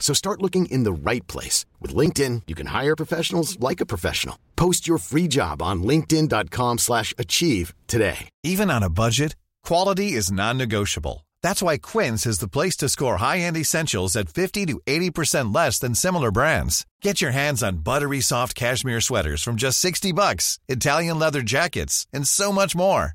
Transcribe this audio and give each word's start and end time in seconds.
So 0.00 0.14
start 0.14 0.42
looking 0.42 0.66
in 0.66 0.82
the 0.82 0.92
right 0.92 1.24
place. 1.28 1.66
With 1.78 1.94
LinkedIn, 1.94 2.42
you 2.48 2.56
can 2.56 2.66
hire 2.66 2.96
professionals 2.96 3.60
like 3.60 3.80
a 3.80 3.86
professional. 3.86 4.36
Post 4.56 4.88
your 4.88 4.98
free 4.98 5.28
job 5.28 5.62
on 5.62 5.84
linkedin.com 5.84 6.78
slash 6.78 7.14
achieve 7.16 7.74
today. 7.86 8.28
Even 8.42 8.70
on 8.70 8.82
a 8.82 8.90
budget, 8.90 9.36
quality 9.62 10.12
is 10.12 10.32
non-negotiable. 10.32 11.26
That's 11.42 11.62
why 11.62 11.78
Quince 11.78 12.26
is 12.26 12.38
the 12.38 12.48
place 12.48 12.76
to 12.78 12.88
score 12.88 13.18
high-end 13.18 13.56
essentials 13.56 14.16
at 14.16 14.28
50 14.28 14.66
to 14.66 14.80
80% 14.86 15.54
less 15.54 15.78
than 15.78 15.94
similar 15.94 16.30
brands. 16.30 16.86
Get 17.02 17.20
your 17.22 17.30
hands 17.30 17.62
on 17.62 17.78
buttery 17.78 18.20
soft 18.20 18.54
cashmere 18.54 19.00
sweaters 19.00 19.42
from 19.42 19.56
just 19.56 19.78
60 19.78 20.12
bucks, 20.12 20.58
Italian 20.68 21.18
leather 21.18 21.42
jackets, 21.42 22.06
and 22.12 22.26
so 22.26 22.52
much 22.52 22.74
more. 22.74 23.14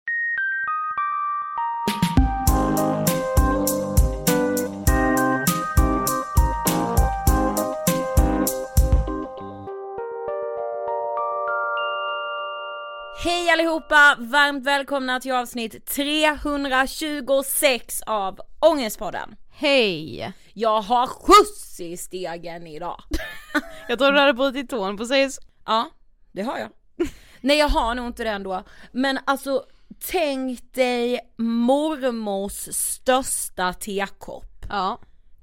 Hej 13.23 13.49
allihopa! 13.49 14.15
Varmt 14.19 14.65
välkomna 14.65 15.19
till 15.19 15.31
avsnitt 15.33 15.85
326 15.85 18.01
av 18.05 18.39
Ångestpodden. 18.59 19.35
Hej! 19.49 20.33
Jag 20.53 20.81
har 20.81 21.07
skjuts 21.07 21.79
i 21.79 21.97
stegen 21.97 22.67
idag. 22.67 23.03
Jag 23.87 23.99
tror 23.99 24.11
du 24.11 24.19
hade 24.19 24.33
brutit 24.33 24.69
tån 24.69 24.97
precis. 24.97 25.39
Ja, 25.65 25.89
det 26.31 26.41
har 26.41 26.57
jag. 26.57 26.69
Nej 27.41 27.57
jag 27.57 27.69
har 27.69 27.95
nog 27.95 28.07
inte 28.07 28.23
det 28.23 28.29
ändå. 28.29 28.63
Men 28.91 29.19
alltså, 29.25 29.63
tänk 30.11 30.73
dig 30.73 31.19
mormors 31.37 32.67
största 32.75 33.73
tekopp 33.73 34.65
Ja. 34.69 34.99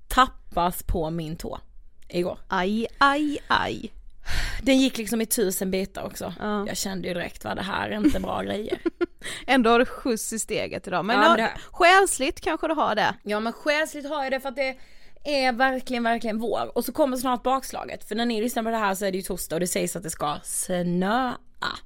tappas 0.08 0.82
på 0.82 1.10
min 1.10 1.36
tå 1.36 1.58
igår. 2.08 2.38
Aj, 2.48 2.86
aj, 2.98 3.38
aj. 3.48 3.92
Den 4.62 4.78
gick 4.78 4.98
liksom 4.98 5.20
i 5.20 5.26
tusen 5.26 5.70
bitar 5.70 6.02
också. 6.02 6.34
Ja. 6.40 6.66
Jag 6.66 6.76
kände 6.76 7.08
ju 7.08 7.14
direkt 7.14 7.44
vad 7.44 7.56
det 7.56 7.62
här 7.62 7.90
är 7.90 7.96
inte 7.96 8.20
bra 8.20 8.42
grejer. 8.42 8.78
Ändå 9.46 9.70
har 9.70 9.78
du 9.78 9.84
skjuts 9.86 10.32
i 10.32 10.38
steget 10.38 10.86
idag. 10.86 11.04
Men, 11.04 11.16
Ja, 11.16 11.28
men 11.28 11.36
det- 11.36 11.52
själsligt 11.70 12.40
kanske 12.40 12.68
du 12.68 12.74
har 12.74 12.94
det. 12.94 13.14
Ja 13.22 13.40
men 13.40 13.52
själsligt 13.52 14.08
har 14.08 14.22
jag 14.22 14.32
det 14.32 14.40
för 14.40 14.48
att 14.48 14.56
det 14.56 14.76
är 15.24 15.52
verkligen, 15.52 16.02
verkligen 16.02 16.38
vår. 16.38 16.70
Och 16.74 16.84
så 16.84 16.92
kommer 16.92 17.16
snart 17.16 17.42
bakslaget. 17.42 18.08
För 18.08 18.14
när 18.14 18.26
ni 18.26 18.40
lyssnar 18.40 18.62
på 18.62 18.70
det 18.70 18.76
här 18.76 18.94
så 18.94 19.04
är 19.04 19.10
det 19.12 19.16
ju 19.18 19.22
torsdag 19.22 19.56
och 19.56 19.60
det 19.60 19.66
sägs 19.66 19.96
att 19.96 20.02
det 20.02 20.10
ska 20.10 20.36
snöa. 20.44 21.34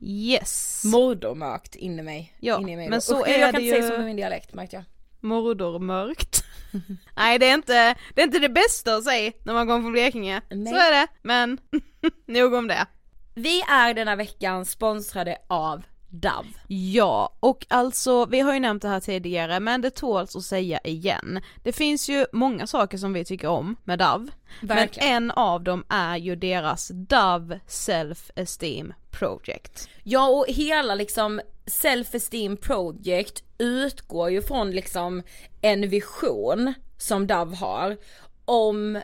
Yes. 0.01 0.83
Mordomörkt 0.85 1.75
in 1.75 1.99
i 1.99 2.03
mig. 2.03 2.35
Ja, 2.41 2.61
in 2.61 2.69
i 2.69 2.77
mig 2.77 2.89
men 2.89 2.97
då. 2.97 3.01
så 3.01 3.21
Usch, 3.21 3.29
är 3.29 3.39
jag 3.39 3.51
kan 3.53 3.61
det 3.61 3.67
inte 3.67 3.77
säga 3.77 3.85
ju- 3.85 3.91
så 3.91 3.97
med 3.99 4.07
min 4.07 4.17
dialekt 4.17 4.55
märkte 4.55 4.77
jag. 4.77 4.85
Mordormörkt. 5.23 6.45
Nej 7.17 7.39
det 7.39 7.49
är, 7.49 7.55
inte, 7.55 7.95
det 8.15 8.21
är 8.21 8.27
inte 8.27 8.39
det 8.39 8.49
bästa 8.49 8.97
att 8.97 9.05
säga 9.05 9.33
när 9.45 9.55
man 9.55 9.67
kommer 9.67 9.83
från 9.83 9.93
Blekinge. 9.93 10.43
Nej. 10.51 10.73
Så 10.73 10.79
är 10.79 10.91
det, 10.91 11.07
men 11.23 11.59
nog 12.27 12.55
om 12.55 12.69
det. 12.69 12.87
Vi 13.35 13.61
är 13.61 13.95
denna 13.95 14.17
veckan 14.17 14.65
sponsrade 14.65 15.39
av 15.49 15.83
Dove. 16.13 16.49
Ja, 16.67 17.33
och 17.41 17.67
alltså 17.69 18.27
vi 18.27 18.41
har 18.41 18.55
ju 18.55 18.61
nämnt 18.61 18.83
det 18.83 18.89
här 18.89 19.01
tidigare 19.01 19.61
men 19.61 19.81
det 19.81 19.91
tåls 19.91 20.37
att 20.37 20.43
säga 20.43 20.81
igen. 20.85 21.41
Det 21.63 21.73
finns 21.73 22.09
ju 22.09 22.27
många 22.33 22.67
saker 22.67 22.99
som 22.99 23.13
vi 23.13 23.25
tycker 23.25 23.49
om 23.49 23.77
med 23.85 23.99
Dove. 23.99 24.29
Verkligen. 24.61 25.09
Men 25.09 25.17
en 25.17 25.31
av 25.31 25.63
dem 25.63 25.85
är 25.89 26.17
ju 26.17 26.37
deras 26.37 26.91
Dove 26.95 27.61
Self 27.67 28.31
Esteem 28.37 28.95
Project. 29.11 29.89
Ja 30.03 30.29
och 30.29 30.47
hela 30.49 30.95
liksom 30.95 31.41
self-esteem 31.67 32.57
project 32.57 33.43
utgår 33.59 34.31
ju 34.31 34.43
från 34.43 34.71
liksom 34.71 35.23
en 35.61 35.89
vision 35.89 36.75
som 36.99 37.27
Dove 37.27 37.57
har 37.57 37.97
om 38.45 39.01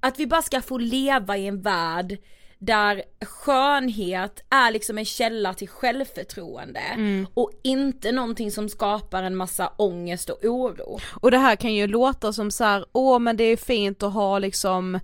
att 0.00 0.18
vi 0.18 0.26
bara 0.26 0.42
ska 0.42 0.60
få 0.60 0.78
leva 0.78 1.36
i 1.36 1.46
en 1.46 1.62
värld 1.62 2.18
där 2.62 3.02
skönhet 3.24 4.44
är 4.50 4.70
liksom 4.70 4.98
en 4.98 5.04
källa 5.04 5.54
till 5.54 5.68
självförtroende 5.68 6.82
och 7.34 7.50
inte 7.62 8.12
någonting 8.12 8.50
som 8.50 8.68
skapar 8.68 9.22
en 9.22 9.36
massa 9.36 9.72
ångest 9.76 10.30
och 10.30 10.44
oro. 10.44 10.98
Och 11.10 11.30
det 11.30 11.38
här 11.38 11.56
kan 11.56 11.74
ju 11.74 11.86
låta 11.86 12.32
som 12.32 12.50
så 12.50 12.64
här, 12.64 12.84
åh 12.92 13.18
men 13.18 13.36
det 13.36 13.44
är 13.44 13.56
fint 13.56 14.02
att 14.02 14.12
ha 14.12 14.38
liksom 14.38 15.00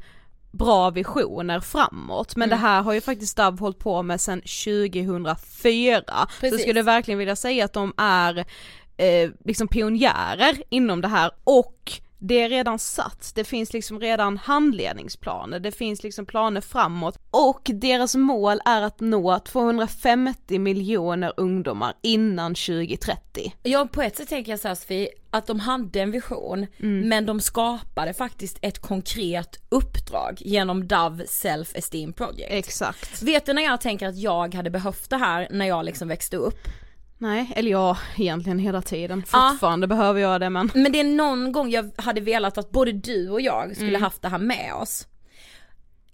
bra 0.50 0.90
visioner 0.90 1.60
framåt. 1.60 2.36
Men 2.36 2.48
det 2.48 2.56
här 2.56 2.82
har 2.82 2.92
ju 2.92 3.00
faktiskt 3.00 3.36
Dove 3.36 3.58
hållit 3.60 3.78
på 3.78 4.02
med 4.02 4.20
sedan 4.20 4.40
2004 4.40 6.02
så 6.06 6.12
jag 6.16 6.28
Precis. 6.40 6.62
skulle 6.62 6.82
verkligen 6.82 7.18
vilja 7.18 7.36
säga 7.36 7.64
att 7.64 7.72
de 7.72 7.92
är 7.96 8.38
eh, 8.96 9.30
liksom 9.44 9.68
pionjärer 9.68 10.62
inom 10.68 11.00
det 11.00 11.08
här. 11.08 11.30
Och 11.44 12.00
det 12.18 12.40
är 12.42 12.48
redan 12.48 12.78
satt, 12.78 13.32
det 13.34 13.44
finns 13.44 13.72
liksom 13.72 14.00
redan 14.00 14.38
handledningsplaner, 14.38 15.60
det 15.60 15.72
finns 15.72 16.02
liksom 16.02 16.26
planer 16.26 16.60
framåt 16.60 17.18
och 17.30 17.70
deras 17.74 18.14
mål 18.14 18.60
är 18.64 18.82
att 18.82 19.00
nå 19.00 19.38
250 19.38 20.58
miljoner 20.58 21.32
ungdomar 21.36 21.94
innan 22.02 22.54
2030. 22.54 23.54
Ja 23.62 23.88
på 23.92 24.02
ett 24.02 24.16
sätt 24.16 24.28
tänker 24.28 24.52
jag 24.52 24.60
så 24.60 24.68
här 24.68 24.74
Sofie, 24.74 25.08
att 25.30 25.46
de 25.46 25.60
hade 25.60 26.00
en 26.00 26.10
vision 26.10 26.66
men 26.78 27.26
de 27.26 27.40
skapade 27.40 28.14
faktiskt 28.14 28.58
ett 28.62 28.78
konkret 28.78 29.58
uppdrag 29.68 30.36
genom 30.38 30.88
Dove 30.88 31.26
Self 31.26 31.76
Esteem 31.76 32.12
Project. 32.12 32.48
Exakt. 32.50 33.22
Vet 33.22 33.46
du 33.46 33.52
när 33.52 33.62
jag 33.62 33.80
tänker 33.80 34.06
att 34.06 34.18
jag 34.18 34.54
hade 34.54 34.70
behövt 34.70 35.10
det 35.10 35.16
här 35.16 35.48
när 35.50 35.66
jag 35.66 35.84
liksom 35.84 36.08
växte 36.08 36.36
upp? 36.36 36.58
Nej, 37.18 37.52
eller 37.56 37.70
ja, 37.70 37.96
egentligen 38.16 38.58
hela 38.58 38.82
tiden. 38.82 39.24
Ja. 39.32 39.48
Fortfarande 39.50 39.86
behöver 39.86 40.20
jag 40.20 40.40
det 40.40 40.50
men 40.50 40.70
Men 40.74 40.92
det 40.92 41.00
är 41.00 41.04
någon 41.04 41.52
gång 41.52 41.70
jag 41.70 41.90
hade 41.96 42.20
velat 42.20 42.58
att 42.58 42.70
både 42.70 42.92
du 42.92 43.30
och 43.30 43.40
jag 43.40 43.76
skulle 43.76 43.98
haft 43.98 44.22
det 44.22 44.28
här 44.28 44.38
med 44.38 44.74
oss. 44.74 45.06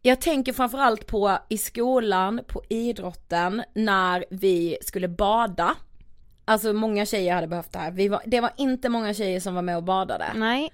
Jag 0.03 0.21
tänker 0.21 0.53
framförallt 0.53 1.07
på 1.07 1.39
i 1.49 1.59
skolan, 1.59 2.41
på 2.47 2.63
idrotten, 2.69 3.63
när 3.75 4.25
vi 4.31 4.79
skulle 4.83 5.09
bada. 5.09 5.75
Alltså 6.45 6.73
många 6.73 7.07
tjejer 7.07 7.35
hade 7.35 7.47
behövt 7.47 7.73
det 7.73 7.79
här. 7.79 7.91
Vi 7.91 8.09
var, 8.09 8.23
det 8.27 8.41
var 8.41 8.51
inte 8.57 8.89
många 8.89 9.15
tjejer 9.15 9.41
som 9.41 9.55
var 9.55 9.63
med 9.63 9.77
och 9.77 9.83
badade. 9.85 10.27
nej. 10.35 10.73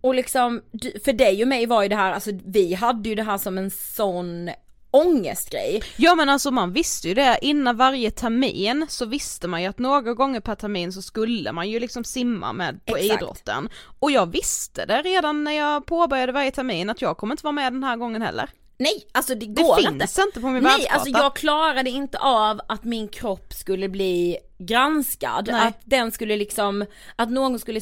Och 0.00 0.14
liksom, 0.14 0.62
för 1.04 1.12
dig 1.12 1.42
och 1.42 1.48
mig 1.48 1.66
var 1.66 1.82
ju 1.82 1.88
det 1.88 1.96
här, 1.96 2.12
alltså 2.12 2.30
vi 2.44 2.74
hade 2.74 3.08
ju 3.08 3.14
det 3.14 3.22
här 3.22 3.38
som 3.38 3.58
en 3.58 3.70
sån 3.70 4.50
ångestgrej. 4.90 5.82
Ja 5.96 6.14
men 6.14 6.28
alltså 6.28 6.50
man 6.50 6.72
visste 6.72 7.08
ju 7.08 7.14
det, 7.14 7.38
innan 7.42 7.76
varje 7.76 8.10
termin 8.10 8.86
så 8.88 9.06
visste 9.06 9.48
man 9.48 9.62
ju 9.62 9.68
att 9.68 9.78
några 9.78 10.14
gånger 10.14 10.40
per 10.40 10.54
termin 10.54 10.92
så 10.92 11.02
skulle 11.02 11.52
man 11.52 11.70
ju 11.70 11.80
liksom 11.80 12.04
simma 12.04 12.52
med 12.52 12.84
på 12.86 12.96
Exakt. 12.96 13.22
idrotten. 13.22 13.68
Och 13.98 14.10
jag 14.10 14.26
visste 14.32 14.86
det 14.86 15.02
redan 15.02 15.44
när 15.44 15.52
jag 15.52 15.86
påbörjade 15.86 16.32
varje 16.32 16.50
termin 16.50 16.90
att 16.90 17.02
jag 17.02 17.16
kommer 17.16 17.32
inte 17.34 17.44
vara 17.44 17.52
med 17.52 17.72
den 17.72 17.84
här 17.84 17.96
gången 17.96 18.22
heller. 18.22 18.50
Nej, 18.78 19.06
alltså 19.12 19.34
det 19.34 19.46
Det 19.46 19.62
går 19.62 19.76
finns 19.76 20.18
inte, 20.18 20.40
på 20.40 20.46
min 20.46 20.62
Nej, 20.62 20.72
världskarta. 20.72 20.94
alltså 20.94 21.10
jag 21.10 21.36
klarade 21.36 21.90
inte 21.90 22.18
av 22.18 22.60
att 22.68 22.84
min 22.84 23.08
kropp 23.08 23.52
skulle 23.52 23.88
bli 23.88 24.36
granskad, 24.58 25.48
Nej. 25.52 25.68
att 25.68 25.80
den 25.84 26.12
skulle 26.12 26.36
liksom, 26.36 26.86
att 27.16 27.30
någon 27.30 27.58
skulle 27.58 27.80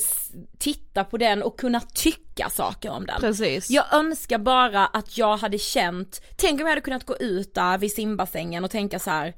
titta 0.58 1.04
på 1.04 1.16
den 1.18 1.42
och 1.42 1.58
kunna 1.58 1.80
tycka 1.80 2.20
saker 2.50 2.90
om 2.90 3.06
den. 3.06 3.20
Precis. 3.20 3.70
Jag 3.70 3.94
önskar 3.94 4.38
bara 4.38 4.86
att 4.86 5.18
jag 5.18 5.36
hade 5.36 5.58
känt, 5.58 6.22
tänk 6.36 6.60
om 6.60 6.66
jag 6.66 6.68
hade 6.68 6.80
kunnat 6.80 7.06
gå 7.06 7.16
ut 7.16 7.54
där 7.54 7.78
vid 7.78 7.92
simbassängen 7.92 8.64
och 8.64 8.70
tänka 8.70 8.98
så 8.98 9.10
här. 9.10 9.34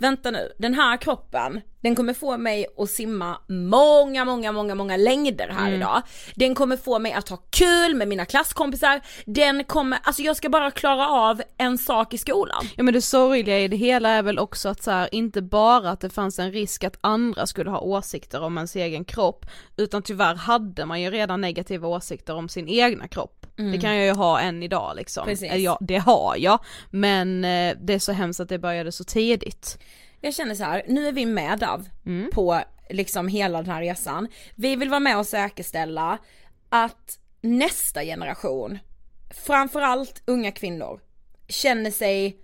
Vänta 0.00 0.30
nu, 0.30 0.52
den 0.58 0.74
här 0.74 0.96
kroppen, 0.96 1.60
den 1.80 1.94
kommer 1.94 2.14
få 2.14 2.36
mig 2.36 2.66
att 2.78 2.90
simma 2.90 3.38
många, 3.48 4.24
många, 4.24 4.52
många, 4.52 4.74
många 4.74 4.96
längder 4.96 5.48
här 5.48 5.66
Mm. 5.68 5.74
idag. 5.80 6.02
Den 6.34 6.54
kommer 6.54 6.76
få 6.76 6.98
mig 6.98 7.12
att 7.12 7.28
ha 7.28 7.36
kul 7.50 7.94
med 7.94 8.08
mina 8.08 8.24
klasskompisar, 8.24 9.00
den 9.26 9.64
kommer, 9.64 9.98
alltså 10.02 10.22
jag 10.22 10.36
ska 10.36 10.48
bara 10.48 10.70
klara 10.70 11.08
av 11.08 11.42
en 11.58 11.78
sak 11.78 12.14
i 12.14 12.18
skolan. 12.18 12.64
Ja 12.76 12.82
men 12.82 12.94
det 12.94 13.02
sorgliga 13.02 13.58
i 13.58 13.68
det 13.68 13.76
hela 13.76 14.08
är 14.08 14.22
väl 14.22 14.38
också 14.38 14.68
att 14.68 14.82
så 14.82 14.90
här, 14.90 15.14
inte 15.14 15.42
bara 15.42 15.90
att 15.90 16.00
det 16.00 16.10
fanns 16.10 16.38
en 16.38 16.52
risk 16.52 16.84
att 16.84 16.96
andra 17.00 17.46
skulle 17.46 17.70
ha 17.70 17.80
åsikter 17.80 18.42
om 18.42 18.56
ens 18.56 18.76
egen 18.76 19.04
kropp, 19.04 19.46
utan 19.76 20.02
tyvärr 20.02 20.34
hade 20.34 20.86
man 20.86 21.00
ju 21.00 21.10
redan 21.10 21.40
negativa 21.40 21.88
åsikter 21.88 22.34
om 22.34 22.48
sin 22.48 22.68
egna 22.68 23.08
kropp. 23.08 23.39
Det 23.72 23.78
kan 23.78 23.96
jag 23.96 24.06
ju 24.06 24.12
ha 24.12 24.40
än 24.40 24.62
idag 24.62 24.96
liksom. 24.96 25.22
Mm. 25.22 25.32
Precis. 25.32 25.52
Ja, 25.54 25.78
det 25.80 25.96
har 25.98 26.36
jag, 26.38 26.58
men 26.90 27.44
eh, 27.44 27.76
det 27.80 27.94
är 27.94 27.98
så 27.98 28.12
hemskt 28.12 28.40
att 28.40 28.48
det 28.48 28.58
började 28.58 28.92
så 28.92 29.04
tidigt. 29.04 29.78
Jag 30.20 30.34
känner 30.34 30.54
så 30.54 30.64
här, 30.64 30.82
nu 30.88 31.08
är 31.08 31.12
vi 31.12 31.26
med 31.26 31.58
Dav 31.58 31.88
Mm. 32.06 32.30
på 32.34 32.60
liksom 32.90 33.28
hela 33.28 33.62
den 33.62 33.70
här 33.72 33.80
resan. 33.80 34.28
Vi 34.54 34.76
vill 34.76 34.88
vara 34.88 35.00
med 35.00 35.18
och 35.18 35.26
säkerställa 35.26 36.18
att 36.68 37.18
nästa 37.40 38.02
generation, 38.04 38.78
framförallt 39.30 40.22
unga 40.26 40.52
kvinnor, 40.52 41.00
känner 41.48 41.90
sig 41.90 42.36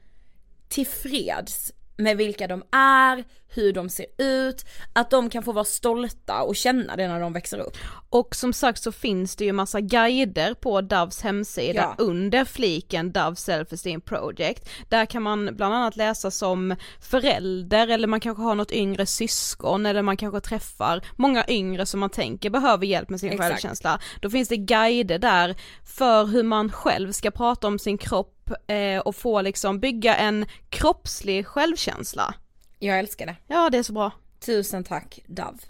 tillfreds 0.68 1.72
med 1.96 2.16
vilka 2.16 2.46
de 2.46 2.62
är, 2.72 3.24
hur 3.48 3.72
de 3.72 3.88
ser 3.88 4.06
ut, 4.18 4.64
att 4.92 5.10
de 5.10 5.30
kan 5.30 5.42
få 5.42 5.52
vara 5.52 5.64
stolta 5.64 6.42
och 6.42 6.56
känna 6.56 6.96
det 6.96 7.08
när 7.08 7.20
de 7.20 7.32
växer 7.32 7.58
upp. 7.58 7.76
Och 8.10 8.36
som 8.36 8.52
sagt 8.52 8.82
så 8.82 8.92
finns 8.92 9.36
det 9.36 9.44
ju 9.44 9.52
massa 9.52 9.80
guider 9.80 10.54
på 10.54 10.80
Doves 10.80 11.22
hemsida 11.22 11.94
Ja. 11.98 12.04
under 12.04 12.44
fliken 12.44 13.12
Dove 13.12 13.36
Self 13.36 13.72
Esteem 13.72 14.00
Project. 14.00 14.68
Där 14.88 15.06
kan 15.06 15.22
man 15.22 15.56
bland 15.56 15.74
annat 15.74 15.96
läsa 15.96 16.30
som 16.30 16.76
förälder 17.00 17.88
eller 17.88 18.08
man 18.08 18.20
kanske 18.20 18.42
har 18.42 18.54
något 18.54 18.72
yngre 18.72 19.06
syskon 19.06 19.86
eller 19.86 20.02
man 20.02 20.16
kanske 20.16 20.40
träffar 20.40 21.04
många 21.16 21.44
yngre 21.48 21.86
som 21.86 22.00
man 22.00 22.10
tänker 22.10 22.50
behöver 22.50 22.86
hjälp 22.86 23.10
med 23.10 23.20
sin 23.20 23.32
Exakt. 23.32 23.50
självkänsla. 23.50 24.00
Då 24.20 24.30
finns 24.30 24.48
det 24.48 24.56
guider 24.56 25.18
där 25.18 25.54
för 25.84 26.24
hur 26.24 26.42
man 26.42 26.72
själv 26.72 27.12
ska 27.12 27.30
prata 27.30 27.66
om 27.66 27.78
sin 27.78 27.98
kropp 27.98 28.35
eh, 28.66 28.98
och 28.98 29.16
få 29.16 29.40
liksom 29.42 29.80
bygga 29.80 30.16
en 30.16 30.46
kroppslig 30.70 31.46
självkänsla. 31.46 32.34
Jag 32.78 32.98
älskar 32.98 33.26
det. 33.26 33.36
Ja 33.46 33.70
det 33.70 33.78
är 33.78 33.82
så 33.82 33.92
bra. 33.92 34.10
Tusen 34.40 34.84
tack 34.84 35.20
Dav. 35.26 35.60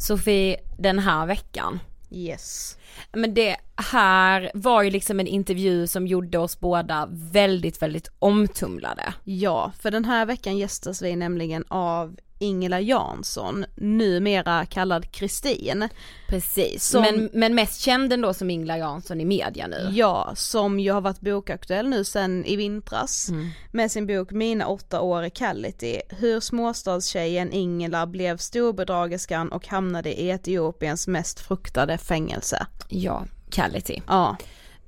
Sofie, 0.00 0.60
den 0.78 0.98
här 0.98 1.26
veckan 1.26 1.80
Yes. 2.10 2.76
Men 3.12 3.34
det 3.34 3.56
här 3.76 4.50
var 4.54 4.82
ju 4.82 4.90
liksom 4.90 5.20
en 5.20 5.26
intervju 5.26 5.86
som 5.86 6.06
gjorde 6.06 6.38
oss 6.38 6.60
båda 6.60 7.08
väldigt, 7.10 7.82
väldigt 7.82 8.08
omtumlade. 8.18 9.14
Ja, 9.24 9.72
för 9.78 9.90
den 9.90 10.04
här 10.04 10.26
veckan 10.26 10.58
gästas 10.58 11.02
vi 11.02 11.16
nämligen 11.16 11.64
av 11.68 12.16
Ingela 12.40 12.80
Jansson, 12.80 13.64
numera 13.74 14.66
kallad 14.66 15.12
Kristin. 15.12 15.88
Precis, 16.28 16.84
Som- 16.84 17.02
men, 17.02 17.30
men 17.32 17.54
mest 17.54 17.80
känd 17.80 18.12
ändå 18.12 18.34
som 18.34 18.50
Ingela 18.50 18.78
Jansson 18.78 19.20
i 19.20 19.24
media 19.24 19.66
nu. 19.66 19.88
Ja, 19.92 20.32
som 20.36 20.80
ju 20.80 20.92
har 20.92 21.00
varit 21.00 21.20
bokaktuell 21.20 21.88
nu 21.88 22.04
sen 22.04 22.44
i 22.44 22.56
vintras 22.56 23.30
med 23.72 23.90
sin 23.92 24.06
bok 24.06 24.30
Mina 24.30 24.66
åtta 24.66 25.00
år 25.00 25.24
i 25.24 25.30
Callity, 25.30 26.00
hur 26.08 26.40
småstadstjejen 26.40 27.52
Ingela 27.52 28.06
blev 28.06 28.36
storbedragerskan 28.36 29.52
och 29.52 29.66
hamnade 29.68 30.20
i 30.20 30.30
Etiopiens 30.30 31.06
mest 31.08 31.40
fruktade 31.40 31.98
fängelse. 31.98 32.66
Ja, 32.88 33.24
Quality. 33.50 34.00
Ja, 34.06 34.36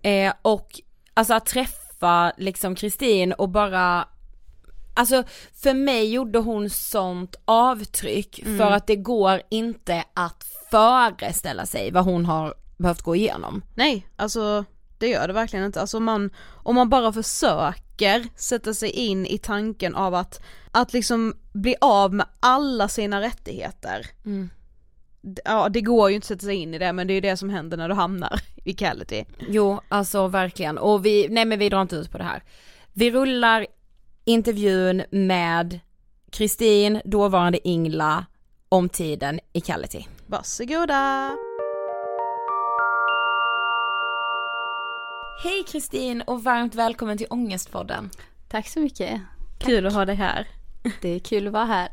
Eh, 0.05 0.33
och 0.43 0.81
alltså 1.15 1.35
att 1.35 1.47
träffa 1.47 2.33
liksom 2.39 2.75
Kristin 2.75 3.33
och 3.33 3.49
bara 3.49 4.09
Alltså 4.95 5.25
för 5.55 5.75
mig 5.75 6.13
gjorde 6.13 6.39
hon 6.39 6.71
sånt 6.71 7.37
avtryck 7.45 8.43
för 8.59 8.71
att 8.71 8.87
det 8.87 8.97
går 8.97 9.43
inte 9.51 10.05
att 10.15 10.45
föreställa 10.71 11.67
sig 11.67 11.91
vad 11.91 12.05
hon 12.05 12.27
har 12.27 12.55
behövt 12.77 13.03
gå 13.03 13.17
igenom. 13.17 13.63
nej, 13.75 14.07
alltså 14.17 14.65
det 14.99 15.09
gör 15.09 15.27
det 15.29 15.33
verkligen 15.33 15.65
inte. 15.67 15.81
Alltså 15.81 16.01
man, 16.01 16.31
om 16.49 16.75
man 16.75 16.89
bara 16.89 17.13
försöker 17.13 18.27
sätta 18.37 18.75
sig 18.75 18.91
in 18.91 19.27
i 19.27 19.39
tanken 19.39 19.95
av 19.95 20.15
att, 20.15 20.41
att 20.71 20.93
liksom 20.93 21.35
bli 21.53 21.75
av 21.81 22.15
med 22.15 22.27
alla 22.41 22.89
sina 22.89 23.21
rättigheter. 23.21 24.07
D- 25.23 25.43
Ja 25.45 25.69
det 25.69 25.81
går 25.81 26.09
ju 26.11 26.15
inte 26.15 26.25
att 26.25 26.29
sätta 26.29 26.45
sig 26.47 26.55
in 26.57 26.75
i 26.75 26.79
det 26.79 26.93
men 26.93 27.07
det 27.07 27.13
är 27.13 27.15
ju 27.15 27.21
det 27.21 27.37
som 27.37 27.51
händer 27.51 27.77
när 27.77 27.89
du 27.89 27.95
hamnar 27.95 28.41
i 28.65 28.73
Callity. 28.73 29.25
Jo, 29.49 29.81
alltså 29.89 30.27
verkligen. 30.29 30.79
Och 30.79 31.07
vi, 31.07 31.27
nej 31.31 31.45
men 31.45 31.59
vi 31.59 31.69
drar 31.69 31.83
inte 31.83 31.97
ut 31.97 32.11
på 32.11 32.19
det 32.19 32.25
här. 32.25 32.43
Vi 32.93 33.11
rullar 33.11 33.67
intervjun 34.25 35.03
med 35.11 35.81
Kristin, 36.31 37.01
dåvarande 37.05 37.69
Ingla, 37.69 38.27
om 38.69 38.89
tiden 38.89 39.41
i 39.53 39.61
Quality. 39.61 40.05
Varsågoda! 40.27 41.31
Hej 45.45 45.65
Kristin 45.69 46.23
och 46.27 46.45
varmt 46.45 46.75
välkommen 46.75 47.19
till 47.19 47.27
Ångestpodden. 47.31 48.11
Tack 48.49 48.69
så 48.69 48.81
mycket. 48.81 49.21
Kul 49.59 49.87
att 49.87 49.93
ha 49.93 50.05
dig 50.05 50.15
här. 50.15 50.47
det 51.01 51.09
är 51.09 51.19
kul 51.19 51.47
att 51.47 51.53
vara 51.53 51.65
här. 51.65 51.89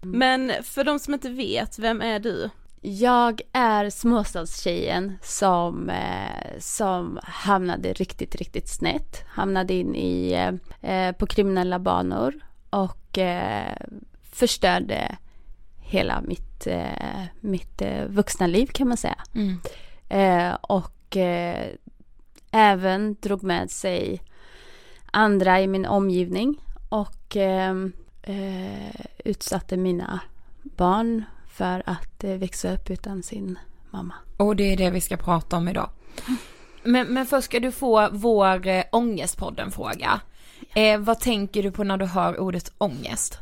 Men 0.00 0.52
för 0.62 0.84
de 0.84 0.98
som 0.98 1.14
inte 1.14 1.30
vet, 1.30 1.78
vem 1.78 2.00
är 2.00 2.18
du? 2.18 2.50
Jag 2.80 3.40
är 3.52 3.90
småstadstjejen 3.90 5.18
som, 5.22 5.90
eh, 5.90 6.58
som 6.58 7.18
hamnade 7.22 7.92
riktigt, 7.92 8.34
riktigt 8.34 8.68
snett. 8.68 9.24
Hamnade 9.28 9.74
in 9.74 9.94
i, 9.94 10.32
eh, 10.80 11.12
på 11.12 11.26
kriminella 11.26 11.78
banor 11.78 12.34
och 12.70 13.18
eh, 13.18 13.76
förstörde 14.22 15.16
hela 15.78 16.20
mitt, 16.20 16.66
eh, 16.66 17.24
mitt 17.40 17.82
eh, 17.82 18.04
vuxna 18.04 18.46
liv 18.46 18.66
kan 18.66 18.88
man 18.88 18.96
säga. 18.96 19.18
Mm. 19.34 19.60
Eh, 20.08 20.54
och 20.60 21.16
eh, 21.16 21.66
även 22.50 23.16
drog 23.20 23.42
med 23.42 23.70
sig 23.70 24.22
andra 25.10 25.60
i 25.60 25.66
min 25.66 25.86
omgivning 25.86 26.60
och 26.88 27.36
eh, 27.36 27.74
eh, 28.22 29.00
utsatte 29.24 29.76
mina 29.76 30.20
barn 30.62 31.24
för 31.58 31.82
att 31.86 32.24
eh, 32.24 32.30
växa 32.30 32.74
upp 32.74 32.90
utan 32.90 33.22
sin 33.22 33.58
mamma. 33.90 34.14
Och 34.36 34.56
det 34.56 34.72
är 34.72 34.76
det 34.76 34.90
vi 34.90 35.00
ska 35.00 35.16
prata 35.16 35.56
om 35.56 35.68
idag. 35.68 35.90
Men, 36.82 37.06
men 37.06 37.26
först 37.26 37.44
ska 37.44 37.60
du 37.60 37.72
få 37.72 38.08
vår 38.12 38.66
eh, 38.66 38.84
Ångestpodden-fråga. 38.92 40.20
Eh, 40.74 41.00
vad 41.00 41.20
tänker 41.20 41.62
du 41.62 41.70
på 41.70 41.84
när 41.84 41.96
du 41.96 42.06
hör 42.06 42.40
ordet 42.40 42.72
ångest? 42.78 43.38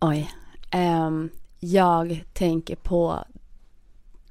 Oj. 0.00 0.30
Ehm, 0.70 1.30
jag 1.60 2.24
tänker 2.32 2.76
på 2.76 3.24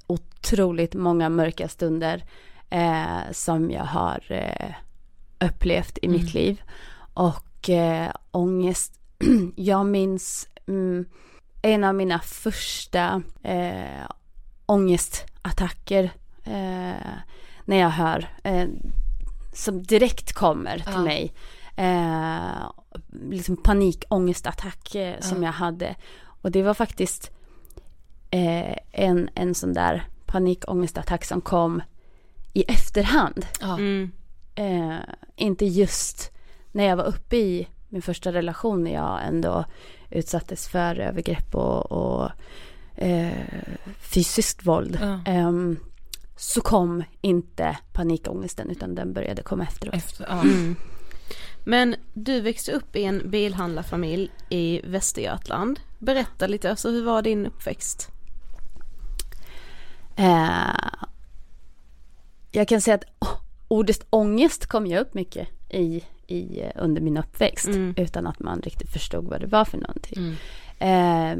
otroligt 0.06 0.94
många 0.94 1.28
mörka 1.28 1.68
stunder 1.68 2.24
eh, 2.70 3.32
som 3.32 3.70
jag 3.70 3.84
har 3.84 4.24
eh, 4.28 4.74
upplevt 5.48 5.98
i 6.02 6.08
mitt 6.08 6.34
liv. 6.34 6.62
Och 7.14 7.70
eh, 7.70 8.10
ångest, 8.30 9.00
jag 9.56 9.86
minns 9.86 10.48
mm, 10.66 11.04
en 11.62 11.84
av 11.84 11.94
mina 11.94 12.18
första 12.20 13.22
eh, 13.42 14.10
ångestattacker 14.66 16.04
eh, 16.44 17.10
när 17.64 17.76
jag 17.76 17.90
hör, 17.90 18.28
eh, 18.44 18.68
som 19.52 19.82
direkt 19.82 20.32
kommer 20.32 20.78
till 20.78 20.92
Ja. 20.94 21.02
mig. 21.02 21.32
Eh, 21.76 22.70
liksom 23.30 23.56
panikångestattack 23.56 24.94
eh, 24.94 25.20
som 25.20 25.42
jag 25.42 25.52
hade. 25.52 25.94
Och 26.42 26.50
det 26.50 26.62
var 26.62 26.74
faktiskt 26.74 27.30
eh, 28.30 28.76
en, 28.92 29.28
en 29.34 29.54
sån 29.54 29.72
där 29.72 30.08
panikångestattack 30.26 31.24
som 31.24 31.40
kom 31.40 31.82
i 32.52 32.62
efterhand. 32.62 33.46
Ja. 33.60 33.74
Mm. 33.78 34.12
Eh, 34.54 34.96
inte 35.36 35.64
just 35.66 36.30
när 36.72 36.84
jag 36.84 36.96
var 36.96 37.04
uppe 37.04 37.36
i 37.36 37.68
min 37.96 38.02
första 38.02 38.32
relation 38.32 38.84
när 38.84 38.92
jag 38.94 39.26
ändå 39.26 39.64
utsattes 40.10 40.68
för 40.68 41.00
övergrepp 41.00 41.54
och, 41.54 41.92
och 41.92 42.30
eh, 42.94 43.32
fysiskt 44.00 44.66
våld. 44.66 44.98
Ja. 45.00 45.20
Ehm, 45.26 45.78
så 46.36 46.60
kom 46.60 47.04
inte 47.20 47.78
panikångesten 47.92 48.70
utan 48.70 48.94
den 48.94 49.12
började 49.12 49.42
komma 49.42 49.62
efteråt. 49.62 49.94
Efter, 49.94 50.26
ja. 50.28 50.42
Mm. 50.42 50.76
Men 51.64 51.96
du 52.14 52.40
växte 52.40 52.72
upp 52.72 52.96
i 52.96 53.04
en 53.04 53.30
bilhandlarfamilj 53.30 54.30
i 54.50 54.80
Västergötland. 54.84 55.80
Berätta 55.98 56.46
lite, 56.46 56.70
alltså 56.70 56.90
hur 56.90 57.04
var 57.04 57.22
din 57.22 57.46
uppväxt? 57.46 58.08
Eh, 60.16 61.00
jag 62.52 62.68
kan 62.68 62.80
säga 62.80 62.94
att 62.94 63.04
oh, 63.20 63.45
ordet 63.68 64.06
ångest 64.10 64.66
kom 64.66 64.86
ju 64.86 64.98
upp 64.98 65.14
mycket 65.14 65.48
i, 65.70 66.02
i, 66.26 66.60
eh, 66.60 66.70
under 66.74 67.00
min 67.00 67.16
uppväxt 67.16 67.66
Mm. 67.68 67.94
utan 67.96 68.26
att 68.26 68.40
man 68.40 68.60
riktigt 68.60 68.90
förstod 68.90 69.24
vad 69.24 69.40
det 69.40 69.46
var 69.46 69.64
för 69.64 69.78
någonting. 69.78 70.18
Mm. 70.18 70.34
Eh, 70.78 71.36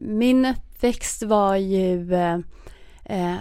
min 0.00 0.46
uppväxt 0.46 1.22
var 1.22 1.56
ju 1.56 2.14
eh, 2.14 2.38
eh, 3.04 3.36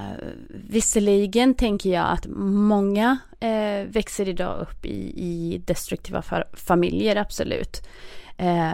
visserligen 0.50 1.54
tänker 1.54 1.90
jag 1.90 2.08
att 2.12 2.28
många 2.70 3.18
eh, 3.40 3.84
växer 3.88 4.30
idag 4.30 4.62
upp 4.62 4.86
i, 4.86 5.14
i 5.26 5.58
destruktiva 5.66 6.22
fa- 6.22 6.56
familjer, 6.56 7.16
absolut. 7.16 7.88
Eh, 8.38 8.72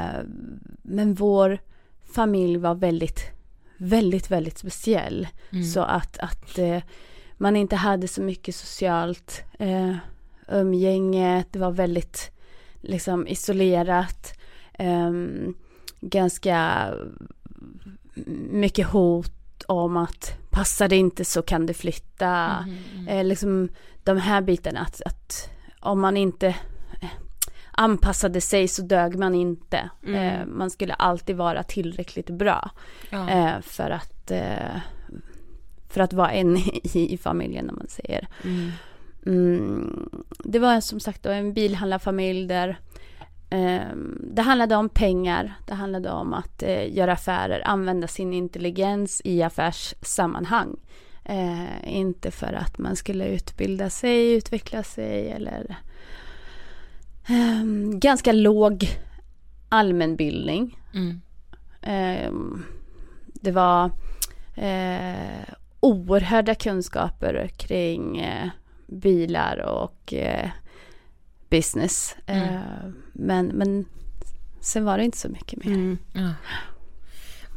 men 0.81 1.13
vår 1.13 1.57
familj 2.13 2.57
var 2.57 2.75
väldigt, 2.75 3.19
väldigt, 3.77 4.31
väldigt 4.31 4.57
speciell. 4.57 5.27
Mm. 5.51 5.63
Så 5.63 5.81
att, 5.81 6.17
att 6.19 6.60
eh, 6.60 6.81
man 7.43 7.55
inte 7.55 7.75
hade 7.75 8.07
så 8.07 8.21
mycket 8.21 8.55
socialt 8.55 9.43
eh, 9.59 9.95
umgänge. 10.47 11.43
Det 11.51 11.59
var 11.59 11.71
väldigt 11.71 12.31
liksom 12.81 13.27
isolerat. 13.27 14.39
Ehm, 14.73 15.53
ganska 16.01 16.88
mycket 18.51 18.88
hot 18.88 19.63
om 19.67 19.97
att 19.97 20.38
passar 20.50 20.88
det 20.88 20.95
inte 20.95 21.25
så 21.25 21.41
kan 21.41 21.65
du 21.65 21.73
flytta. 21.73 22.65
Eh, 23.07 23.23
liksom 23.23 23.69
de 24.03 24.17
här 24.17 24.41
bitarna 24.41 24.79
att, 24.79 25.01
att 25.05 25.50
om 25.79 26.01
man 26.01 26.17
inte 26.17 26.47
eh, 27.01 27.09
anpassade 27.71 28.41
sig 28.41 28.67
så 28.67 28.81
dög 28.81 29.15
man 29.15 29.35
inte. 29.35 29.89
Eh, 30.07 30.45
man 30.45 30.69
skulle 30.69 30.93
alltid 30.93 31.35
vara 31.35 31.63
tillräckligt 31.63 32.29
bra 32.29 32.69
Ja. 33.09 33.29
eh, 33.29 33.62
för 33.62 33.89
att 33.89 34.31
eh, 34.31 34.75
för 35.93 36.01
att 36.01 36.13
vara 36.13 36.31
en 36.31 36.57
i, 36.57 37.13
i 37.13 37.17
familjen 37.17 37.69
om 37.69 37.75
man 37.75 37.88
säger. 37.88 38.27
Mm, 39.25 40.09
det 40.43 40.59
var 40.59 40.81
som 40.81 41.00
sagt 41.00 41.25
en 41.25 41.53
bilhandlarfamilj 41.53 42.47
där 42.47 42.79
eh, 43.50 43.95
det 44.19 44.41
handlade 44.41 44.75
om 44.75 44.89
pengar, 44.89 45.53
det 45.67 45.73
handlade 45.73 46.09
om 46.09 46.33
att 46.33 46.63
eh, 46.63 46.93
göra 46.93 47.13
affärer, 47.13 47.62
använda 47.65 48.07
sin 48.07 48.33
intelligens 48.33 49.21
i 49.25 49.43
affärssammanhang. 49.43 50.75
Eh, 51.25 51.97
inte 51.97 52.31
för 52.31 52.53
att 52.53 52.77
man 52.77 52.95
skulle 52.95 53.27
utbilda 53.27 53.89
sig, 53.89 54.33
utveckla 54.33 54.83
sig 54.83 55.31
eller 55.31 55.75
eh, 57.29 57.63
ganska 58.00 58.31
låg 58.31 58.89
allmänbildning. 59.69 60.77
Mm. 60.93 61.21
Ehm, 61.81 62.65
det 63.25 63.51
var 63.51 63.91
eh, 64.55 65.53
oerhörda 65.83 66.55
kunskaper 66.55 67.49
kring 67.57 68.19
eh, 68.19 68.49
bilar 68.87 69.57
och 69.57 70.13
eh, 70.13 70.49
business. 71.49 72.15
Eh, 72.25 72.59
men, 73.13 73.47
men 73.47 73.85
sen 74.61 74.85
var 74.85 74.97
det 74.97 75.03
inte 75.03 75.17
så 75.17 75.29
mycket 75.29 75.65
mer. 75.65 75.97
Ja. 76.13 76.33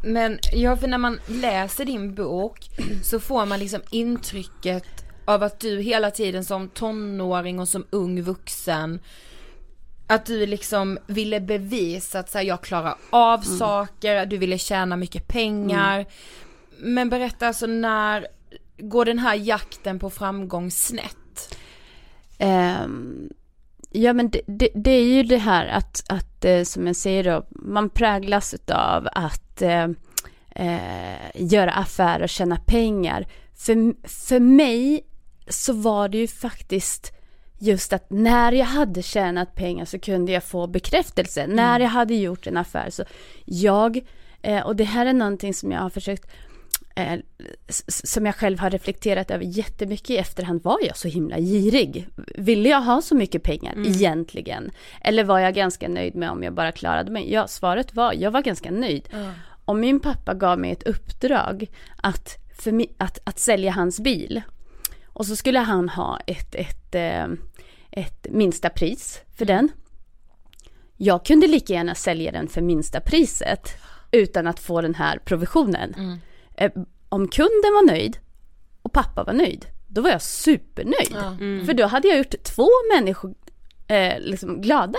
Men 0.02 0.38
ja, 0.52 0.76
för 0.76 0.88
när 0.88 0.99
man 0.99 1.21
läser 1.26 1.85
din 1.85 2.14
bok 2.14 2.68
så 3.02 3.21
får 3.21 3.47
man 3.47 3.59
liksom 3.59 3.80
intrycket 3.90 4.85
av 5.25 5.42
att 5.42 5.61
du 5.61 5.80
hela 5.80 6.11
tiden 6.11 6.45
som 6.45 6.68
tonåring 6.68 7.61
och 7.61 7.68
som 7.68 7.87
ung 7.90 8.23
vuxen 8.23 9.00
att 10.06 10.26
du 10.26 10.47
liksom 10.47 10.99
ville 11.06 11.40
bevisa 11.40 12.18
att 12.18 12.30
så 12.30 12.38
här, 12.38 12.45
jag 12.45 12.62
klarar 12.62 12.95
av 13.11 13.38
saker, 13.38 14.26
du 14.26 14.37
ville 14.37 14.59
tjäna 14.59 14.97
mycket 14.97 15.28
pengar. 15.28 16.06
Men 16.78 17.11
berätta 17.11 17.47
alltså 17.47 17.66
när 17.66 18.26
går 18.78 19.04
den 19.04 19.18
här 19.18 19.35
jakten 19.35 19.99
på 19.99 20.11
framgång 20.11 20.71
snett? 20.71 21.56
Ehm, 22.38 23.28
ja 23.90 24.12
men 24.12 24.30
det, 24.30 24.40
det, 24.47 24.68
det 24.75 24.90
är 24.90 25.04
ju 25.04 25.23
det 25.23 25.38
här 25.38 25.66
att, 25.66 26.04
att 26.09 26.45
eh, 26.45 26.62
som 26.62 26.87
jag 26.87 26.97
säger 26.97 27.25
då, 27.25 27.47
man 27.50 27.90
präglas 27.90 28.54
av 28.68 29.09
att 29.12 29.62
eh, 29.62 29.88
eh, 30.50 31.30
göra 31.35 31.73
affärer 31.73 32.23
och 32.23 32.28
tjäna 32.28 32.56
pengar. 32.56 33.26
För, 33.54 34.09
för 34.09 34.40
mig 34.40 35.06
så 35.49 35.73
var 35.73 36.09
det 36.09 36.18
ju 36.18 36.28
faktiskt 36.28 37.12
just 37.59 37.92
att 37.92 38.11
när 38.11 38.52
jag 38.52 38.66
hade 38.66 39.02
tjänat 39.02 39.54
pengar 39.54 39.85
så 39.85 39.99
kunde 39.99 40.33
jag 40.33 40.45
få 40.45 40.66
bekräftelse. 40.66 41.47
När 41.47 41.80
jag 41.80 41.88
hade 41.88 42.14
gjort 42.14 42.47
en 42.47 42.56
affär 42.56 42.90
så 42.90 43.04
jag, 43.45 44.00
eh, 44.42 44.66
och 44.66 44.76
det 44.76 44.85
här 44.85 45.06
är 45.06 45.12
någonting 45.12 45.54
som 45.54 45.73
jag 45.73 45.80
har 45.80 45.90
försökt 45.90 46.30
eh, 46.97 47.21
som 47.88 48.26
jag 48.26 48.35
själv 48.35 48.59
har 48.59 48.71
reflekterat 48.71 49.31
över 49.31 49.45
jättemycket 49.45 50.11
i 50.11 50.17
efterhand. 50.17 50.62
Var 50.62 50.79
jag 50.83 50.97
så 50.97 51.09
himla 51.09 51.38
girig? 51.38 52.09
Ville 52.35 52.69
jag 52.69 52.81
ha 52.81 53.03
så 53.03 53.15
mycket 53.15 53.43
pengar 53.43 53.75
egentligen? 53.87 54.71
Eller 55.00 55.25
var 55.25 55.38
jag 55.38 55.55
ganska 55.55 55.88
nöjd 55.88 56.15
med 56.15 56.31
om 56.31 56.43
jag 56.43 56.55
bara 56.55 56.73
klarade 56.73 57.11
mig? 57.11 57.33
Ja, 57.33 57.47
svaret 57.47 57.95
var, 57.95 58.12
jag 58.12 58.31
var 58.31 58.43
ganska 58.43 58.71
nöjd. 58.71 59.09
Om 59.65 59.81
min 59.81 60.00
pappa 60.00 60.35
gav 60.35 60.59
mig 60.59 60.71
ett 60.71 60.83
uppdrag 60.83 61.67
att, 61.97 62.37
för 62.59 62.87
att, 62.99 63.19
att 63.25 63.38
sälja 63.38 63.73
hans 63.73 64.00
bil 64.00 64.43
och 65.07 65.26
så 65.26 65.37
skulle 65.37 65.59
han 65.59 65.88
ha 65.88 66.21
ett, 66.26 66.55
ett, 66.55 66.95
eh, 66.95 67.26
ett 67.91 68.26
minsta 68.31 68.71
pris 68.71 69.21
för 69.37 69.45
den. 69.45 69.69
Jag 70.97 71.25
kunde 71.25 71.47
lika 71.47 71.73
gärna 71.73 71.95
sälja 71.95 72.33
den 72.33 72.49
för 72.49 72.61
minsta 72.61 73.00
priset 73.00 73.76
utan 74.11 74.47
att 74.47 74.61
få 74.61 74.81
den 74.81 74.95
här 74.95 75.19
provisionen. 75.25 75.95
Eh, 75.95 76.17
Om 77.09 77.29
kunden 77.29 77.73
var 77.75 77.87
nöjd 77.87 78.19
och 78.83 78.93
pappa 78.93 79.25
var 79.25 79.33
nöjd, 79.33 79.67
då 79.87 80.01
var 80.01 80.11
jag 80.11 80.23
supernöjd. 80.23 81.17
För 81.67 81.75
då 81.75 81.87
hade 81.87 82.09
jag 82.09 82.19
gjort 82.19 82.35
två 82.43 82.69
människor 82.95 83.35
eh, 83.87 84.21
liksom 84.21 84.61
glada. 84.63 84.99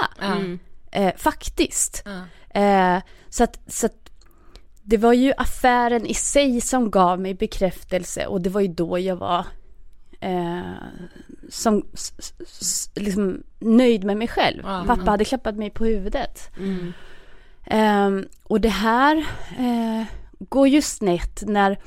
eh, 0.92 1.16
faktiskt. 1.18 2.04
Eh, 2.50 2.98
så, 3.30 3.44
att, 3.44 3.60
så 3.68 3.86
att 3.86 4.10
det 4.84 4.98
var 4.98 5.14
ju 5.14 5.34
affären 5.38 6.06
i 6.06 6.14
sig 6.14 6.62
som 6.62 6.92
gav 6.92 7.20
mig 7.20 7.34
bekräftelse 7.34 8.26
och 8.28 8.42
det 8.42 8.50
var 8.50 8.62
ju 8.62 8.68
då 8.68 9.00
jag 9.00 9.16
var 9.16 9.46
eh, 10.20 10.62
som, 11.50 11.86
liksom 12.96 13.44
nöjd 13.60 14.04
med 14.04 14.18
mig 14.18 14.28
själv. 14.28 14.64
Pappa 14.88 15.12
hade 15.12 15.26
klappat 15.26 15.56
mig 15.56 15.70
på 15.70 15.86
huvudet. 15.86 16.50
Eh, 17.66 18.10
och 18.44 18.62
det 18.62 18.70
här 18.70 19.18
eh, 19.58 20.04
går 20.40 20.68
ju 20.68 20.82
snett 20.82 21.44
när, 21.48 21.80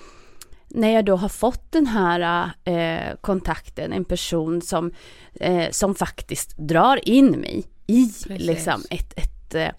när 0.69 0.90
jag 0.90 1.04
då 1.04 1.16
har 1.16 1.28
fått 1.28 1.73
den 1.73 1.87
här 1.87 2.50
eh, 2.64 3.16
kontakten, 3.21 3.92
en 3.92 4.04
person 4.04 4.62
som, 4.62 4.92
eh, 5.35 5.71
som 5.71 5.95
faktiskt 5.95 6.57
drar 6.57 7.09
in 7.09 7.30
mig 7.30 7.64
i 7.87 8.07
Precis. 8.07 8.47
liksom 8.47 8.83
ett, 8.90 9.12
ett, 9.16 9.54
eh, 9.54 9.71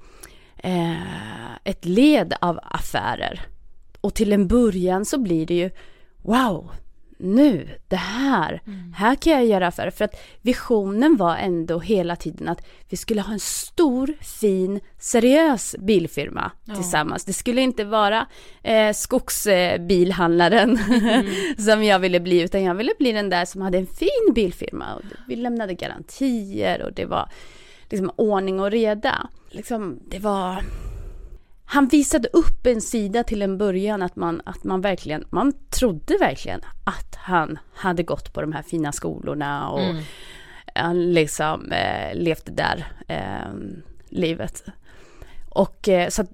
eh, 0.58 1.56
ett 1.64 1.86
led 1.86 2.34
av 2.42 2.60
affärer. 2.64 3.42
Och 4.02 4.14
till 4.14 4.34
en 4.34 4.48
början 4.48 5.06
så 5.06 5.20
blir 5.20 5.46
det 5.46 5.54
ju 5.54 5.70
wow, 6.18 6.72
nu, 7.22 7.70
det 7.88 7.96
här, 7.96 8.62
här 8.96 9.16
kan 9.16 9.34
jag 9.34 9.46
göra 9.46 9.68
affärer. 9.68 9.92
För 9.92 10.06
att 10.06 10.16
visionen 10.42 11.18
var 11.18 11.36
ändå 11.36 11.80
hela 11.80 12.16
tiden 12.16 12.48
att 12.48 12.66
vi 12.90 12.98
skulle 12.98 13.22
ha 13.22 13.34
en 13.34 13.40
stor, 13.40 14.14
fin, 14.40 14.80
seriös 15.00 15.76
bilfirma 15.80 16.52
tillsammans. 16.76 17.26
Det 17.26 17.34
skulle 17.34 17.62
inte 17.62 17.84
vara 17.84 18.28
eh, 18.64 18.94
skogsbilhandlaren 18.94 20.80
som 21.58 21.84
jag 21.84 22.00
ville 22.00 22.20
bli, 22.20 22.42
utan 22.42 22.64
jag 22.64 22.76
ville 22.76 22.94
bli 23.00 23.12
den 23.12 23.30
där 23.30 23.46
som 23.46 23.62
hade 23.62 23.78
en 23.78 23.88
fin 23.88 24.34
bilfirma. 24.36 24.96
Och 24.96 25.02
vi 25.28 25.36
lämnade 25.36 25.74
garantier 25.74 26.82
och 26.82 26.94
det 26.94 27.06
var 27.06 27.30
liksom 27.90 28.12
ordning 28.16 28.60
och 28.60 28.72
reda. 28.72 29.30
Liksom, 29.50 30.00
det 30.08 30.20
var 30.20 30.64
han 31.74 31.88
visade 31.88 32.28
upp 32.28 32.66
en 32.66 32.82
sida 32.82 33.24
till 33.24 33.42
en 33.42 33.58
början 33.58 34.02
att 34.02 34.16
man, 34.16 34.42
att 34.46 34.64
man 34.64 34.82
verkligen, 34.82 35.24
man 35.30 35.54
trodde 35.70 36.18
verkligen 36.20 36.62
att 36.84 37.16
han 37.16 37.60
hade 37.74 38.04
gått 38.04 38.34
på 38.34 38.42
de 38.42 38.54
här 38.54 38.62
fina 38.62 38.92
skolorna 38.92 39.70
och 39.70 39.96
han 40.76 41.14
liksom 41.14 41.72
eh, 41.72 42.16
levde 42.16 42.52
där 42.52 42.86
eh, 43.08 43.54
livet. 44.10 44.64
Och 45.50 45.90
eh, 45.90 46.10
så 46.10 46.22
att 46.22 46.30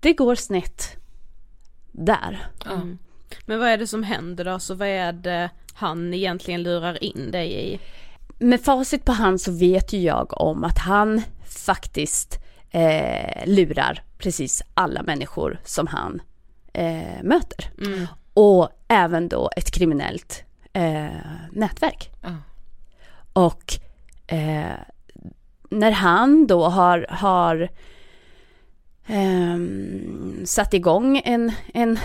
det 0.00 0.12
går 0.12 0.34
snett 0.34 0.96
där. 1.92 2.46
Mm. 2.66 2.98
Men 3.46 3.58
vad 3.58 3.68
är 3.68 3.78
det 3.78 3.86
som 3.86 4.02
händer 4.02 4.44
då? 4.44 4.58
Så 4.58 4.74
vad 4.74 4.88
är 4.88 5.12
det 5.12 5.50
han 5.74 6.14
egentligen 6.14 6.62
lurar 6.62 7.04
in 7.04 7.30
dig 7.30 7.72
i? 7.74 7.80
Med 8.38 8.60
facit 8.60 9.04
på 9.04 9.12
hand 9.12 9.40
så 9.40 9.52
vet 9.52 9.92
ju 9.92 9.98
jag 9.98 10.40
om 10.40 10.64
att 10.64 10.78
han 10.78 11.22
faktiskt 11.46 12.38
eh, 12.70 13.46
lurar 13.46 14.02
precis 14.18 14.62
alla 14.74 15.02
människor 15.02 15.60
som 15.64 15.86
han 15.86 16.22
eh, 16.72 17.22
möter. 17.22 17.70
Och 18.34 18.68
även 18.88 19.28
då 19.28 19.50
ett 19.56 19.70
kriminellt 19.70 20.44
eh, 20.72 21.08
nätverk. 21.52 22.10
Ja. 22.22 22.34
Och 23.32 23.64
eh, 24.26 24.78
när 25.70 25.90
han 25.90 26.46
då 26.46 26.64
har, 26.64 27.06
har 27.10 27.68
ehm, 29.06 30.42
satt 30.44 30.74
igång 30.74 31.22
en, 31.24 31.52
en 31.74 31.98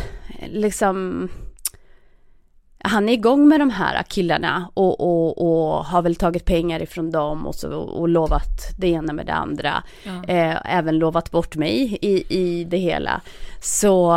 liksom 0.47 1.29
han 2.85 3.09
är 3.09 3.13
igång 3.13 3.47
med 3.47 3.59
de 3.59 3.69
här 3.69 4.03
killarna 4.03 4.69
och, 4.73 4.99
och, 4.99 5.37
och 5.41 5.85
har 5.85 6.01
väl 6.01 6.15
tagit 6.15 6.45
pengar 6.45 6.81
ifrån 6.81 7.11
dem 7.11 7.47
och, 7.47 7.55
så, 7.55 7.73
och 7.73 8.09
lovat 8.09 8.77
det 8.77 8.87
ena 8.87 9.13
med 9.13 9.25
det 9.25 9.33
andra. 9.33 9.83
Eh, 10.27 10.75
även 10.77 10.97
lovat 10.97 11.31
bort 11.31 11.55
mig 11.55 11.97
i, 12.01 12.25
i 12.39 12.63
det 12.63 12.77
hela. 12.77 13.21
Så 13.61 14.13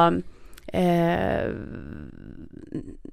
eh, 0.67 1.51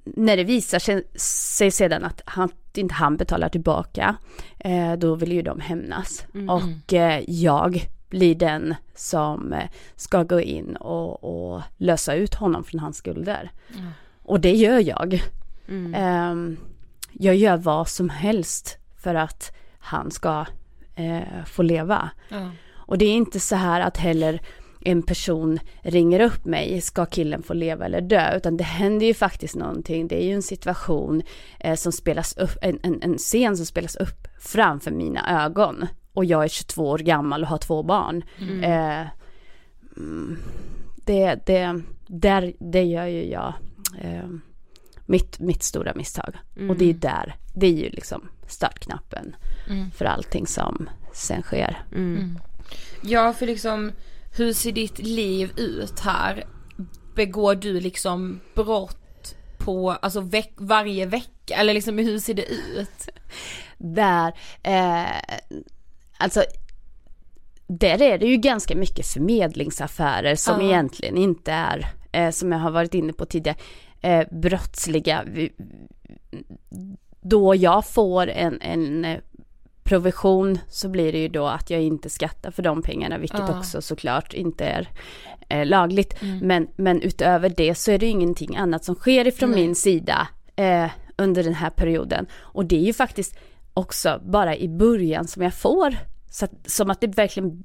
när 0.04 0.36
det 0.36 0.44
visar 0.44 0.78
sig, 0.78 1.04
sig 1.14 1.70
sedan 1.70 2.04
att 2.04 2.20
han, 2.24 2.48
inte 2.74 2.94
han 2.94 3.16
betalar 3.16 3.48
tillbaka, 3.48 4.16
eh, 4.58 4.92
då 4.92 5.14
vill 5.14 5.32
ju 5.32 5.42
de 5.42 5.60
hämnas. 5.60 6.24
Och 6.48 6.92
eh, 6.94 7.22
jag 7.26 7.86
blir 8.08 8.34
den 8.34 8.74
som 8.94 9.52
eh, 9.52 9.68
ska 9.96 10.22
gå 10.22 10.40
in 10.40 10.76
och, 10.76 11.24
och 11.24 11.62
lösa 11.76 12.14
ut 12.14 12.34
honom 12.34 12.64
från 12.64 12.80
hans 12.80 12.96
skulder. 12.96 13.50
Och 14.22 14.40
det 14.40 14.52
gör 14.52 14.78
jag. 14.78 15.22
Ehm, 15.94 16.56
jag 17.12 17.36
gör 17.36 17.56
vad 17.56 17.88
som 17.88 18.10
helst 18.10 18.78
för 19.02 19.14
att 19.14 19.52
han 19.78 20.10
ska 20.10 20.46
eh, 20.94 21.44
få 21.46 21.62
leva. 21.62 22.10
Och 22.74 22.98
det 22.98 23.04
är 23.04 23.14
inte 23.14 23.40
så 23.40 23.56
här 23.56 23.80
att 23.80 23.96
heller 23.96 24.40
en 24.84 25.02
person 25.02 25.58
ringer 25.82 26.20
upp 26.20 26.44
mig, 26.44 26.80
ska 26.80 27.06
killen 27.06 27.42
få 27.42 27.54
leva 27.54 27.84
eller 27.84 28.00
dö? 28.00 28.36
Utan 28.36 28.56
det 28.56 28.64
händer 28.64 29.06
ju 29.06 29.14
faktiskt 29.14 29.56
någonting. 29.56 30.08
Det 30.08 30.22
är 30.22 30.26
ju 30.26 30.34
en 30.34 30.42
situation 30.42 31.22
eh, 31.60 31.74
som 31.74 31.92
spelas 31.92 32.36
upp, 32.36 32.58
en, 32.62 32.78
en, 32.82 33.02
en 33.02 33.18
scen 33.18 33.56
som 33.56 33.66
spelas 33.66 33.96
upp 33.96 34.28
framför 34.40 34.90
mina 34.90 35.44
ögon. 35.44 35.86
Och 36.12 36.24
jag 36.24 36.44
är 36.44 36.48
22 36.48 36.88
år 36.88 36.98
gammal 36.98 37.42
och 37.42 37.48
har 37.48 37.58
två 37.58 37.82
barn. 37.82 38.24
Eh, 38.64 39.06
mm, 39.96 40.38
det, 41.04 41.46
det, 41.46 41.82
där, 42.06 42.52
det 42.58 42.82
gör 42.82 43.06
ju 43.06 43.30
jag 43.30 43.54
eh, 44.00 44.28
mitt, 45.06 45.38
mitt 45.38 45.62
stora 45.62 45.94
misstag. 45.94 46.34
Och 46.70 46.76
det 46.76 46.90
är 46.90 46.94
där, 46.94 47.36
det 47.54 47.66
är 47.66 47.72
ju 47.72 47.90
liksom 47.90 48.28
startknappen 48.48 49.36
för 49.96 50.04
allting 50.04 50.46
som 50.46 50.88
sen 51.12 51.42
sker. 51.42 51.84
Ja, 53.02 53.32
för 53.32 53.46
liksom 53.46 53.92
hur 54.36 54.52
ser 54.52 54.72
ditt 54.72 54.98
liv 54.98 55.52
ut 55.56 56.00
här? 56.00 56.44
Begår 57.14 57.54
du 57.54 57.80
liksom 57.80 58.40
brott 58.54 59.34
på, 59.58 59.90
alltså 59.90 60.20
veck, 60.20 60.52
varje 60.56 61.06
vecka? 61.06 61.54
Eller 61.54 61.74
liksom 61.74 61.98
hur 61.98 62.18
ser 62.18 62.34
det 62.34 62.46
ut? 62.52 63.08
Där, 63.78 64.32
eh, 64.62 65.38
alltså 66.18 66.44
där 67.66 68.02
är 68.02 68.18
det 68.18 68.26
ju 68.26 68.36
ganska 68.36 68.76
mycket 68.76 69.06
förmedlingsaffärer 69.06 70.34
som 70.34 70.60
Ja. 70.60 70.66
egentligen 70.66 71.16
inte 71.18 71.52
är, 71.52 71.86
eh, 72.12 72.30
som 72.30 72.52
jag 72.52 72.58
har 72.58 72.70
varit 72.70 72.94
inne 72.94 73.12
på 73.12 73.24
tidigare, 73.26 73.56
eh, 74.04 74.26
brottsliga. 74.30 75.24
Då 77.20 77.54
jag 77.54 77.86
får 77.86 78.28
en, 78.28 78.60
en 78.60 79.04
eh, 79.04 79.20
provision 79.82 80.58
så 80.68 80.88
blir 80.88 81.12
det 81.12 81.18
ju 81.18 81.28
då 81.28 81.46
att 81.46 81.70
jag 81.70 81.82
inte 81.82 82.10
skattar 82.10 82.50
för 82.50 82.62
de 82.62 82.82
pengarna, 82.82 83.18
vilket 83.18 83.38
Ja. 83.38 83.58
också 83.58 83.82
såklart 83.82 84.34
inte 84.34 84.64
är 84.64 84.88
eh, 85.48 85.66
lagligt. 85.66 86.16
Men, 86.42 86.68
men 86.76 87.02
utöver 87.02 87.48
det 87.56 87.74
så 87.74 87.90
är 87.90 87.98
det 87.98 88.06
ju 88.06 88.12
ingenting 88.12 88.56
annat 88.56 88.84
som 88.84 88.94
sker 88.94 89.26
ifrån 89.26 89.50
min 89.50 89.74
sida 89.74 90.28
eh, 90.56 90.90
under 91.16 91.42
den 91.44 91.54
här 91.54 91.70
perioden. 91.70 92.26
Och 92.36 92.64
det 92.64 92.76
är 92.76 92.84
ju 92.86 92.92
faktiskt 92.92 93.36
också 93.74 94.20
bara 94.24 94.56
i 94.56 94.68
början 94.68 95.26
som 95.26 95.42
jag 95.42 95.54
får, 95.54 95.96
så 96.30 96.44
att, 96.44 96.52
som 96.66 96.90
att 96.90 97.00
det 97.00 97.06
verkligen 97.06 97.64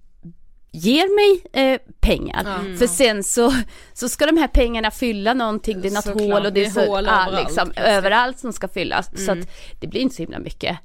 ger 0.71 1.15
mig 1.15 1.63
eh, 1.63 1.79
pengar. 1.99 2.75
För 2.77 2.87
sen 2.87 3.23
så, 3.23 3.53
så 3.93 4.09
ska 4.09 4.25
de 4.25 4.37
här 4.37 4.47
pengarna 4.47 4.91
fylla 4.91 5.33
någonting, 5.33 5.81
det 5.81 5.87
är 5.87 5.91
något 5.91 6.03
Såklart, 6.03 6.21
hål 6.21 6.45
och 6.45 6.53
det 6.53 6.59
är, 6.59 6.63
det 6.63 6.65
är 6.81 6.85
så, 6.85 6.85
hål 6.85 7.05
ja, 7.05 7.25
överallt, 7.25 7.47
liksom, 7.47 7.71
överallt 7.75 8.39
som 8.39 8.53
ska 8.53 8.67
fyllas. 8.67 9.25
Så 9.25 9.31
att 9.31 9.49
det 9.79 9.87
blir 9.87 10.01
inte 10.01 10.15
så 10.15 10.21
himla 10.21 10.39
mycket. 10.39 10.77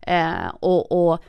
Eh, 0.00 0.48
och, 0.60 1.10
och 1.12 1.22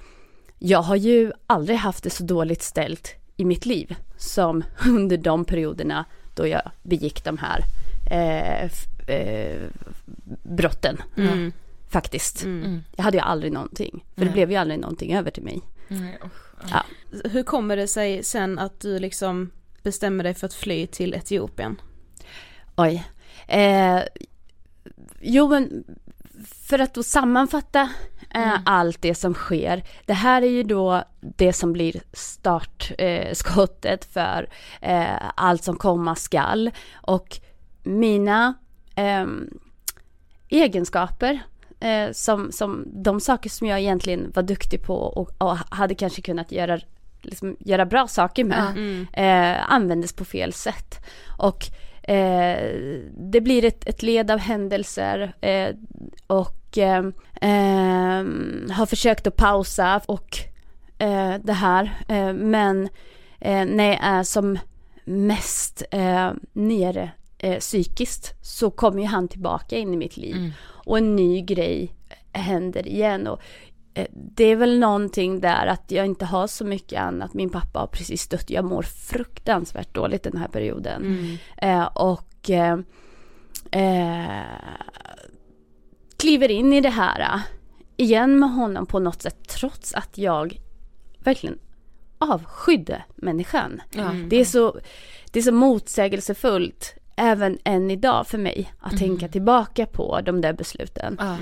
jag 0.60 0.82
har 0.82 0.96
ju 0.96 1.32
aldrig 1.48 1.78
haft 1.78 2.04
det 2.04 2.10
så 2.10 2.24
dåligt 2.24 2.62
ställt 2.62 3.16
i 3.38 3.46
mitt 3.46 3.66
liv 3.66 3.96
som 4.18 4.64
under 4.88 5.18
de 5.18 5.46
perioderna 5.46 6.06
då 6.36 6.48
jag 6.48 6.62
begick 6.84 7.24
de 7.24 7.38
här 7.38 7.64
eh, 8.12 8.70
eh, 9.16 9.62
brotten. 10.44 10.98
Faktiskt. 11.90 12.46
Jag 12.96 13.04
hade 13.04 13.18
ju 13.18 13.24
aldrig 13.24 13.54
någonting. 13.54 14.06
För 14.16 14.26
det 14.26 14.32
blev 14.32 14.52
ju 14.52 14.58
aldrig 14.58 14.80
någonting 14.80 15.16
över 15.16 15.32
till 15.32 15.44
mig. 15.44 15.62
Ja. 16.72 16.84
Hur 17.24 17.44
kommer 17.44 17.78
det 17.78 17.88
sig 17.88 18.24
sen 18.24 18.60
att 18.60 18.80
du 18.80 19.00
liksom 19.00 19.52
bestämmer 19.84 20.24
dig 20.24 20.34
för 20.34 20.48
att 20.48 20.54
fly 20.54 20.88
till 20.88 21.14
Etiopien? 21.14 21.82
Oj. 22.76 23.08
Eh, 23.48 24.00
jo 25.22 25.48
men 25.48 25.84
för 26.70 26.80
att 26.80 26.94
då 26.94 27.04
sammanfatta 27.04 27.90
eh, 28.34 28.60
allt 28.66 29.02
det 29.02 29.16
som 29.16 29.34
sker. 29.34 29.84
Det 30.06 30.14
här 30.14 30.42
är 30.42 30.50
ju 30.50 30.64
då 30.64 31.04
det 31.20 31.54
som 31.54 31.74
blir 31.74 32.02
startskottet 32.14 34.06
eh, 34.06 34.12
för 34.12 34.50
eh, 34.82 35.32
allt 35.36 35.64
som 35.64 35.76
komma 35.76 36.16
skall. 36.16 36.72
Och 36.94 37.40
mina 37.84 38.54
ehm, 38.96 39.50
egenskaper 40.50 41.40
eh, 41.80 42.12
som, 42.12 42.52
som 42.52 42.86
de 42.94 43.20
saker 43.20 43.50
som 43.50 43.68
jag 43.68 43.80
egentligen 43.80 44.32
var 44.36 44.44
duktig 44.44 44.84
på 44.84 44.96
och, 44.96 45.32
och 45.38 45.58
hade 45.70 45.96
kanske 45.96 46.22
kunnat 46.22 46.52
göra, 46.52 46.80
liksom, 47.22 47.58
göra 47.60 47.86
bra 47.86 48.08
saker 48.08 48.44
med 48.44 49.06
eh, 49.14 49.72
användes 49.74 50.14
på 50.14 50.26
fel 50.26 50.54
sätt. 50.54 51.06
Och 51.38 51.66
eh, 52.10 52.74
det 53.18 53.42
blir 53.42 53.66
ett, 53.66 53.88
ett 53.88 54.04
led 54.04 54.32
av 54.32 54.40
händelser 54.40 55.34
eh, 55.42 55.76
och 56.28 56.78
eh, 56.78 57.06
eh, 57.42 58.26
har 58.72 58.86
försökt 58.86 59.28
att 59.28 59.36
pausa 59.36 60.02
och 60.06 60.38
det 61.42 61.54
här. 61.54 61.94
Men 62.34 62.90
när 63.46 63.84
jag 63.86 64.00
är 64.02 64.24
som 64.24 64.58
mest 65.10 65.84
eh, 65.92 66.32
nere 66.54 67.12
eh, 67.38 67.60
psykiskt 67.60 68.34
så 68.42 68.72
kommer 68.72 69.02
ju 69.02 69.08
han 69.08 69.28
tillbaka 69.28 69.78
in 69.78 69.94
i 69.94 69.98
mitt 69.98 70.18
liv. 70.18 70.36
Mm. 70.36 70.52
Och 70.90 70.98
en 70.98 71.16
ny 71.16 71.42
grej 71.42 71.94
händer 72.32 72.88
igen. 72.88 73.28
Och 73.28 73.42
eh, 73.94 74.08
det 74.12 74.44
är 74.44 74.56
väl 74.56 74.80
någonting 74.80 75.40
där 75.40 75.68
att 75.68 75.92
jag 75.92 76.06
inte 76.06 76.26
har 76.26 76.48
så 76.48 76.66
mycket 76.66 77.02
annat. 77.02 77.34
Min 77.34 77.50
pappa 77.50 77.80
har 77.80 77.88
precis 77.88 78.28
dött. 78.28 78.50
Jag 78.50 78.66
mår 78.66 78.82
fruktansvärt 78.82 79.94
dåligt 79.94 80.24
den 80.24 80.38
här 80.38 80.48
perioden. 80.48 81.02
Mm. 81.02 81.38
Eh, 81.58 81.86
och 81.86 82.50
eh, 82.50 82.80
eh, 83.72 84.44
kliver 86.18 86.52
in 86.52 86.74
i 86.74 86.82
det 86.82 86.90
här 86.90 87.20
eh, 87.20 87.40
igen 87.98 88.40
med 88.40 88.52
honom 88.52 88.86
på 88.86 89.00
något 89.00 89.22
sätt 89.22 89.48
trots 89.48 89.94
att 89.94 90.18
jag 90.18 90.60
verkligen 91.20 91.60
avskydde 92.18 93.04
människan. 93.16 93.82
Ja. 93.92 94.12
Det, 94.30 94.36
är 94.36 94.46
så, 94.46 94.80
det 95.32 95.40
är 95.40 95.44
så 95.44 95.52
motsägelsefullt 95.52 96.99
även 97.20 97.58
än 97.64 97.92
idag 97.92 98.28
för 98.28 98.38
mig 98.38 98.72
att 98.80 98.98
tänka 98.98 99.28
tillbaka 99.28 99.86
på 99.86 100.22
de 100.22 100.42
där 100.42 100.54
besluten. 100.54 101.18
Ja. 101.20 101.38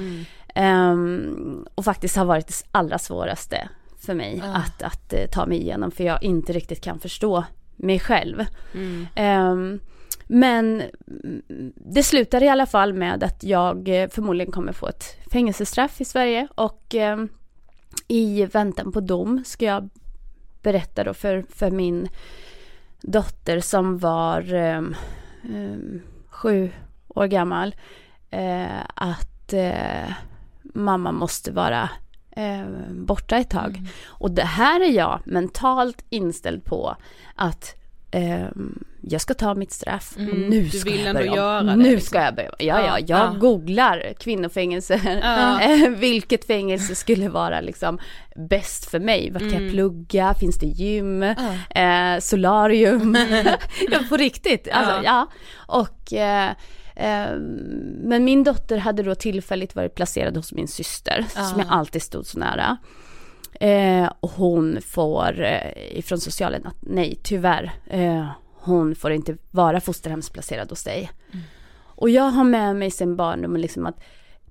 Ehm, 0.56 1.66
och 1.76 1.86
faktiskt 1.86 2.16
har 2.16 2.26
varit 2.26 2.48
det 2.48 2.54
allra 2.72 3.00
svåraste 3.00 3.70
för 4.00 4.14
mig 4.14 4.42
Ja. 4.46 4.56
att, 4.56 4.84
att 4.84 5.14
eh, 5.14 5.26
ta 5.32 5.46
mig 5.46 5.58
igenom 5.58 5.92
för 5.92 6.04
jag 6.04 6.24
inte 6.24 6.54
riktigt 6.54 6.84
kan 6.84 7.00
förstå 7.00 7.44
mig 7.76 8.00
själv. 8.00 8.46
Ehm, 9.16 9.80
men 10.28 10.82
mm, 11.08 11.74
det 11.76 12.04
slutar 12.04 12.44
i 12.44 12.50
alla 12.50 12.66
fall 12.66 12.94
med 12.94 13.24
att 13.24 13.44
jag 13.44 13.90
eh, 13.90 14.10
förmodligen 14.10 14.52
kommer 14.52 14.72
få 14.74 14.88
ett 14.88 15.18
fängelsestraff 15.32 16.02
i 16.02 16.06
Sverige 16.06 16.48
och 16.56 16.96
ehm, 16.96 17.30
i 18.08 18.46
väntan 18.46 18.92
på 18.92 19.00
dom 19.00 19.44
ska 19.46 19.66
jag 19.66 19.90
berätta 20.62 21.04
då 21.04 21.14
för, 21.14 21.44
för 21.50 21.72
min 21.72 22.08
dotter 23.02 23.60
som 23.60 23.98
var 23.98 24.54
sju 26.30 26.72
år 27.08 27.28
gammal 27.28 27.76
eh, 28.30 28.82
att 28.96 29.54
eh, 29.54 30.14
mamma 30.64 31.12
måste 31.12 31.52
vara 31.52 31.90
eh, 32.32 32.66
borta 32.92 33.38
ett 33.38 33.50
tag. 33.50 33.82
Och 34.06 34.32
det 34.32 34.44
här 34.46 34.82
är 34.82 34.92
jag 34.92 35.20
mentalt 35.26 36.06
inställd 36.10 36.66
på 36.66 36.96
att 37.36 37.76
jag 39.02 39.22
ska 39.22 39.34
ta 39.34 39.56
mitt 39.56 39.72
straff 39.72 40.16
Mm, 40.18 40.42
nu 40.42 40.70
ska 40.70 40.90
vill 40.92 41.06
jag 41.06 41.16
börja 41.16 41.36
göra 41.36 41.64
det, 41.64 41.76
Nu 41.76 41.84
liksom. 41.84 42.02
ska 42.08 42.22
jag 42.24 42.36
börja 42.36 42.50
Ja, 42.60 42.66
ja, 42.66 42.80
Ja, 42.80 43.00
jag 43.00 43.20
ja. 43.20 43.36
googlar 43.40 44.14
kvinnofängelse. 44.20 45.20
Ja. 45.24 45.60
Eh, 45.68 45.90
Vilket 45.90 46.48
fängelse 46.48 46.96
skulle 46.96 47.30
vara 47.30 47.62
liksom 47.62 48.00
bäst 48.36 48.86
för 48.90 49.00
mig? 49.00 49.32
Vart 49.32 49.42
kan 49.42 49.50
Mm. 49.52 49.64
jag 49.64 49.72
plugga? 49.72 50.34
Finns 50.40 50.60
det 50.60 50.66
gym? 50.66 51.24
Eh, 51.24 52.20
solarium? 52.20 53.18
ja, 53.92 54.00
på 54.10 54.18
riktigt. 54.18 54.68
Alltså, 54.72 54.94
Ja. 54.94 55.02
ja. 55.04 55.28
Och 55.82 56.14
eh, 56.14 56.50
eh, 56.96 57.36
men 58.04 58.24
min 58.26 58.44
dotter 58.44 58.78
hade 58.78 59.04
då 59.04 59.16
tillfälligt 59.16 59.76
varit 59.76 59.96
placerad 59.96 60.38
hos 60.38 60.54
min 60.54 60.68
syster 60.68 61.26
som 61.30 61.60
jag 61.60 61.68
alltid 61.70 62.02
stod 62.02 62.26
så 62.26 62.40
nära. 62.40 62.78
Eh, 63.60 64.12
och 64.20 64.32
hon 64.32 64.82
får 64.82 65.42
eh, 65.42 65.98
ifrån 65.98 66.20
socialen 66.20 66.66
att 66.66 66.78
nej 66.80 67.20
tyvärr, 67.24 67.72
eh, 67.88 68.28
hon 68.54 68.96
får 68.96 69.12
inte 69.12 69.38
vara 69.52 69.82
fosterhemsplacerad 69.82 70.70
hos 70.70 70.84
dig. 70.84 71.12
Och 71.98 72.10
jag 72.10 72.24
har 72.24 72.44
med 72.44 72.76
mig 72.76 72.92
sen 72.92 73.16
barndomen 73.16 73.62
liksom 73.62 73.86
att 73.86 74.00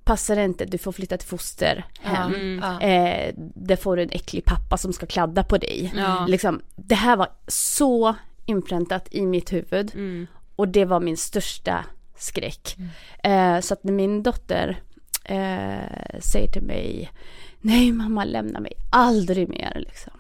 passar 0.04 0.36
det 0.36 0.44
inte, 0.44 0.64
du 0.64 0.78
får 0.78 0.92
flytta 0.92 1.16
till 1.16 1.28
fosterhem. 1.28 2.34
Mm. 2.34 2.62
Eh, 2.62 3.34
där 3.36 3.76
får 3.76 3.96
du 3.96 4.02
en 4.02 4.10
äcklig 4.12 4.44
pappa 4.44 4.76
som 4.76 4.92
ska 4.92 5.06
kladda 5.06 5.44
på 5.44 5.58
dig. 5.58 5.92
Ja. 5.96 6.26
Liksom, 6.28 6.62
det 6.76 6.94
här 6.94 7.16
var 7.16 7.28
så 7.48 8.14
inpräntat 8.46 9.08
i 9.10 9.26
mitt 9.26 9.52
huvud. 9.52 9.90
Mm. 9.94 10.26
Och 10.56 10.68
det 10.68 10.84
var 10.84 11.00
min 11.00 11.16
största 11.16 11.84
skräck. 12.16 12.76
Eh, 13.22 13.60
så 13.60 13.74
att 13.74 13.84
när 13.84 13.92
min 13.92 14.22
dotter 14.22 14.80
eh, 15.24 16.20
säger 16.20 16.48
till 16.52 16.62
mig 16.62 17.10
Nej 17.66 17.92
mamma 17.92 18.24
lämna 18.24 18.60
mig 18.60 18.72
aldrig 18.90 19.48
mer 19.48 19.72
liksom. 19.86 20.12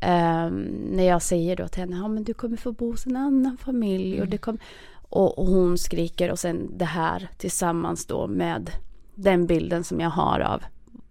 Eh, 0.00 0.50
när 0.90 1.04
jag 1.04 1.22
säger 1.22 1.56
då 1.56 1.68
till 1.68 1.80
henne, 1.80 1.96
ja 1.96 2.08
men 2.08 2.24
du 2.24 2.34
kommer 2.34 2.56
få 2.56 2.72
bo 2.72 2.90
hos 2.90 3.06
en 3.06 3.16
annan 3.16 3.56
familj 3.56 4.20
och 4.20 4.28
det 4.28 4.38
kommer 4.38 4.60
och, 5.08 5.38
och 5.38 5.46
hon 5.46 5.78
skriker 5.78 6.30
och 6.30 6.38
sen 6.38 6.78
det 6.78 6.84
här 6.84 7.28
tillsammans 7.36 8.06
då 8.06 8.26
med 8.26 8.70
den 9.14 9.46
bilden 9.46 9.84
som 9.84 10.00
jag 10.00 10.10
har 10.10 10.40
av 10.40 10.62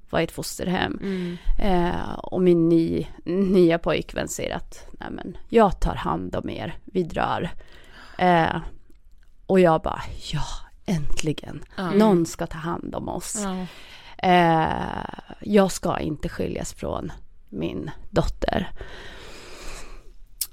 vad 0.10 0.22
är 0.22 0.24
ett 0.24 0.32
fosterhem. 0.32 1.00
Mm. 1.02 1.38
Eh, 1.60 2.14
och 2.14 2.42
min 2.42 2.70
ny, 2.70 3.08
nya 3.26 3.80
pojkvän 3.80 4.28
säger 4.28 4.56
att 4.56 4.88
Nej, 4.92 5.10
men, 5.12 5.38
jag 5.50 5.80
tar 5.80 5.96
hand 5.96 6.36
om 6.36 6.50
er, 6.50 6.78
vi 6.86 7.04
drar. 7.04 7.50
Eh, 8.18 8.62
och 9.46 9.60
jag 9.60 9.82
bara, 9.82 10.02
ja, 10.34 10.46
äntligen. 10.86 11.64
Någon 11.94 12.26
ska 12.26 12.48
ta 12.48 12.58
hand 12.58 12.96
om 12.96 13.10
oss. 13.10 13.42
Ja. 13.44 13.66
Eh, 14.18 15.04
jag 15.40 15.72
ska 15.72 16.00
inte 16.00 16.30
skiljas 16.30 16.74
från 16.74 17.12
min 17.50 17.92
dotter. 18.10 18.72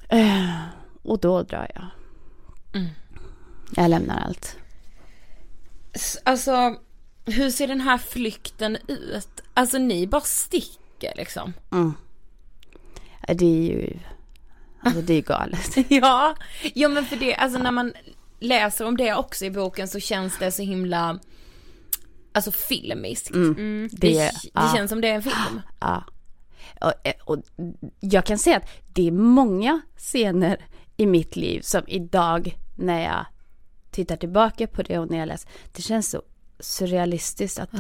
Eh, 0.09 0.61
och 1.03 1.21
då 1.21 1.43
drar 1.43 1.71
jag. 1.75 1.87
Mm. 2.75 2.91
Jag 3.77 3.91
lämnar 3.91 4.21
allt. 4.21 4.57
Alltså, 6.25 6.77
hur 7.25 7.51
ser 7.51 7.69
den 7.69 7.81
här 7.81 7.99
flykten 7.99 8.77
ut? 8.89 9.43
Alltså 9.55 9.79
ni 9.79 10.07
bara 10.07 10.21
sticker 10.21 11.13
liksom. 11.17 11.53
Mm. 11.73 11.95
Det 13.29 13.45
är 13.45 13.63
ju, 13.63 13.99
alltså 14.81 15.01
det 15.01 15.15
är 15.15 15.23
galet. 15.23 15.77
Ja, 15.91 16.37
ja 16.75 16.89
men 16.89 17.05
för 17.05 17.17
det, 17.17 17.35
alltså 17.35 17.59
när 17.59 17.71
man 17.71 17.93
läser 18.41 18.87
om 18.87 18.97
det 18.97 19.15
också 19.15 19.45
i 19.45 19.51
boken 19.51 19.89
så 19.89 20.01
känns 20.01 20.39
det 20.39 20.53
så 20.53 20.63
himla, 20.63 21.19
alltså 22.35 22.53
filmiskt. 22.53 23.31
Mm. 23.31 23.89
Det, 23.93 24.09
Det, 24.09 24.19
det 24.19 24.51
ja. 24.55 24.73
känns 24.77 24.91
som 24.91 25.01
det 25.01 25.09
är 25.09 25.15
en 25.15 25.23
film. 25.23 25.61
Ja. 25.81 26.05
Och, 26.81 26.93
eh, 27.05 27.15
och 27.25 27.43
jag 28.01 28.27
kan 28.27 28.39
säga 28.39 28.57
att 28.57 28.69
det 28.93 29.07
är 29.09 29.13
många 29.13 29.81
scener 29.97 30.67
i 30.97 31.07
mitt 31.07 31.37
liv 31.37 31.61
som 31.61 31.83
idag 31.87 32.59
när 32.77 33.03
jag 33.03 33.27
tittar 33.91 34.17
tillbaka 34.17 34.67
på 34.67 34.83
det 34.83 34.99
och 34.99 35.11
när 35.11 35.19
jag 35.19 35.29
läser, 35.29 35.51
det 35.73 35.83
känns 35.83 36.11
så 36.11 36.23
surrealistiskt 36.61 37.59
att 37.59 37.71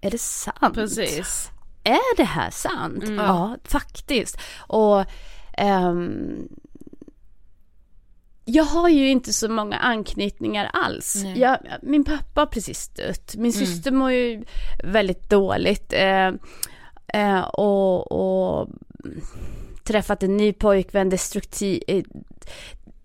är 0.00 0.10
det 0.10 0.20
sant? 0.20 0.74
Precis. 0.74 1.50
Är 1.84 2.16
det 2.16 2.24
här 2.24 2.50
sant? 2.50 3.04
Ja, 3.08 3.56
faktiskt. 3.64 4.38
Och 4.58 5.04
ehm, 5.52 6.48
jag 8.50 8.64
har 8.64 8.88
ju 8.88 9.08
inte 9.08 9.32
så 9.32 9.48
många 9.48 9.76
anknytningar 9.76 10.70
alls. 10.72 11.24
Jag, 11.36 11.58
min 11.82 12.04
pappa 12.04 12.40
har 12.40 12.46
precis 12.46 12.88
dött. 12.88 13.34
Min 13.38 13.52
syster 13.52 13.90
mår 13.90 14.12
ju 14.12 14.44
väldigt 14.84 15.30
dåligt. 15.30 15.92
Eh, 15.92 16.32
eh, 17.14 17.40
och, 17.40 18.12
och 18.12 18.68
träffat 19.84 20.22
en 20.22 20.36
ny 20.36 20.52
pojkvän, 20.52 21.08
destruktiv. 21.08 21.82
Eh, 21.88 22.02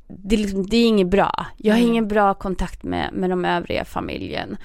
det, 0.07 0.35
är 0.35 0.39
liksom, 0.39 0.65
det 0.65 0.77
är 0.77 0.87
inget 0.87 1.09
bra. 1.09 1.45
Jag 1.57 1.73
har 1.73 1.81
ingen 1.81 2.07
bra 2.07 2.33
kontakt 2.33 2.83
med, 2.83 3.13
med 3.13 3.29
de 3.29 3.45
övriga 3.45 3.85
familjen. 3.85 4.57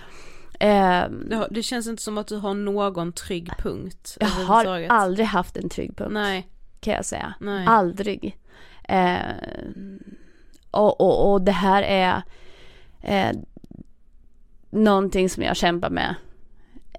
Eh, 0.61 1.05
Det, 1.51 1.63
känns 1.63 1.87
inte 1.87 2.03
som 2.03 2.19
att 2.19 2.27
du 2.27 2.37
har 2.37 2.55
någon 2.55 3.13
trygg 3.13 3.51
punkt 3.59 4.17
jag 4.21 4.27
har 4.27 4.87
aldrig 4.89 5.27
haft 5.27 5.57
en 5.57 5.69
trygg 5.69 5.97
punkt. 5.97 6.13
Nej, 6.13 6.49
kan 6.81 6.95
jag 6.95 7.05
säga. 7.05 7.35
nej. 7.41 7.67
Aldrig. 7.67 8.37
Och, 10.71 11.01
och, 11.01 11.33
och 11.33 11.43
det 11.43 11.53
här 11.53 11.83
är 11.83 12.23
eh, 13.03 13.37
någonting 14.71 15.31
som 15.31 15.43
jag 15.43 15.57
kämpar 15.57 15.91
med 15.91 16.15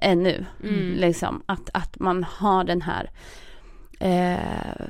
ännu. 0.01 0.45
Mm. 0.63 0.93
Liksom, 0.95 1.43
att, 1.45 1.69
att 1.73 1.99
man 1.99 2.23
har 2.23 2.63
den 2.63 2.81
här 2.81 3.10
eh, 3.99 4.86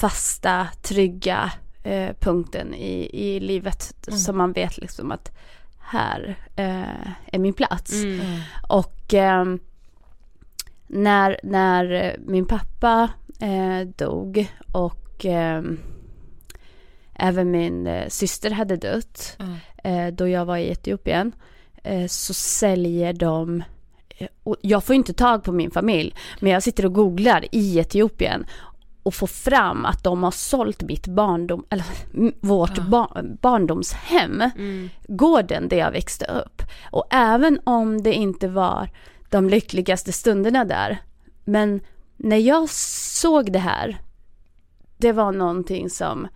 fasta, 0.00 0.68
trygga 0.82 1.52
eh, 1.82 2.12
punkten 2.20 2.74
i, 2.74 3.10
i 3.12 3.40
livet. 3.40 4.08
Mm. 4.08 4.18
Så 4.18 4.32
man 4.32 4.52
vet 4.52 4.78
liksom 4.78 5.12
att 5.12 5.36
här 5.78 6.36
eh, 6.56 7.10
är 7.26 7.38
min 7.38 7.54
plats. 7.54 7.92
Mm. 7.92 8.40
Och 8.68 9.14
ehm, 9.14 9.58
när, 10.86 11.40
när 11.42 12.16
min 12.26 12.46
pappa 12.46 13.10
eh, 13.40 13.88
dog 13.96 14.52
och 14.72 15.24
ehm, 15.24 15.78
även 17.18 17.50
min 17.50 17.86
eh, 17.86 18.08
syster 18.08 18.50
hade 18.50 18.76
dött 18.76 19.36
Mm. 19.38 19.56
eh, 20.08 20.14
då 20.14 20.28
jag 20.28 20.44
var 20.44 20.56
i 20.56 20.70
Etiopien 20.70 21.32
eh, 21.82 22.06
så 22.06 22.34
säljer 22.34 23.12
de 23.12 23.62
eh, 24.18 24.28
och 24.42 24.56
jag 24.60 24.84
får 24.84 24.94
inte 24.96 25.12
tag 25.12 25.44
på 25.44 25.52
min 25.52 25.70
familj 25.70 26.14
men 26.40 26.52
jag 26.52 26.62
sitter 26.62 26.86
och 26.86 26.92
googlar 26.92 27.44
i 27.52 27.78
Etiopien 27.78 28.46
och 29.02 29.14
får 29.14 29.26
fram 29.26 29.84
att 29.84 30.04
de 30.04 30.22
har 30.22 30.30
sålt 30.30 30.82
mitt 30.82 31.06
barndom, 31.06 31.64
eller 31.70 31.84
vårt 32.46 32.78
bar, 32.78 33.22
barndomshem 33.42 34.40
Mm. 34.56 34.88
gården 35.08 35.68
där 35.68 35.76
jag 35.76 35.90
växte 35.90 36.24
upp. 36.24 36.62
Och 36.90 37.04
även 37.10 37.60
om 37.64 38.02
det 38.02 38.12
inte 38.14 38.48
var 38.48 38.90
de 39.30 39.48
lyckligaste 39.48 40.12
stunderna 40.12 40.64
där, 40.64 40.98
men 41.44 41.80
när 42.16 42.36
jag 42.36 42.68
såg 42.70 43.52
det 43.52 43.58
här, 43.58 43.98
det 44.96 45.12
var 45.12 45.32
någonting 45.32 45.90
som 45.90 46.28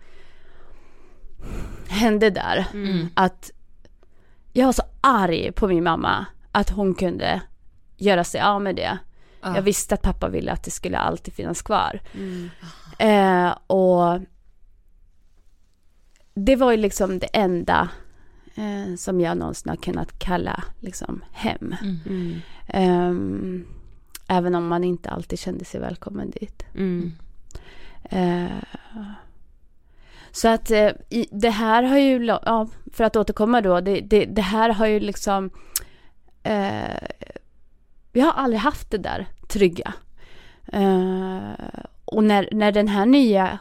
hände 1.87 2.29
där. 2.29 2.67
Mm. 2.73 3.07
Att 3.13 3.51
jag 4.53 4.65
var 4.65 4.73
så 4.73 4.83
arg 5.01 5.51
på 5.51 5.67
min 5.67 5.83
mamma 5.83 6.25
att 6.51 6.69
hon 6.69 6.95
kunde 6.95 7.41
göra 7.97 8.23
sig 8.23 8.41
av 8.41 8.61
med 8.61 8.75
det. 8.75 8.97
Ja. 9.41 9.55
Jag 9.55 9.61
visste 9.61 9.95
att 9.95 10.01
pappa 10.01 10.29
ville 10.29 10.51
att 10.51 10.63
det 10.63 10.71
skulle 10.71 10.97
alltid 10.97 11.33
finnas 11.33 11.61
kvar. 11.61 12.01
Mm. 12.13 12.49
Eh, 12.99 13.55
och 13.67 14.19
det 16.33 16.55
var 16.55 16.71
ju 16.71 16.77
liksom 16.77 17.19
det 17.19 17.29
enda 17.33 17.89
eh, 18.55 18.95
som 18.97 19.21
jag 19.21 19.37
någonsin 19.37 19.69
har 19.69 19.75
kunnat 19.75 20.19
kalla 20.19 20.63
liksom 20.79 21.23
hem. 21.31 21.75
Mm. 21.81 22.41
Ehm, 22.67 23.67
även 24.27 24.55
om 24.55 24.67
man 24.67 24.83
inte 24.83 25.09
alltid 25.09 25.39
kände 25.39 25.65
sig 25.65 25.79
välkommen 25.79 26.29
dit. 26.29 26.65
Mm. 26.75 27.13
Eh, 28.03 28.63
så 30.31 30.47
att 30.47 30.71
eh, 30.71 30.89
det 31.31 31.49
här 31.49 31.83
har 31.83 31.97
ju, 31.97 32.25
ja, 32.25 32.67
för 32.93 33.03
att 33.03 33.15
återkomma 33.15 33.61
då, 33.61 33.79
det, 33.81 33.99
det, 34.01 34.25
det 34.25 34.41
här 34.41 34.69
har 34.69 34.87
ju 34.87 34.99
liksom, 34.99 35.49
eh, 36.43 37.07
vi 38.11 38.21
har 38.21 38.31
aldrig 38.31 38.59
haft 38.61 38.91
det 38.91 38.97
där 38.97 39.27
trygga. 39.47 39.93
Eh, 40.73 41.51
och 42.05 42.23
när, 42.23 42.49
när 42.51 42.71
den 42.71 42.87
här 42.87 43.05
nya 43.05 43.59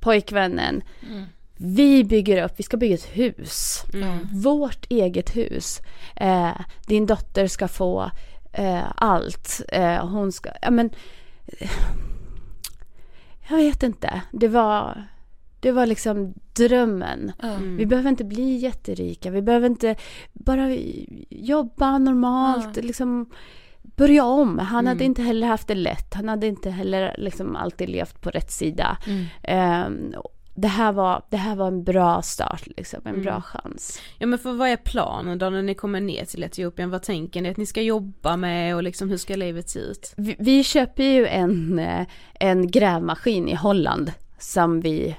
pojkvännen, 0.00 0.82
Mm. 1.10 1.24
vi 1.56 2.04
bygger 2.04 2.44
upp, 2.44 2.52
vi 2.56 2.62
ska 2.62 2.76
bygga 2.76 2.94
ett 2.94 3.08
hus. 3.16 3.84
Mm. 3.94 4.18
Vårt 4.32 4.86
eget 4.90 5.36
hus. 5.36 5.80
Eh, 6.16 6.60
din 6.86 7.06
dotter 7.06 7.46
ska 7.46 7.68
få 7.68 8.10
eh, 8.52 8.84
allt. 8.96 9.60
Eh, 9.68 10.08
hon 10.08 10.32
ska, 10.32 10.50
ja 10.62 10.70
men. 10.70 10.90
Jag 13.48 13.56
vet 13.56 13.82
inte. 13.82 14.22
Det 14.32 14.48
var, 14.48 15.06
det 15.62 15.72
var 15.72 15.86
liksom 15.86 16.34
drömmen. 16.56 17.32
Mm. 17.42 17.76
Vi 17.76 17.86
behöver 17.86 18.10
inte 18.10 18.24
bli 18.24 18.56
jätterika. 18.56 19.30
Vi 19.30 19.42
behöver 19.42 19.66
inte 19.66 19.96
bara 20.32 20.70
jobba 21.30 21.98
normalt. 21.98 22.76
Liksom 22.76 23.30
börja 23.82 24.24
om. 24.24 24.58
Han 24.58 24.86
hade 24.86 25.04
inte 25.04 25.22
heller 25.22 25.46
haft 25.46 25.68
det 25.68 25.74
lätt. 25.74 26.14
Han 26.14 26.28
hade 26.28 26.46
inte 26.46 26.70
heller 26.70 27.14
liksom 27.18 27.56
alltid 27.56 27.88
levt 27.88 28.20
på 28.20 28.30
rätt 28.30 28.50
sida. 28.50 28.98
Mm. 29.06 29.26
Eh, 29.42 30.14
det, 30.54 30.68
här 30.68 30.92
var, 30.92 31.22
det 31.30 31.36
här 31.36 31.56
var 31.56 31.68
en 31.68 31.84
bra 31.84 32.22
start, 32.22 32.66
liksom, 32.76 33.00
en 33.04 33.22
bra 33.22 33.42
chans. 33.42 34.00
Ja 34.18 34.26
men 34.26 34.38
för 34.38 34.52
vad 34.52 34.68
är 34.68 34.76
planen 34.76 35.38
då 35.38 35.50
när 35.50 35.62
ni 35.62 35.74
kommer 35.74 36.00
ner 36.00 36.24
till 36.24 36.44
Etiopien? 36.44 36.90
Vad 36.90 37.02
tänker 37.02 37.42
ni 37.42 37.50
att 37.50 37.56
ni 37.56 37.66
ska 37.66 37.82
jobba 37.82 38.36
med 38.36 38.76
och 38.76 38.82
liksom 38.82 39.10
hur 39.10 39.16
ska 39.16 39.36
livet 39.36 39.70
se 39.70 39.78
ut? 39.78 40.14
Vi, 40.16 40.36
vi 40.38 40.64
köper 40.64 41.04
ju 41.04 41.26
en, 41.26 41.78
eh, 41.78 42.06
en 42.34 42.70
grävmaskin 42.70 43.48
i 43.48 43.54
Holland 43.54 44.12
som 44.38 44.80
vi 44.80 45.16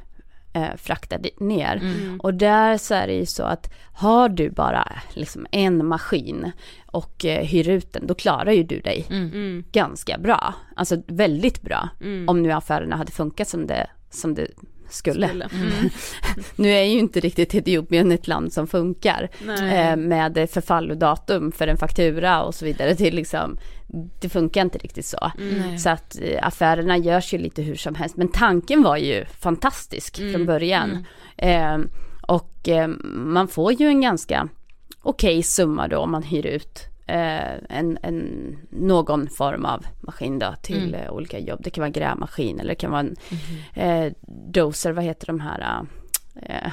eh, 0.54 0.76
fraktar 0.78 1.18
di- 1.20 1.36
ner. 1.40 1.76
Mm. 1.76 2.20
Och 2.20 2.34
där 2.34 2.78
så 2.78 2.94
är 2.94 3.08
det 3.08 3.14
ju 3.14 3.26
så 3.26 3.44
att 3.44 3.74
har 3.94 4.30
du 4.30 4.50
bara 4.50 4.92
liksom 5.14 5.46
en 5.52 5.86
maskin 5.86 6.52
och 6.86 7.26
eh, 7.26 7.46
hyr 7.46 7.70
ut 7.70 7.94
den, 7.94 8.08
då 8.08 8.14
klarar 8.14 8.52
ju 8.52 8.64
du 8.64 8.80
dig 8.80 9.06
Mm. 9.10 9.64
ganska 9.72 10.18
bra. 10.18 10.54
Alltså 10.76 10.96
väldigt 11.08 11.62
bra. 11.62 11.90
Om 12.28 12.44
nu 12.44 12.52
affärerna 12.52 12.96
hade 12.96 13.12
funkat 13.12 13.48
som 13.48 13.68
det, 13.68 13.88
som 14.10 14.34
det 14.36 14.48
skulle. 14.94 15.28
Skulle. 15.28 15.50
Nu 16.56 16.70
är 16.70 16.84
ju 16.84 17.00
inte 17.00 17.20
riktigt 17.20 17.56
Etiopien 17.56 18.12
ett 18.12 18.28
land 18.28 18.54
som 18.54 18.68
funkar 18.68 19.30
eh, 19.48 19.96
med 19.96 20.50
förfallodatum 20.52 21.52
för 21.52 21.68
en 21.68 21.78
faktura 21.78 22.44
och 22.44 22.56
så 22.56 22.66
vidare. 22.66 22.94
Det, 22.94 23.12
liksom, 23.12 23.58
det 24.22 24.30
funkar 24.30 24.62
inte 24.62 24.78
riktigt 24.78 25.06
så. 25.06 25.32
Nej. 25.38 25.80
Så 25.80 25.90
att 25.90 26.20
eh, 26.22 26.48
affärerna 26.48 26.98
görs 26.98 27.34
ju 27.34 27.38
lite 27.38 27.62
hur 27.62 27.76
som 27.76 27.96
helst. 27.96 28.18
Men 28.18 28.28
tanken 28.28 28.84
var 28.84 28.98
ju 28.98 29.26
fantastisk 29.26 30.18
från 30.32 30.46
början. 30.46 31.06
Eh, 31.38 31.78
och 32.22 32.70
eh, 32.70 32.88
man 33.04 33.48
får 33.48 33.74
ju 33.74 33.88
en 33.88 34.02
ganska 34.02 34.50
okej 35.02 35.44
summa 35.44 35.88
då 35.88 35.98
om 35.98 36.12
man 36.12 36.24
hyr 36.24 36.46
ut 36.46 36.93
eh, 37.08 37.54
en, 37.70 37.98
en, 38.04 38.58
någon 38.70 39.30
form 39.30 39.66
av 39.66 39.86
maskin 40.02 40.40
då 40.40 40.56
till 40.62 40.96
eh, 40.96 41.12
olika 41.12 41.40
jobb. 41.40 41.60
Det 41.64 41.70
kan 41.70 41.82
vara 41.82 41.88
en 41.88 41.94
grävmaskin 41.94 42.60
eller 42.60 42.70
det 42.70 42.76
kan 42.76 42.92
vara 42.92 43.00
en 43.02 43.16
eh, 43.74 44.14
doser, 44.52 44.92
vad 44.92 45.04
heter 45.04 45.28
de 45.28 45.40
här? 45.40 45.86
Eh, 46.42 46.66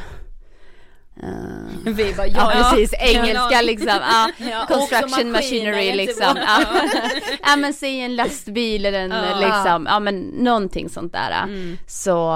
eh, 1.23 1.85
Vi 1.85 2.15
bara, 2.17 2.27
Ja, 2.27 2.53
ja, 2.55 2.71
precis. 2.75 2.93
ja. 2.93 3.07
Engelska 3.07 3.63
liksom. 3.63 3.89
Ja, 3.89 4.31
Ja, 4.51 4.63
också 4.63 4.75
construction 4.79 5.33
machinery 5.33 5.95
liksom. 5.95 6.37
Ja. 6.37 6.61
ja, 7.43 7.57
men 7.57 7.75
säg 7.75 8.01
en 8.01 8.17
lastbil 8.17 8.87
eller 8.87 9.01
en 9.05 9.11
Ja. 9.11 9.41
liksom, 9.41 9.87
ja 9.91 10.01
men 10.01 10.21
någonting 10.21 10.89
sånt 10.89 11.13
där. 11.13 11.43
Mm. 11.43 11.77
Så, 11.87 12.31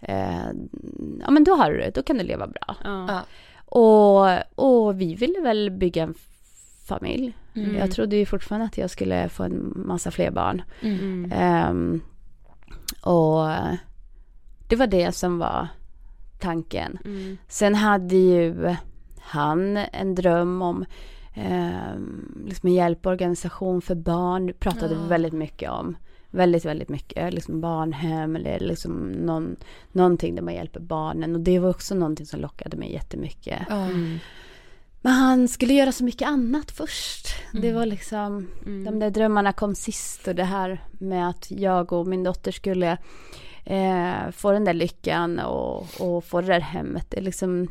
eh, 0.00 0.46
ja 1.20 1.30
men 1.30 1.44
då 1.44 1.54
har 1.54 1.70
du 1.72 1.78
det, 1.78 1.90
då 1.94 2.02
kan 2.02 2.18
du 2.18 2.24
leva 2.24 2.46
bra. 2.46 2.76
Ja. 2.84 3.06
Ja. 3.08 3.20
Och, 3.70 4.28
och 4.54 5.00
vi 5.00 5.14
ville 5.14 5.40
väl 5.40 5.70
bygga 5.70 6.02
en 6.02 6.14
familj. 6.88 7.36
Mm. 7.54 7.76
Jag 7.76 7.90
trodde 7.90 8.16
ju 8.16 8.26
fortfarande 8.26 8.66
att 8.66 8.78
jag 8.78 8.90
skulle 8.90 9.28
få 9.28 9.42
en 9.42 9.72
massa 9.86 10.10
fler 10.10 10.30
barn. 10.30 10.62
Mm. 10.80 11.32
Ehm, 11.34 12.00
och 13.02 13.48
det 14.68 14.76
var 14.76 14.86
det 14.86 15.12
som 15.12 15.38
var 15.38 15.68
tanken. 16.38 16.98
Mm. 17.04 17.38
Sen 17.48 17.74
hade 17.74 18.16
ju 18.16 18.76
han 19.20 19.76
en 19.76 20.14
dröm 20.14 20.62
om 20.62 20.84
ehm, 21.34 22.44
liksom 22.46 22.68
en 22.68 22.74
hjälporganisation 22.74 23.82
för 23.82 23.94
barn. 23.94 24.46
Det 24.46 24.52
pratade 24.52 24.94
vi 24.94 25.08
väldigt 25.08 25.32
mycket 25.32 25.70
om. 25.70 25.96
Väldigt, 26.30 26.64
väldigt 26.64 26.88
mycket. 26.88 27.34
Liksom 27.34 27.60
barnhem 27.60 28.36
eller 28.36 28.60
liksom 28.60 29.08
någon, 29.08 29.56
någonting 29.92 30.34
där 30.34 30.42
man 30.42 30.54
hjälper 30.54 30.80
barnen. 30.80 31.34
Och 31.34 31.40
det 31.40 31.58
var 31.58 31.70
också 31.70 31.94
någonting 31.94 32.26
som 32.26 32.40
lockade 32.40 32.76
mig 32.76 32.92
jättemycket. 32.92 33.58
Ja. 33.68 33.88
Men 35.00 35.12
han 35.12 35.48
skulle 35.48 35.74
göra 35.74 35.92
så 35.92 36.04
mycket 36.04 36.28
annat 36.28 36.70
först. 36.70 37.26
Mm. 37.50 37.62
Det 37.62 37.72
var 37.72 37.86
liksom, 37.86 38.48
de 38.64 38.98
där 38.98 39.10
drömmarna 39.10 39.52
kom 39.52 39.74
sist 39.74 40.28
och 40.28 40.34
det 40.34 40.44
här 40.44 40.84
med 40.92 41.28
att 41.28 41.50
jag 41.50 41.92
och 41.92 42.06
min 42.06 42.22
dotter 42.22 42.52
skulle 42.52 42.98
eh, 43.64 44.30
få 44.32 44.52
den 44.52 44.64
där 44.64 44.74
lyckan 44.74 45.38
och, 45.38 46.00
och 46.00 46.24
få 46.24 46.40
det 46.40 46.46
där 46.46 46.60
hemmet. 46.60 47.06
Det, 47.10 47.20
liksom, 47.20 47.68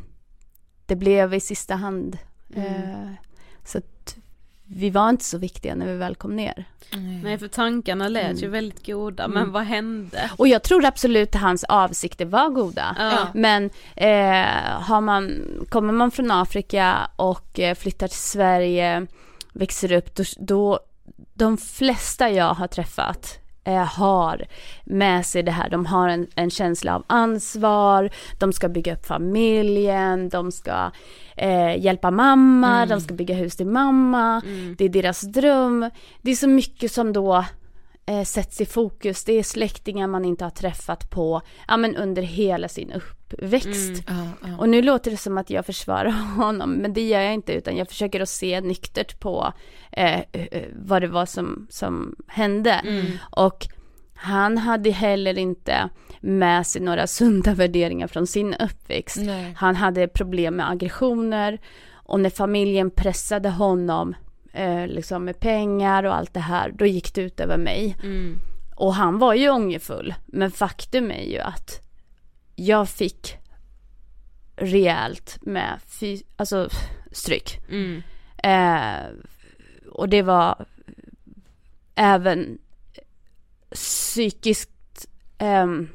det 0.86 0.96
blev 0.96 1.34
i 1.34 1.40
sista 1.40 1.74
hand. 1.74 2.18
Eh, 2.54 3.12
så 3.64 3.80
vi 4.70 4.90
var 4.90 5.08
inte 5.10 5.24
så 5.24 5.38
viktiga 5.38 5.74
när 5.74 5.86
vi 5.86 5.96
väl 5.96 6.14
kom 6.14 6.36
ner. 6.36 6.64
Nej 7.22 7.38
för 7.38 7.48
tankarna 7.48 8.08
lät 8.08 8.24
Mm. 8.24 8.36
ju 8.36 8.48
väldigt 8.48 8.86
goda 8.86 9.28
men 9.28 9.52
vad 9.52 9.62
hände? 9.62 10.30
Och 10.36 10.48
jag 10.48 10.62
tror 10.62 10.84
absolut 10.84 11.34
att 11.34 11.40
hans 11.40 11.64
avsikter 11.64 12.24
var 12.24 12.48
goda. 12.48 12.96
Ja. 12.98 13.28
Men 13.34 13.70
eh, 13.96 14.80
har 14.80 15.00
man, 15.00 15.30
kommer 15.68 15.92
man 15.92 16.10
från 16.10 16.30
Afrika 16.30 17.10
och 17.16 17.60
eh, 17.60 17.74
flyttar 17.74 18.08
till 18.08 18.18
Sverige, 18.18 19.06
växer 19.52 19.92
upp, 19.92 20.14
då, 20.14 20.24
då 20.38 20.80
de 21.34 21.56
flesta 21.58 22.30
jag 22.30 22.54
har 22.54 22.66
träffat 22.66 23.38
eh, 23.64 23.84
har 23.84 24.46
med 24.84 25.26
sig 25.26 25.42
det 25.42 25.52
här. 25.52 25.70
De 25.70 25.86
har 25.86 26.08
en, 26.08 26.26
en 26.34 26.50
känsla 26.50 26.94
av 26.94 27.04
ansvar, 27.06 28.10
de 28.38 28.52
ska 28.52 28.68
bygga 28.68 28.92
upp 28.94 29.06
familjen, 29.06 30.28
de 30.28 30.52
ska 30.52 30.90
eh, 31.38 31.84
hjälpa 31.84 32.10
mamma, 32.10 32.86
de 32.86 33.00
ska 33.00 33.14
bygga 33.14 33.34
hus 33.34 33.56
till 33.56 33.66
mamma, 33.66 34.42
det 34.78 34.84
är 34.84 34.88
deras 34.88 35.20
dröm. 35.20 35.90
Det 36.22 36.30
är 36.30 36.36
så 36.36 36.48
mycket 36.48 36.92
som 36.92 37.12
då 37.12 37.44
eh, 38.06 38.24
sätts 38.24 38.60
i 38.60 38.66
fokus. 38.66 39.24
Det 39.24 39.32
är 39.32 39.42
släktingar 39.42 40.06
man 40.06 40.24
inte 40.24 40.44
har 40.44 40.50
träffat 40.50 41.10
på, 41.10 41.42
ja 41.68 41.76
men 41.76 41.96
under 41.96 42.22
hela 42.22 42.68
sin 42.68 42.92
uppväxt. 42.92 44.04
Ja, 44.06 44.28
ja. 44.42 44.58
Och 44.58 44.68
nu 44.68 44.82
låter 44.82 45.10
det 45.10 45.16
som 45.16 45.38
att 45.38 45.50
jag 45.50 45.66
försvarar 45.66 46.10
honom, 46.36 46.72
men 46.72 46.92
det 46.92 47.08
gör 47.08 47.20
jag 47.20 47.34
inte, 47.34 47.52
utan 47.52 47.76
jag 47.76 47.88
försöker 47.88 48.20
att 48.20 48.28
se 48.28 48.60
nyktert 48.60 49.20
på 49.20 49.52
eh, 49.92 50.20
eh, 50.32 50.62
vad 50.72 51.02
det 51.02 51.08
var 51.08 51.26
som, 51.26 51.66
som 51.70 52.16
hände. 52.26 52.82
Och 53.30 53.68
han 54.20 54.58
hade 54.58 54.90
heller 54.90 55.38
inte 55.38 55.88
med 56.20 56.66
sig 56.66 56.82
några 56.82 57.06
sunda 57.06 57.54
värderingar 57.54 58.06
från 58.06 58.26
sin 58.26 58.54
uppväxt. 58.54 59.16
Nej. 59.16 59.54
Han 59.56 59.76
hade 59.76 60.08
problem 60.08 60.56
med 60.56 60.70
aggressioner 60.70 61.58
och 61.92 62.20
när 62.20 62.30
familjen 62.30 62.90
pressade 62.90 63.50
honom 63.50 64.14
eh, 64.52 64.86
liksom 64.86 65.24
med 65.24 65.40
pengar 65.40 66.04
och 66.04 66.14
allt 66.14 66.34
det 66.34 66.40
här, 66.40 66.70
då 66.70 66.86
gick 66.86 67.14
det 67.14 67.20
ut 67.20 67.40
över 67.40 67.56
mig. 67.56 67.96
Mm. 68.02 68.38
Och 68.76 68.94
han 68.94 69.18
var 69.18 69.34
ju 69.34 69.50
ångerfull, 69.50 70.14
men 70.26 70.50
faktum 70.50 71.10
är 71.10 71.24
ju 71.24 71.38
att 71.38 71.80
jag 72.56 72.88
fick 72.88 73.36
rejält 74.56 75.38
med 75.42 75.78
fy, 76.00 76.22
alltså 76.36 76.68
stryk. 77.12 77.58
Mm. 77.70 78.02
Eh, 78.42 79.10
och 79.92 80.08
det 80.08 80.22
var 80.22 80.66
även 81.94 82.58
psykiskt 83.74 85.06
ehm, 85.38 85.88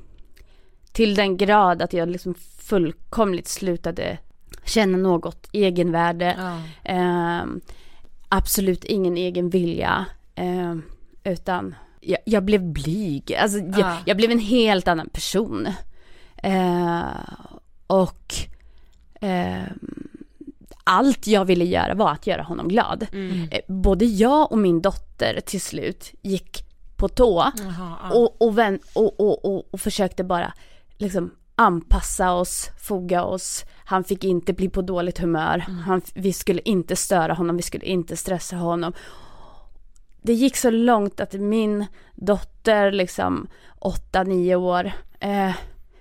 till 0.92 1.16
den 1.16 1.38
grad 1.38 1.82
att 1.82 1.94
jag 1.94 2.10
liksom 2.10 2.34
fullkomligt 2.60 3.48
slutade 3.48 4.18
känna 4.66 4.98
något 4.98 5.48
egenvärde. 5.52 6.36
Ja. 6.38 6.60
Ehm, 6.92 7.62
absolut 8.30 8.84
ingen 8.84 9.18
egen 9.18 9.50
vilja. 9.50 10.06
ehm, 10.36 10.84
utan 11.24 11.76
jag, 12.02 12.20
jag 12.26 12.44
blev 12.44 12.62
blyg, 12.62 13.34
alltså 13.36 13.58
jag, 13.58 13.80
Ja. 13.80 13.98
jag 14.06 14.18
blev 14.18 14.32
en 14.32 14.40
helt 14.40 14.88
annan 14.88 15.10
person. 15.10 15.68
Eh, 16.44 17.04
och 17.88 18.34
eh, 19.22 19.64
allt 20.84 21.28
jag 21.28 21.46
ville 21.46 21.66
göra 21.66 21.94
var 21.94 22.12
att 22.12 22.28
göra 22.28 22.44
honom 22.44 22.68
glad. 22.68 23.08
Eh, 23.52 23.60
både 23.68 24.06
jag 24.06 24.52
och 24.52 24.58
min 24.58 24.82
dotter 24.82 25.40
till 25.46 25.62
slut 25.62 26.12
gick 26.22 26.64
på 26.96 27.10
tå 27.10 27.52
Jaha, 27.58 27.98
ja. 28.04 28.16
och, 28.16 28.42
och, 28.42 28.58
vän, 28.58 28.80
och, 28.94 29.20
och, 29.20 29.46
och, 29.46 29.74
och 29.74 29.80
försökte 29.80 30.24
bara 30.24 30.54
liksom 30.98 31.32
anpassa 31.56 32.34
oss, 32.34 32.70
foga 32.80 33.24
oss. 33.24 33.66
Han 33.86 34.04
fick 34.04 34.24
inte 34.24 34.54
bli 34.54 34.70
på 34.70 34.82
dåligt 34.82 35.20
humör. 35.20 35.58
Han, 35.60 36.02
vi 36.14 36.34
skulle 36.34 36.62
inte 36.66 36.96
störa 36.96 37.34
honom, 37.34 37.58
vi 37.58 37.64
skulle 37.64 37.86
inte 37.86 38.18
stressa 38.18 38.56
honom. 38.56 38.94
Det 40.22 40.34
gick 40.34 40.58
så 40.58 40.70
långt 40.70 41.20
att 41.20 41.34
min 41.34 41.86
dotter, 42.16 42.92
liksom 42.92 43.48
8-9 43.80 44.56
år, 44.56 44.92
eh, 45.20 45.52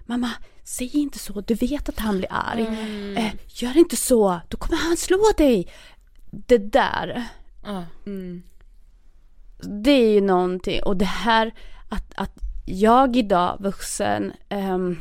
mamma, 0.06 0.30
säg 0.64 0.96
inte 0.96 1.18
så, 1.18 1.40
du 1.40 1.54
vet 1.54 1.88
att 1.88 1.98
han 1.98 2.18
blir 2.18 2.28
arg. 2.30 2.66
Eh, 3.16 3.34
gör 3.48 3.76
inte 3.76 3.96
så, 3.96 4.40
då 4.48 4.56
kommer 4.56 4.82
han 4.82 4.96
slå 4.96 5.32
dig. 5.36 5.68
Det 6.30 6.58
där, 6.58 7.26
Ja. 7.64 7.84
Det 9.62 9.90
är 9.90 10.10
ju 10.12 10.20
någonting, 10.20 10.82
och 10.82 10.96
det 10.96 11.04
här 11.04 11.54
att, 11.88 12.12
att 12.14 12.32
jag 12.66 13.16
idag, 13.16 13.56
vuxen, 13.60 14.32
ehm, 14.48 14.98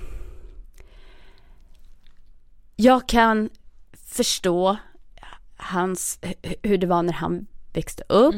jag 2.76 3.08
kan 3.08 3.50
förstå 4.08 4.78
hans, 5.58 6.20
hu- 6.22 6.56
hur 6.64 6.78
det 6.78 6.88
var 6.88 7.04
när 7.04 7.14
han 7.14 7.48
växte 7.74 8.04
upp. 8.10 8.36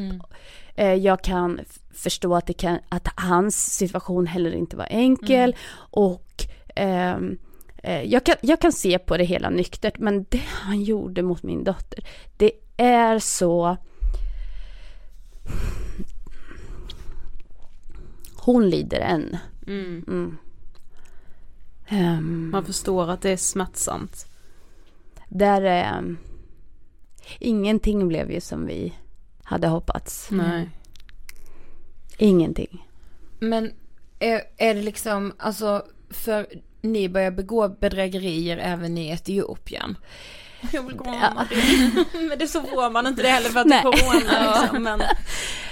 Eh, 0.75 0.93
Jag 0.93 1.23
kan 1.23 1.59
förstå 1.93 2.35
att, 2.35 2.47
det 2.47 2.53
kan, 2.53 2.79
att 2.89 3.07
hans 3.15 3.75
situation 3.75 4.27
heller 4.27 4.51
inte 4.51 4.75
var 4.77 4.87
enkel. 4.89 5.55
Och 5.75 6.45
ehm, 6.75 7.37
eh, 7.83 8.01
jag, 8.01 8.23
kan, 8.25 8.35
jag 8.41 8.61
kan 8.61 8.71
se 8.71 8.99
på 8.99 9.17
det 9.17 9.23
hela 9.23 9.49
nyktert 9.49 9.97
men 9.99 10.25
det 10.29 10.41
han 10.47 10.81
gjorde 10.83 11.21
mot 11.21 11.43
min 11.43 11.63
dotter, 11.63 12.05
det 12.37 12.51
är 12.77 13.19
så 13.19 13.77
Hon 18.45 18.69
lider 18.69 18.99
än. 18.99 19.37
Mm. 19.67 20.37
Ehm, 21.87 22.49
Man 22.51 22.65
förstår 22.65 23.09
att 23.09 23.21
det 23.21 23.29
är 23.29 23.37
smärtsamt. 23.37 24.25
där, 25.29 25.61
ehm, 25.61 26.17
ingenting 27.39 28.07
blev 28.07 28.31
ju 28.31 28.41
som 28.41 28.65
vi 28.65 28.93
hade 29.43 29.67
hoppats. 29.67 30.27
Nej. 30.31 30.69
Ingenting. 32.17 32.87
Men 33.39 33.71
är, 34.19 34.41
är 34.57 34.75
det 34.75 34.81
liksom, 34.81 35.33
alltså, 35.37 35.85
för 36.09 36.47
ni 36.81 37.09
börjar 37.09 37.31
begå 37.31 37.69
bedrägerier 37.69 38.57
även 38.57 38.97
i 38.97 39.09
Etiopien? 39.09 39.97
Jag 40.71 40.83
vill 40.83 40.95
gå 40.95 41.05
Ja. 41.05 41.45
Men 42.29 42.39
det 42.39 42.47
så 42.47 42.61
får 42.61 42.89
man 42.91 43.07
inte 43.07 43.21
det 43.21 43.29
heller 43.29 43.49
för 43.49 43.59
att 43.59 43.67
Nej. 43.67 43.81
det 43.83 43.89
är 43.89 43.91
corona 43.91 44.61
liksom. 44.61 44.83
Men, 44.83 45.01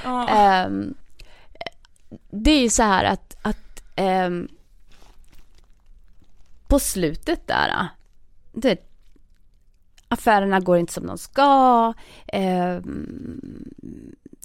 ja. 0.04 0.28
Ehm, 0.30 0.94
det 2.30 2.52
är 2.52 2.62
ju 2.62 2.70
så 2.70 2.84
här 2.84 3.04
att, 3.04 3.38
att 3.42 3.84
ehm, 3.96 4.48
på 6.68 6.80
slutet 6.80 7.48
där, 7.48 7.88
det, 8.54 8.78
affärerna 10.08 10.60
går 10.60 10.78
inte 10.78 10.94
som 10.94 11.08
de 11.08 11.18
ska, 11.18 11.94
ehm, 12.28 13.64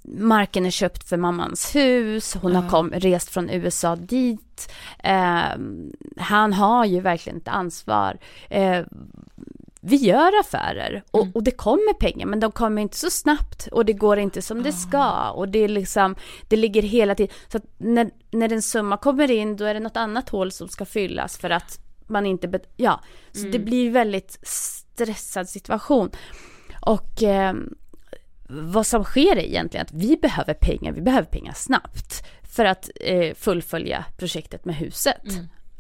marken 0.05 0.67
är 0.67 0.71
köpt 0.71 1.09
för 1.09 1.17
mammans 1.17 1.75
hus, 1.75 2.35
hon 2.35 2.55
har 2.55 2.69
kom, 2.69 2.91
rest 2.91 3.29
från 3.31 3.51
USA 3.51 3.97
dit, 3.97 4.73
ehm, 4.99 5.93
han 6.17 6.53
har 6.53 6.85
ju 6.85 7.01
verkligen 7.01 7.39
ett 7.39 7.49
ansvar. 7.49 8.19
Eh, 8.51 8.85
vi 9.87 9.97
gör 9.97 10.41
affärer 10.41 11.03
och, 11.11 11.27
och 11.35 11.43
det 11.43 11.51
kommer 11.51 11.93
pengar 11.93 12.27
men 12.27 12.41
de 12.41 12.53
kommer 12.53 12.83
inte 12.83 12.97
så 12.97 13.11
snabbt 13.11 13.69
och 13.73 13.85
det 13.85 13.93
går 13.93 14.19
inte 14.19 14.43
som 14.43 14.63
det 14.63 14.73
ska 14.73 15.31
och 15.31 15.49
det 15.49 15.59
är 15.59 15.69
liksom, 15.69 16.17
det 16.49 16.57
ligger 16.57 16.83
hela 16.83 17.15
tiden. 17.15 17.35
Så 17.49 17.57
att 17.57 17.65
när, 17.79 18.11
när 18.31 18.53
en 18.53 18.63
summa 18.63 18.97
kommer 18.97 19.31
in 19.31 19.57
då 19.57 19.65
är 19.65 19.75
det 19.75 19.81
något 19.81 19.97
annat 19.97 20.29
hål 20.29 20.53
som 20.53 20.69
ska 20.69 20.85
fyllas 20.85 21.39
för 21.39 21.51
att 21.51 21.81
man 22.07 22.27
inte, 22.27 22.61
ja, 22.77 23.01
så 23.33 23.47
det 23.47 23.59
blir 23.59 23.91
väldigt 23.91 24.39
stressad 24.43 25.49
situation. 25.49 26.11
Och 26.81 27.23
eh, 27.23 27.55
vad 28.49 28.87
som 28.87 29.05
sker 29.05 29.37
är 29.37 29.45
egentligen 29.45 29.87
att 29.87 29.93
vi 29.93 30.17
behöver 30.17 30.55
pengar, 30.55 30.93
vi 30.93 31.01
behöver 31.01 31.29
pengar 31.29 31.53
snabbt 31.53 32.27
för 32.43 32.65
att 32.65 32.91
eh, 33.01 33.35
fullfölja 33.35 34.05
projektet 34.17 34.65
med 34.65 34.75
huset. 34.75 35.23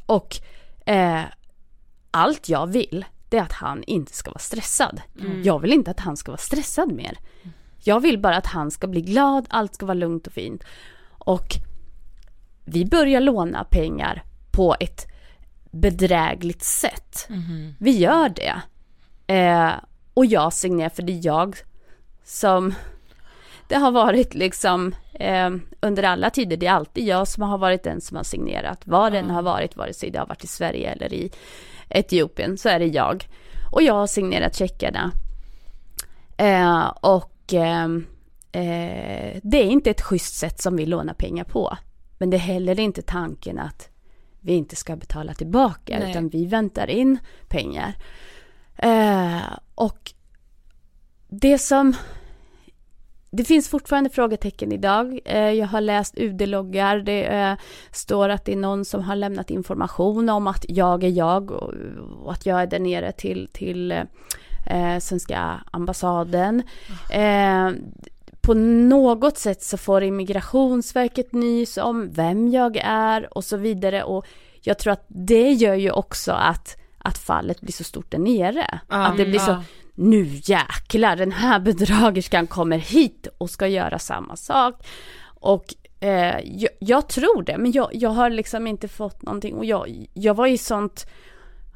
Och 0.07 0.37
eh, 0.87 1.23
allt 2.11 2.49
jag 2.49 2.66
vill, 2.66 3.05
det 3.29 3.39
är 3.39 3.43
att 3.43 3.53
han 3.53 3.83
inte 3.83 4.12
ska 4.12 4.31
vara 4.31 4.39
stressad. 4.39 5.01
Jag 5.45 5.59
vill 5.59 5.73
inte 5.73 5.91
att 5.91 6.01
han 6.01 6.17
ska 6.17 6.33
vara 6.33 6.39
stressad 6.39 6.93
mer. 6.93 7.19
Jag 7.85 8.01
vill 8.01 8.19
bara 8.19 8.37
att 8.37 8.47
han 8.47 8.71
ska 8.71 8.87
bli 8.87 9.01
glad, 9.01 9.47
allt 9.51 9.75
ska 9.75 9.87
vara 9.87 9.95
lugnt 9.95 10.27
och 10.27 10.33
fint. 10.33 10.65
Och 11.09 11.47
vi 12.65 12.85
börjar 12.85 13.21
låna 13.21 13.65
pengar 13.65 14.23
på 14.51 14.77
ett 14.81 15.07
bedrägligt 15.71 16.62
sätt. 16.62 17.27
Vi 17.79 17.99
gör 17.99 18.29
det. 18.29 18.62
Eh, 19.35 19.73
och 20.15 20.27
jag 20.27 20.53
signerar 20.53 20.89
för 20.89 21.03
det 21.03 21.12
är 21.12 21.27
jag 21.27 21.57
som 22.25 22.75
det 23.69 23.77
har 23.77 23.91
varit 23.91 24.35
liksom 24.35 24.95
eh, 25.15 25.51
under 25.81 26.03
alla 26.03 26.31
tider, 26.31 26.57
det 26.57 26.67
är 26.67 26.73
alltid 26.73 27.07
jag 27.07 27.29
som 27.29 27.43
har 27.43 27.59
varit 27.59 27.83
den 27.83 28.01
som 28.01 28.17
har 28.17 28.25
signerat. 28.25 28.87
Var 28.87 29.11
den 29.11 29.31
har 29.31 29.43
varit, 29.43 29.77
vare 29.77 29.95
sig 29.95 30.11
det 30.11 30.19
har 30.19 30.27
varit 30.27 30.45
i 30.45 30.47
Sverige 30.47 30.91
eller 30.91 31.12
i 31.12 31.31
Etiopien, 31.88 32.59
så 32.59 32.68
är 32.68 32.79
det 32.79 32.87
jag. 32.87 33.29
Och 33.72 33.83
jag 33.83 33.94
har 33.94 34.07
signerat 34.07 34.57
checkarna. 34.57 35.12
Eh, 36.37 36.87
och 37.01 37.53
ehm, 37.53 38.07
eh, 38.53 39.40
det 39.42 39.59
är 39.59 39.64
inte 39.64 39.90
ett 39.90 40.01
schysst 40.01 40.35
sätt 40.35 40.61
som 40.61 40.77
vi 40.77 40.87
lånar 40.87 41.14
pengar 41.14 41.44
på. 41.44 41.77
Men 42.18 42.31
det 42.31 42.37
är 42.37 42.38
heller 42.38 42.81
inte 42.81 43.03
tanken 43.03 43.59
att 43.59 43.88
vi 44.40 44.53
inte 44.53 44.77
ska 44.77 44.96
betala 44.96 45.35
tillbaka, 45.35 45.99
Nej. 45.99 46.11
utan 46.11 46.29
vi 46.29 46.46
väntar 46.46 46.90
in 46.90 47.18
pengar. 47.49 47.94
Eh, 48.77 49.59
och 49.75 50.12
det 51.29 51.59
som... 51.59 51.94
Det 53.37 53.44
finns 53.44 53.68
fortfarande 53.68 54.11
frågetecken 54.11 54.72
idag. 54.72 55.20
Eh, 55.25 55.51
jag 55.51 55.66
har 55.66 55.81
läst 55.81 56.18
UD-loggar. 56.18 56.99
Det 56.99 57.25
eh, 57.25 57.55
står 57.90 58.29
att 58.29 58.44
det 58.44 58.53
är 58.53 58.57
någon 58.57 58.85
som 58.85 59.03
har 59.03 59.16
lämnat 59.16 59.51
information 59.51 60.29
om 60.29 60.46
att 60.46 60.64
jag 60.68 61.05
är 61.05 61.09
jag 61.09 61.51
och, 61.51 62.33
att 62.33 62.46
jag 62.46 62.62
är 62.62 62.66
där 62.66 62.79
nere 62.79 63.12
till, 63.12 63.49
till 63.53 63.92
eh, 63.92 64.99
svenska 65.01 65.61
ambassaden. 65.70 66.62
Eh, 67.12 67.70
på 68.40 68.55
något 68.55 69.38
sätt 69.38 69.62
så 69.62 69.77
får 69.77 70.03
Immigrationsverket 70.03 71.33
nys 71.33 71.77
om 71.77 72.11
vem 72.11 72.49
jag 72.49 72.77
är 72.85 73.37
och 73.37 73.44
så 73.44 73.57
vidare. 73.57 74.03
Och 74.03 74.27
jag 74.62 74.79
tror 74.79 74.92
att 74.92 75.05
det 75.09 75.53
gör 75.53 75.75
ju 75.75 75.90
också 75.90 76.33
att, 76.33 76.77
att 76.99 77.18
fallet 77.18 77.61
blir 77.61 77.72
så 77.72 77.85
stort 77.85 78.11
där 78.11 78.18
nere. 78.18 78.81
att 78.88 79.16
det 79.16 79.25
blir 79.25 79.38
så, 79.38 79.51
ja. 79.51 79.62
Nu 79.97 80.41
jäklar, 80.43 81.17
den 81.17 81.33
här 81.33 81.61
bedragerskan 81.61 82.47
kommer 82.47 82.79
hit 82.79 83.27
och 83.39 83.51
ska 83.51 83.67
göra 83.67 83.99
samma 83.99 84.37
sak. 84.37 84.87
Och 85.25 85.75
eh, 86.01 86.39
jag, 86.45 86.71
jag 86.79 87.09
tror 87.09 87.43
det, 87.43 87.59
men 87.59 87.73
jag, 87.73 87.91
jag 87.93 88.11
har 88.11 88.31
liksom 88.31 88.67
inte 88.67 88.89
fått 88.89 89.23
någonting. 89.23 89.55
Och 89.55 89.65
jag, 89.65 90.07
jag 90.15 90.35
var 90.35 90.47
i 90.47 90.59
sånt 90.59 91.07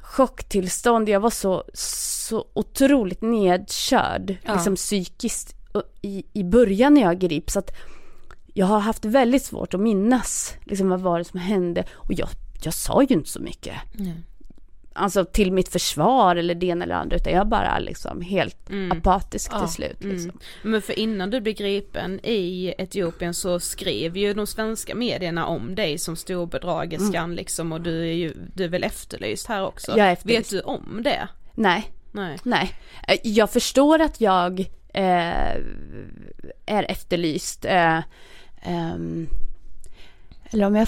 chocktillstånd, 0.01 1.09
jag 1.09 1.19
var 1.19 1.29
så, 1.29 1.63
så 1.73 2.45
otroligt 2.53 3.21
nedkörd, 3.21 4.35
Ja. 4.43 4.53
liksom 4.53 4.75
psykiskt 4.75 5.55
i, 6.01 6.23
i 6.33 6.43
början 6.43 6.93
när 6.93 7.01
jag 7.01 7.19
grips. 7.19 7.57
Att 7.57 7.71
jag 8.53 8.65
har 8.65 8.79
haft 8.79 9.05
väldigt 9.05 9.43
svårt 9.43 9.73
att 9.73 9.79
minnas 9.79 10.53
liksom, 10.63 10.89
vad 10.89 11.01
var 11.01 11.17
det 11.19 11.25
som 11.25 11.39
hände. 11.39 11.83
Och 11.93 12.13
jag, 12.13 12.29
jag 12.63 12.73
sa 12.73 13.01
ju 13.01 13.15
inte 13.15 13.29
så 13.29 13.39
mycket. 13.39 13.75
Alltså 14.93 15.25
till 15.25 15.51
mitt 15.51 15.69
försvar 15.69 16.35
eller 16.35 16.55
det 16.55 16.65
ena 16.65 16.85
eller 16.85 16.95
andra, 16.95 17.15
utan 17.15 17.33
jag 17.33 17.47
bara 17.47 17.79
liksom 17.79 18.21
helt 18.21 18.69
apatisk 18.91 19.59
till 19.59 19.67
slut. 19.67 20.03
Liksom. 20.03 20.39
Men 20.63 20.81
för 20.81 20.99
innan 20.99 21.29
du 21.29 21.41
blev 21.41 21.55
gripen 21.55 22.19
i 22.23 22.73
Etiopien 22.77 23.33
så 23.33 23.59
skrev 23.59 24.17
ju 24.17 24.33
de 24.33 24.47
svenska 24.47 24.95
medierna 24.95 25.45
om 25.45 25.75
dig 25.75 25.97
som 25.97 26.15
storbedragerskan 26.15 27.35
liksom 27.35 27.71
och 27.71 27.81
du 27.81 28.01
är 28.01 28.13
ju, 28.13 28.33
du 28.55 28.63
är 28.63 28.67
väl 28.69 28.83
efterlyst 28.83 29.47
här 29.47 29.65
också? 29.65 29.97
Jag 29.97 30.07
är 30.07 30.13
efterlyst. 30.13 30.53
Vet 30.53 30.59
du 30.59 30.61
om 30.61 31.01
det? 31.03 31.27
Nej, 31.55 31.91
Nej. 32.11 32.37
nej. 32.43 32.71
Eh, 33.07 33.17
Jag 33.23 33.49
förstår 33.51 34.01
att 34.01 34.21
jag 34.21 34.59
eh, 34.93 35.55
är 36.65 36.83
efterlyst. 36.91 37.65
Eh, 37.65 37.99
ehm, 38.61 39.27
eller 40.51 40.65
om 40.65 40.75
jag... 40.75 40.87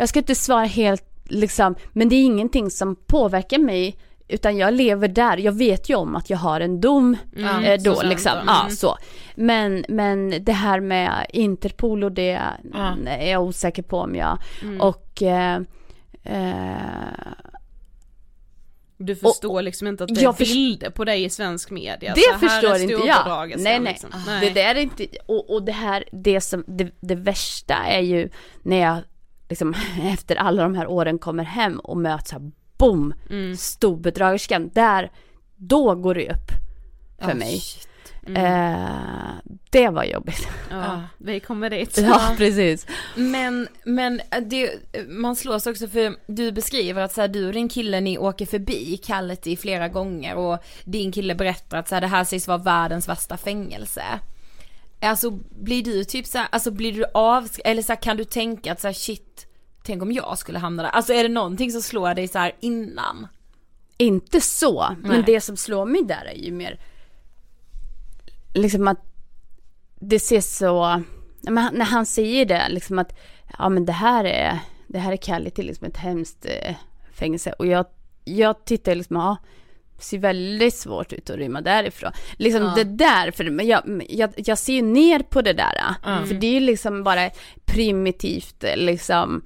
Jag 0.00 0.08
ska 0.08 0.18
inte 0.18 0.34
svara 0.34 0.64
helt 0.64 1.04
liksom, 1.24 1.74
men 1.92 2.08
det 2.08 2.14
är 2.16 2.24
ingenting 2.24 2.70
som 2.70 2.96
påverkar 2.96 3.58
mig 3.58 3.96
utan 4.28 4.56
jag 4.56 4.74
lever 4.74 5.08
där, 5.08 5.36
jag 5.36 5.52
vet 5.52 5.90
ju 5.90 5.94
om 5.94 6.16
att 6.16 6.30
jag 6.30 6.38
har 6.38 6.60
en 6.60 6.80
dom 6.80 7.16
Mm. 7.36 7.64
eh, 7.64 7.82
då 7.82 7.94
så 7.94 8.06
liksom, 8.06 8.32
sant, 8.32 8.44
ja 8.46 8.60
mm. 8.60 8.76
så. 8.76 8.96
Men, 9.34 9.84
men 9.88 10.44
det 10.44 10.52
här 10.52 10.80
med 10.80 11.26
Interpol 11.32 12.04
och 12.04 12.12
det 12.12 12.40
Ja. 12.72 12.94
är 13.06 13.30
jag 13.30 13.42
osäker 13.42 13.82
på 13.82 13.98
om 13.98 14.14
jag, 14.14 14.38
Mm. 14.62 14.80
och 14.80 15.22
eh, 15.22 15.60
eh, 16.24 16.76
Du 18.96 19.16
förstår 19.16 19.62
liksom 19.62 19.86
inte 19.86 20.04
att 20.04 20.14
det 20.14 20.24
är 20.24 20.38
bilder 20.38 20.90
på 20.90 21.04
dig 21.04 21.24
i 21.24 21.30
svensk 21.30 21.70
media. 21.70 22.12
Det 22.14 22.20
Så 22.20 22.30
här 22.30 22.38
förstår 22.38 22.74
är 22.74 22.82
inte 22.82 23.06
jag. 23.06 23.48
Nej 23.58 23.80
nej. 23.80 23.92
liksom. 23.92 24.10
Det 24.40 24.50
där 24.50 24.74
är 24.74 24.80
inte, 24.80 25.06
och, 25.26 25.54
och 25.54 25.62
det 25.62 25.72
här, 25.72 26.04
det 26.12 26.40
som, 26.40 26.64
det, 26.66 26.90
det 27.00 27.14
värsta 27.14 27.74
är 27.74 28.00
ju 28.00 28.28
när 28.62 28.76
jag 28.76 28.98
liksom 29.50 29.74
efter 30.02 30.36
alla 30.36 30.62
de 30.62 30.74
här 30.74 30.86
åren 30.86 31.18
kommer 31.18 31.44
hem 31.44 31.78
och 31.80 31.96
möts 31.96 32.32
här, 32.32 32.50
boom, 32.78 33.14
Mm. 33.30 33.56
storbedragerskan, 33.56 34.70
där, 34.74 35.10
då 35.56 35.94
går 35.94 36.14
det 36.14 36.30
upp 36.32 36.50
för 37.18 37.28
Ja, 37.28 37.34
mig. 37.34 37.60
shit. 37.60 37.86
Eh, 38.36 38.88
det 39.70 39.88
var 39.88 40.04
jobbigt. 40.04 40.48
Ja, 40.70 41.02
vi 41.18 41.40
kommer 41.40 41.70
dit. 41.70 41.98
Ja, 41.98 42.20
precis. 42.36 42.86
Men, 43.16 43.68
men 43.84 44.20
äh, 44.30 44.40
det, 44.42 44.70
man 45.08 45.36
slås 45.36 45.66
också 45.66 45.88
för 45.88 46.14
du 46.26 46.52
beskriver 46.52 47.02
att 47.02 47.12
så 47.12 47.20
här, 47.20 47.28
du 47.28 47.46
och 47.46 47.52
din 47.52 47.68
kille 47.68 48.00
ni 48.00 48.18
åker 48.18 48.46
förbi 48.46 48.96
Callety 49.06 49.56
flera 49.56 49.88
gånger 49.88 50.36
och 50.36 50.58
din 50.84 51.12
kille 51.12 51.34
berättar 51.34 51.78
att 51.78 51.88
så 51.88 51.94
här, 51.94 52.00
det 52.00 52.06
här 52.06 52.24
sägs 52.24 52.48
vara 52.48 52.58
världens 52.58 53.08
värsta 53.08 53.36
fängelse. 53.36 54.02
Alltså 55.00 55.30
blir 55.60 55.82
du 55.82 56.04
typ 56.04 56.26
så 56.26 56.38
här, 56.38 56.48
alltså 56.52 56.70
blir 56.70 56.92
du 56.92 57.04
av, 57.14 57.48
eller 57.64 57.82
så 57.82 57.92
här, 57.92 58.02
kan 58.02 58.16
du 58.16 58.24
tänka 58.24 58.72
att 58.72 58.80
så 58.80 58.88
här, 58.88 58.94
shit, 58.94 59.46
tänk 59.82 60.02
om 60.02 60.12
jag 60.12 60.38
skulle 60.38 60.58
hamna 60.58 60.82
där. 60.82 60.90
Alltså 60.90 61.12
är 61.12 61.22
det 61.22 61.28
någonting 61.28 61.70
som 61.72 61.82
slår 61.82 62.14
dig 62.14 62.28
så 62.28 62.38
här 62.38 62.52
innan? 62.60 63.26
Inte 63.96 64.40
så, 64.40 64.88
Nej. 64.88 64.98
men 65.02 65.24
det 65.26 65.40
som 65.40 65.56
slår 65.56 65.86
mig 65.86 66.02
där 66.02 66.24
är 66.24 66.36
ju 66.36 66.52
mer 66.52 66.80
liksom 68.54 68.88
att 68.88 68.98
det 70.00 70.20
ser 70.20 70.40
så, 70.40 71.02
när 71.42 71.84
han 71.84 72.06
säger 72.06 72.46
det 72.46 72.68
liksom 72.68 72.98
att 72.98 73.18
ja 73.58 73.68
men 73.68 73.84
det 73.84 73.92
här 73.92 74.24
är, 74.24 74.58
det 74.86 74.98
här 74.98 75.12
är 75.12 75.16
kallat 75.16 75.54
till 75.54 75.66
liksom 75.66 75.86
ett 75.86 75.96
hemskt 75.96 76.46
eh, 76.46 76.74
fängelse 77.12 77.52
och 77.52 77.66
jag, 77.66 77.86
jag 78.24 78.64
tittar 78.64 78.94
liksom, 78.94 79.16
ja 79.16 79.36
ser 80.00 80.18
väldigt 80.18 80.74
svårt 80.74 81.12
ut 81.12 81.30
att 81.30 81.36
rymma 81.36 81.60
därifrån. 81.60 82.12
Liksom 82.36 82.62
Ja. 82.62 82.72
det 82.76 82.84
där, 82.84 83.30
för 83.30 83.62
jag, 83.62 84.04
jag, 84.08 84.30
jag 84.36 84.58
ser 84.58 84.72
ju 84.72 84.82
ner 84.82 85.18
på 85.18 85.42
det 85.42 85.52
där. 85.52 85.94
För 86.26 86.34
det 86.34 86.46
är 86.46 86.52
ju 86.54 86.60
liksom 86.60 87.02
bara 87.04 87.30
primitivt 87.64 88.64
liksom. 88.76 89.42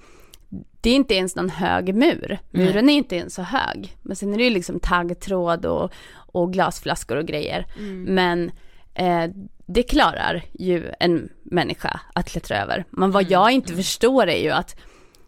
Det 0.81 0.91
är 0.91 0.95
inte 0.95 1.15
ens 1.15 1.37
någon 1.37 1.51
hög 1.51 1.95
mur. 1.95 2.39
Muren 2.51 2.89
är 2.91 2.95
inte 2.95 3.17
ens 3.17 3.35
så 3.35 3.43
hög. 3.43 3.97
Men 4.03 4.17
sen 4.17 4.33
är 4.35 4.39
det 4.39 4.45
ju 4.45 4.51
liksom 4.51 4.81
taggtråd 4.81 5.67
och, 5.67 5.93
och 6.15 6.53
glasflaskor 6.53 7.17
och 7.17 7.27
grejer. 7.27 7.67
Men 8.07 8.51
eh, 8.95 9.25
det 9.67 9.83
klarar 9.83 10.43
ju 10.53 10.85
en 11.01 11.29
människa 11.43 12.01
att 12.15 12.29
klättra 12.31 12.63
över. 12.63 12.85
Men 12.91 13.11
vad 13.11 13.31
jag 13.31 13.51
inte 13.51 13.75
förstår 13.75 14.27
är 14.27 14.43
ju 14.43 14.51
att 14.51 14.77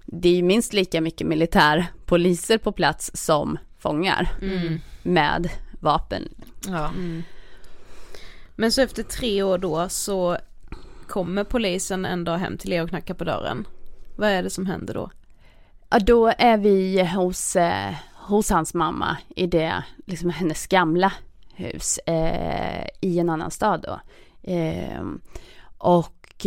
det 0.07 0.39
är 0.39 0.43
minst 0.43 0.73
lika 0.73 1.01
mycket 1.01 1.27
militärpoliser 1.27 2.59
på 2.59 2.73
plats 2.73 3.11
som 3.15 3.59
fångar 3.79 4.29
med 5.07 5.51
vapen. 5.81 6.29
Ja. 6.67 6.91
Men 8.57 8.73
så 8.73 8.83
efter 8.83 9.03
tre 9.03 9.43
år 9.43 9.59
då 9.59 9.89
så 9.89 10.37
kommer 11.07 11.45
polisen 11.45 12.05
ändå 12.05 12.33
hem 12.33 12.59
till 12.59 12.73
er 12.73 12.83
och 12.83 12.89
knackar 12.89 13.15
på 13.15 13.25
dörren. 13.25 13.67
Vad 14.17 14.29
är 14.29 14.43
det 14.43 14.51
som 14.51 14.67
händer 14.67 14.95
då? 14.95 15.11
Ja, 15.91 15.99
då 15.99 16.33
är 16.39 16.59
vi 16.59 17.05
hos, 17.05 17.57
eh, 17.57 17.95
hos 18.15 18.51
hans 18.51 18.75
mamma 18.75 19.17
i 19.37 19.47
det, 19.47 19.85
liksom 20.07 20.31
hennes 20.31 20.67
gamla 20.67 21.13
hus 21.55 21.99
eh, 21.99 22.87
i 23.01 23.19
en 23.19 23.29
annan 23.29 23.51
stad 23.51 23.83
då. 23.83 24.01
Eh, 24.53 25.03
och 25.79 26.47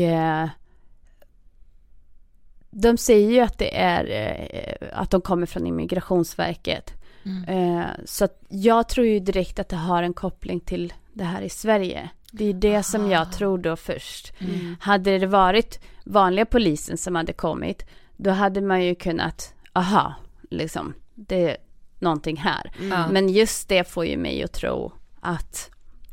de 2.72 2.98
säger 2.98 3.32
ju 3.32 3.40
att 3.40 3.58
det 3.58 3.78
är, 3.78 4.06
eh, 4.12 4.88
att 4.94 5.12
de 5.12 5.22
kommer 5.22 5.46
från 5.46 5.68
Immigrationsverket. 5.68 6.99
Eh, 7.48 7.86
så 8.06 8.26
att 8.26 8.42
jag 8.50 8.90
tror 8.90 9.08
ju 9.08 9.20
direkt 9.20 9.60
att 9.60 9.70
det 9.70 9.76
har 9.76 10.04
en 10.04 10.14
koppling 10.14 10.60
till 10.60 10.94
det 11.14 11.24
här 11.24 11.42
i 11.42 11.50
Sverige. 11.50 12.10
Det 12.32 12.46
är 12.46 12.54
det 12.54 12.84
som 12.84 13.12
jag 13.12 13.32
tror 13.32 13.58
då 13.58 13.76
först. 13.76 14.34
Hade 14.80 15.18
det 15.18 15.28
varit 15.28 15.80
vanliga 16.04 16.46
polisen 16.46 16.98
som 16.98 17.16
hade 17.16 17.34
kommit, 17.34 17.86
då 18.18 18.30
hade 18.32 18.62
man 18.62 18.84
ju 18.86 18.96
kunnat, 18.96 19.54
aha, 19.74 20.16
liksom, 20.50 20.94
det 21.16 21.50
är 21.52 21.58
någonting 22.00 22.38
här. 22.38 22.72
Ja. 22.90 23.08
Men 23.12 23.30
just 23.30 23.70
det 23.70 23.90
får 23.92 24.06
ju 24.06 24.18
mig 24.18 24.44
att 24.44 24.54
tro 24.54 24.92
att, 25.22 25.70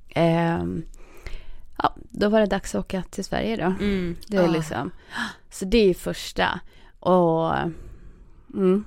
ehm, 0.09 0.84
ja, 1.78 1.94
då 1.96 2.28
var 2.28 2.40
det 2.40 2.46
dags 2.46 2.74
att 2.74 2.80
åka 2.80 3.02
till 3.02 3.24
Sverige 3.24 3.57
då. 3.57 3.62
Mm. 3.84 4.16
Det 4.28 4.36
är 4.36 4.42
Ja. 4.42 4.50
liksom, 4.50 4.90
så 5.50 5.64
det 5.64 5.78
är 5.78 5.86
ju 5.86 5.94
första. 5.94 6.61
Och, 7.00 7.54
mm. 8.54 8.84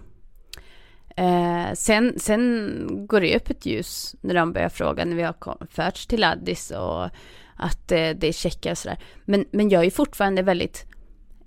Eh, 1.19 1.73
sen, 1.73 2.19
sen 2.19 3.07
går 3.07 3.21
det 3.21 3.35
upp 3.35 3.49
ett 3.49 3.65
ljus 3.65 4.15
när 4.21 4.33
de 4.33 4.53
börjar 4.53 4.69
fråga 4.69 5.05
när 5.05 5.15
vi 5.15 5.23
har 5.23 5.67
förts 5.71 6.07
till 6.07 6.23
Addis 6.23 6.71
och 6.71 7.09
att 7.55 7.91
eh, 7.91 8.09
det 8.09 8.27
är 8.27 8.31
checkar 8.31 8.71
och 8.71 8.77
sådär. 8.77 8.97
Men, 9.25 9.45
men 9.51 9.69
jag 9.69 9.85
är 9.85 9.91
fortfarande 9.91 10.41
väldigt, 10.41 10.85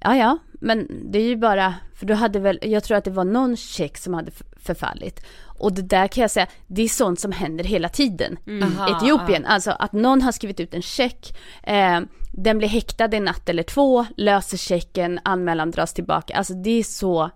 ja 0.04 0.16
ja, 0.16 0.38
men 0.52 0.88
det 1.12 1.18
är 1.18 1.22
ju 1.28 1.36
bara, 1.36 1.74
för 1.94 2.06
då 2.06 2.14
hade 2.14 2.38
väl, 2.40 2.58
jag 2.62 2.84
tror 2.84 2.96
att 2.98 3.04
det 3.04 3.10
var 3.10 3.24
någon 3.24 3.56
check 3.56 3.98
som 3.98 4.14
hade 4.14 4.30
förfallit. 4.56 5.20
Och 5.58 5.72
det 5.72 5.82
där 5.82 6.08
kan 6.08 6.22
jag 6.22 6.30
säga, 6.30 6.46
det 6.66 6.82
är 6.82 6.88
sånt 6.88 7.20
som 7.20 7.32
händer 7.32 7.64
hela 7.64 7.88
tiden. 7.88 8.38
Aha, 8.62 8.96
Etiopien, 8.96 9.46
alltså 9.46 9.70
att 9.70 9.92
någon 9.92 10.22
har 10.22 10.32
skrivit 10.32 10.60
ut 10.60 10.74
en 10.74 10.82
check, 10.82 11.38
eh, 11.62 12.00
den 12.32 12.58
blir 12.58 12.68
häktad 12.68 13.04
en 13.16 13.24
natt 13.24 13.48
eller 13.48 13.62
två, 13.62 14.06
löser 14.16 14.56
checken, 14.56 15.20
anmälan 15.22 15.70
dras 15.70 15.94
tillbaka. 15.94 16.36
Alltså 16.36 16.54
det 16.54 16.70
är 16.78 16.82
så, 16.82 17.30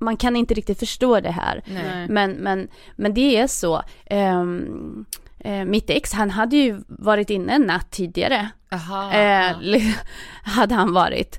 man 0.00 0.16
kan 0.16 0.36
inte 0.36 0.54
riktigt 0.54 0.78
förstå 0.78 1.20
det 1.20 1.30
här. 1.30 1.62
Nej. 1.66 2.08
Men, 2.08 2.30
men, 2.32 2.68
men 2.96 3.14
det 3.14 3.36
är 3.36 3.46
så. 3.46 3.82
Ehm, 4.06 5.04
eh, 5.38 5.64
mitt 5.64 5.90
ex, 5.90 6.12
han 6.12 6.30
hade 6.30 6.56
ju 6.56 6.80
varit 6.86 7.30
inne 7.30 7.52
en 7.52 7.62
natt 7.62 7.90
tidigare. 7.90 8.48
Aha. 8.72 9.12
Eh, 9.12 9.60
li- 9.60 9.94
hade 10.42 10.74
han 10.74 10.92
varit. 10.92 11.38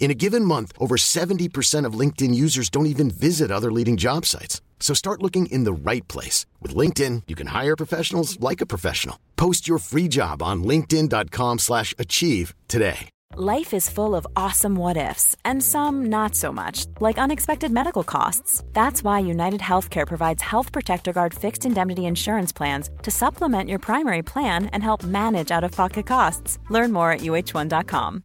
In 0.00 0.10
a 0.10 0.14
given 0.14 0.44
month, 0.44 0.72
over 0.78 0.96
70% 0.96 1.84
of 1.84 1.98
LinkedIn 1.98 2.34
users 2.34 2.70
don't 2.70 2.86
even 2.86 3.10
visit 3.10 3.50
other 3.50 3.70
leading 3.70 3.98
job 3.98 4.24
sites. 4.24 4.62
So 4.80 4.94
start 4.94 5.22
looking 5.22 5.46
in 5.46 5.64
the 5.64 5.90
right 5.90 6.06
place. 6.08 6.46
With 6.62 6.74
LinkedIn, 6.74 7.24
you 7.28 7.36
can 7.36 7.48
hire 7.48 7.76
professionals 7.76 8.40
like 8.40 8.62
a 8.62 8.66
professional. 8.74 9.18
Post 9.36 9.68
your 9.68 9.78
free 9.78 10.08
job 10.08 10.42
on 10.42 10.64
linkedin.com 10.64 11.58
slash 11.58 11.94
achieve 11.98 12.54
today. 12.68 13.10
Life 13.36 13.74
is 13.74 13.90
full 13.90 14.16
of 14.16 14.26
awesome 14.36 14.74
what 14.74 14.96
ifs, 14.96 15.36
and 15.44 15.62
some 15.62 16.06
not 16.06 16.34
so 16.34 16.50
much, 16.50 16.86
like 16.98 17.18
unexpected 17.18 17.70
medical 17.70 18.02
costs. 18.02 18.64
That's 18.72 19.04
why 19.04 19.18
United 19.18 19.60
Healthcare 19.60 20.06
provides 20.06 20.42
Health 20.42 20.72
Protector 20.72 21.12
Guard 21.12 21.34
fixed 21.34 21.66
indemnity 21.66 22.06
insurance 22.06 22.52
plans 22.52 22.88
to 23.02 23.10
supplement 23.10 23.68
your 23.68 23.78
primary 23.80 24.22
plan 24.22 24.66
and 24.72 24.82
help 24.82 25.02
manage 25.04 25.50
out 25.50 25.62
of 25.62 25.72
pocket 25.72 26.06
costs. 26.06 26.58
Learn 26.70 26.90
more 26.90 27.12
at 27.12 27.20
uh1.com. 27.20 28.24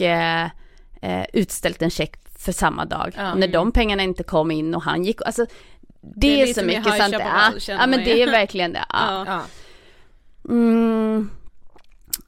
eh, 0.00 0.44
eh, 1.02 1.24
utställt 1.32 1.82
en 1.82 1.90
check 1.90 2.14
för 2.38 2.52
samma 2.52 2.84
dag. 2.84 3.14
Ja. 3.16 3.34
När 3.34 3.48
de 3.48 3.72
pengarna 3.72 4.02
inte 4.02 4.22
kom 4.22 4.50
in 4.50 4.74
och 4.74 4.82
han 4.82 5.04
gick, 5.04 5.22
alltså 5.26 5.46
det, 6.00 6.10
Det 6.16 6.42
är 6.42 6.46
är, 6.48 6.54
så 6.54 6.64
mycket. 6.64 6.84
Chaparral, 6.84 7.54
Ja, 7.68 7.74
ja 7.74 7.86
men 7.86 8.04
det 8.04 8.22
är 8.22 8.30
verkligen 8.30 8.72
det. 8.72 8.84
Ja. 8.88 9.24
Ja. 9.26 9.42
Mm, 10.48 11.30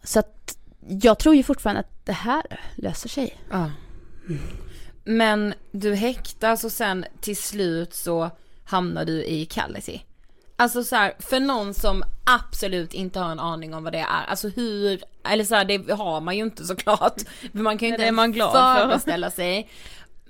Så 0.02 0.18
att 0.18 0.56
jag 0.88 1.18
tror 1.18 1.34
ju 1.34 1.42
fortfarande 1.42 1.80
att 1.80 2.06
det 2.06 2.12
här 2.12 2.42
löser 2.76 3.08
sig. 3.08 3.36
Ja. 3.50 3.70
Men 5.04 5.54
du 5.72 5.94
häktas 5.94 6.64
och 6.64 6.72
sen 6.72 7.04
till 7.20 7.36
slut 7.36 7.94
så 7.94 8.30
hamnar 8.64 9.04
du 9.04 9.24
i 9.24 9.46
Callity. 9.46 10.02
Alltså 10.56 10.84
så 10.84 10.96
här, 10.96 11.14
för 11.18 11.40
någon 11.40 11.74
som 11.74 12.02
absolut 12.24 12.94
inte 12.94 13.20
har 13.20 13.30
en 13.32 13.40
aning 13.40 13.74
om 13.74 13.84
vad 13.84 13.92
det 13.92 13.98
är, 13.98 14.24
alltså 14.26 14.48
hur, 14.48 15.02
eller 15.24 15.44
så 15.44 15.54
här, 15.54 15.64
det 15.64 15.92
har 15.92 16.20
man 16.20 16.36
ju 16.36 16.42
inte 16.44 16.64
såklart. 16.64 17.20
Man 17.52 17.78
kan 17.78 17.88
ju 17.88 17.94
inte 17.94 18.12
man 18.12 18.32
glad 18.32 18.52
för. 18.52 18.88
föreställa 18.88 19.30
sig. 19.30 19.70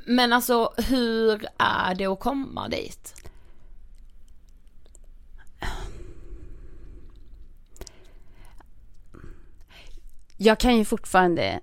Men 0.07 0.33
alltså 0.33 0.73
hur 0.77 1.47
är 1.59 1.95
det 1.95 2.07
att 2.07 2.21
komma 2.21 2.69
dit? 2.69 3.15
Jag 10.37 10.61
kan 10.61 10.77
ju 10.77 10.85
fortfarande 10.85 11.61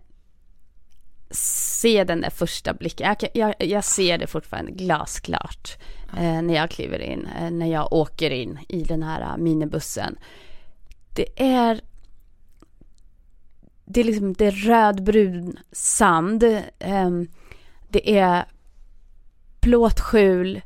se 1.32 2.04
den 2.04 2.22
där 2.22 2.30
första 2.30 2.74
blicken. 2.74 3.08
Jag, 3.08 3.20
kan- 3.20 3.30
jag, 3.34 3.56
jag 3.60 3.84
ser 3.84 4.18
det 4.18 4.28
fortfarande 4.28 4.72
glasklart 4.72 5.78
eh, 6.18 6.42
när 6.42 6.54
jag 6.54 6.70
kliver 6.70 7.00
in, 7.00 7.28
eh, 7.40 7.52
när 7.52 7.68
jag 7.68 7.94
åker 7.94 8.32
in 8.32 8.60
i 8.68 8.84
den 8.84 9.04
här 9.04 9.22
eh, 9.22 9.38
minibussen. 9.38 10.16
Det 11.16 11.42
är 11.42 11.82
det 13.86 14.00
är 14.00 14.04
liksom 14.04 14.34
det 14.34 14.46
är 14.46 14.52
rödbrun 14.52 15.60
sand. 15.72 16.44
ehm, 16.80 17.28
det 17.90 18.18
är 18.18 18.46
plåtskjul 19.60 20.62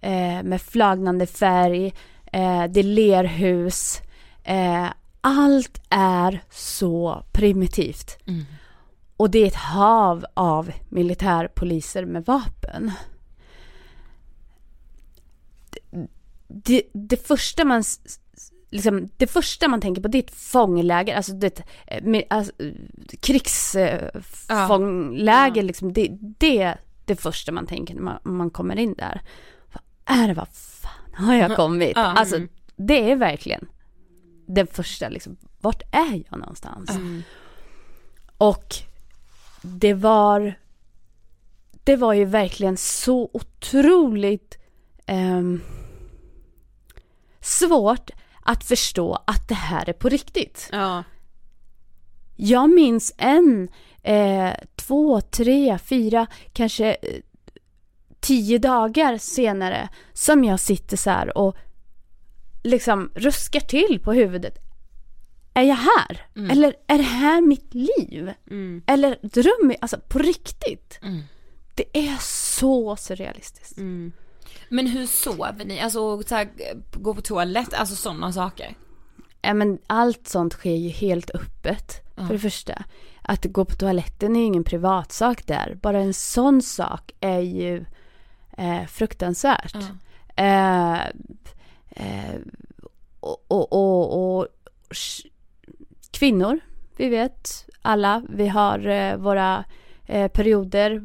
eh, 0.00 0.42
med 0.42 0.62
flagnande 0.62 1.26
färg. 1.26 1.86
Eh, 2.32 2.64
det 2.64 2.80
är 2.80 2.82
lerhus. 2.82 4.00
Eh, 4.44 4.86
allt 5.20 5.80
är 5.88 6.42
så 6.50 7.22
primitivt. 7.32 8.18
Och 9.16 9.30
det 9.30 9.38
är 9.38 9.46
ett 9.46 9.54
hav 9.54 10.24
av 10.34 10.72
militärpoliser 10.88 12.04
med 12.04 12.24
vapen. 12.24 12.92
Det, 16.64 16.82
det, 16.92 16.92
det 16.92 17.26
första 17.26 17.64
man 17.64 17.84
Liksom, 18.70 19.08
det 19.16 19.26
första 19.26 19.68
man 19.68 19.80
tänker 19.80 20.02
på 20.02 20.08
det 20.08 20.18
är 20.18 20.22
ett 20.22 20.34
fångläger, 20.34 21.16
alltså 21.16 21.32
det 21.32 21.62
eh, 21.86 22.04
med, 22.04 22.24
alltså, 22.30 22.52
krigsfångläger 23.20 25.62
liksom. 25.62 25.92
Det, 25.92 26.08
det 26.20 26.62
är 26.62 26.80
det 27.04 27.16
första 27.16 27.52
man 27.52 27.66
tänker 27.66 27.94
när 27.94 28.02
man, 28.02 28.18
man 28.22 28.50
kommer 28.50 28.78
in 28.78 28.94
där. 28.94 29.20
Vad 29.72 29.82
är 30.18 30.28
det, 30.28 30.34
vad 30.34 30.48
fan 30.48 31.14
har 31.14 31.34
jag 31.34 31.56
kommit? 31.56 31.92
Ja. 31.94 32.02
Alltså 32.02 32.40
det 32.76 33.10
är 33.10 33.16
verkligen 33.16 33.68
den 34.46 34.66
första 34.66 35.08
liksom, 35.08 35.36
vart 35.60 35.82
är 35.92 36.22
jag 36.30 36.38
någonstans? 36.38 36.90
Och 38.38 38.74
det 39.62 39.94
var 39.94 40.54
det 41.84 41.96
var 41.96 42.12
ju 42.12 42.24
verkligen 42.24 42.76
så 42.76 43.30
otroligt 43.32 44.58
ehm, 45.06 45.60
svårt 47.46 48.10
att 48.42 48.64
förstå 48.64 49.22
att 49.26 49.48
det 49.48 49.54
här 49.54 49.88
är 49.88 49.92
på 49.92 50.08
riktigt. 50.08 50.68
Ja. 50.72 51.04
Jag 52.36 52.70
minns 52.70 53.14
en, 53.18 53.68
eh, 54.02 54.52
två, 54.76 55.20
tre, 55.20 55.78
fyra, 55.78 56.26
kanske 56.52 56.94
eh, 56.94 57.20
tio 58.20 58.58
dagar 58.58 59.18
senare 59.18 59.88
som 60.12 60.44
jag 60.44 60.60
sitter 60.60 60.96
så 60.96 61.10
här 61.10 61.38
och 61.38 61.56
liksom 62.64 63.10
ruskar 63.14 63.60
till 63.60 64.00
på 64.04 64.12
huvudet. 64.12 64.58
Är 65.54 65.62
jag 65.62 65.76
här? 65.76 66.26
Eller 66.50 66.74
är 66.86 66.98
det 66.98 67.04
här 67.04 67.40
mitt 67.40 67.74
liv? 67.74 68.32
Mm. 68.50 68.82
Eller 68.86 69.18
drömmer 69.22 69.74
jag? 69.74 69.78
Alltså 69.80 70.00
på 70.08 70.18
riktigt. 70.18 70.98
Mm. 71.02 71.22
Det 71.74 71.98
är 71.98 72.16
så 72.20 72.96
surrealistiskt. 72.96 73.78
Mm. 74.70 74.84
Men 74.84 74.86
hur 74.86 75.06
sover 75.06 75.64
ni? 75.64 75.80
Alltså 75.80 76.22
så 76.22 76.34
här, 76.34 76.48
gå 76.92 77.14
på 77.14 77.20
toalett, 77.20 77.74
alltså 77.74 77.94
sådana 77.94 78.32
saker. 78.32 78.74
Ja, 79.42 79.54
men 79.54 79.78
allt 79.86 80.28
sånt 80.28 80.52
sker 80.52 80.74
ju 80.74 80.88
helt 80.88 81.30
öppet. 81.30 82.06
För 82.16 82.32
det 82.32 82.38
första. 82.38 82.84
Att 83.22 83.44
gå 83.44 83.64
på 83.64 83.74
toaletten 83.74 84.36
är 84.36 84.40
ju 84.40 84.46
ingen 84.46 84.64
privatsak 84.64 85.46
där. 85.46 85.78
Bara 85.82 86.00
en 86.00 86.14
sån 86.14 86.62
sak 86.62 87.12
är 87.20 87.40
ju 87.40 87.84
eh, 88.58 88.86
fruktansvärt. 88.86 89.76
Eh, 90.36 91.06
eh, 91.90 92.36
och, 93.20 93.44
och, 93.48 93.72
och, 93.72 94.38
och 94.38 94.46
kvinnor, 96.10 96.60
vi 96.96 97.08
vet 97.08 97.68
alla, 97.82 98.22
vi 98.28 98.48
har 98.48 98.88
eh, 98.88 99.16
våra 99.16 99.64
eh, 100.06 100.28
perioder 100.28 101.02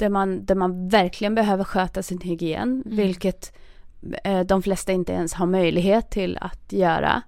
där 0.00 0.08
man, 0.08 0.44
där 0.44 0.54
man 0.54 0.88
verkligen 0.88 1.34
behöver 1.34 1.64
sköta 1.64 2.02
sin 2.02 2.20
hygien, 2.20 2.82
vilket 2.86 3.52
eh, 4.24 4.40
de 4.40 4.62
flesta 4.62 4.92
inte 4.92 5.12
ens 5.12 5.32
har 5.34 5.46
möjlighet 5.46 6.10
till 6.10 6.38
att 6.40 6.72
göra. 6.72 7.22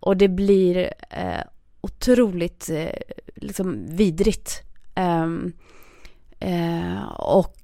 Och 0.00 0.16
det 0.16 0.28
blir 0.28 0.92
eh, 1.10 1.40
otroligt 1.80 2.70
eh, 2.70 2.88
liksom 3.36 3.86
vidrigt. 3.96 4.62
Ehm, 4.94 5.52
eh, 6.40 7.02
och 7.12 7.56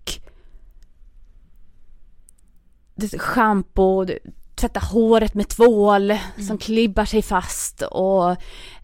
det- 2.94 3.18
schampo, 3.18 4.04
du- 4.04 4.18
tvätta 4.54 4.80
håret 4.80 5.34
med 5.34 5.48
tvål 5.48 6.12
som 6.46 6.58
klibbar 6.58 7.04
sig 7.04 7.22
fast 7.22 7.82
och 7.82 8.36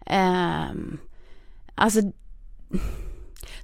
ehm, 0.05 0.97
alltså 1.75 1.99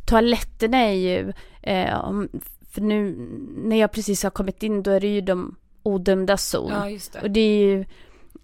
toaletterna 0.07 0.77
är 0.77 0.93
ju, 0.93 1.33
eh, 1.61 1.99
om, 2.05 2.29
för 2.71 2.81
nu 2.81 3.15
när 3.57 3.75
jag 3.75 3.91
precis 3.91 4.23
har 4.23 4.29
kommit 4.29 4.63
in 4.63 4.83
då 4.83 4.91
är 4.91 4.99
det 4.99 5.07
ju 5.07 5.21
de 5.21 5.55
odömda 5.83 6.37
zon. 6.37 6.71
Ja, 6.71 6.89
just 6.89 7.15
Och 7.15 7.21
det. 7.21 7.29
det 7.29 7.39
är 7.39 7.59
ju 7.59 7.85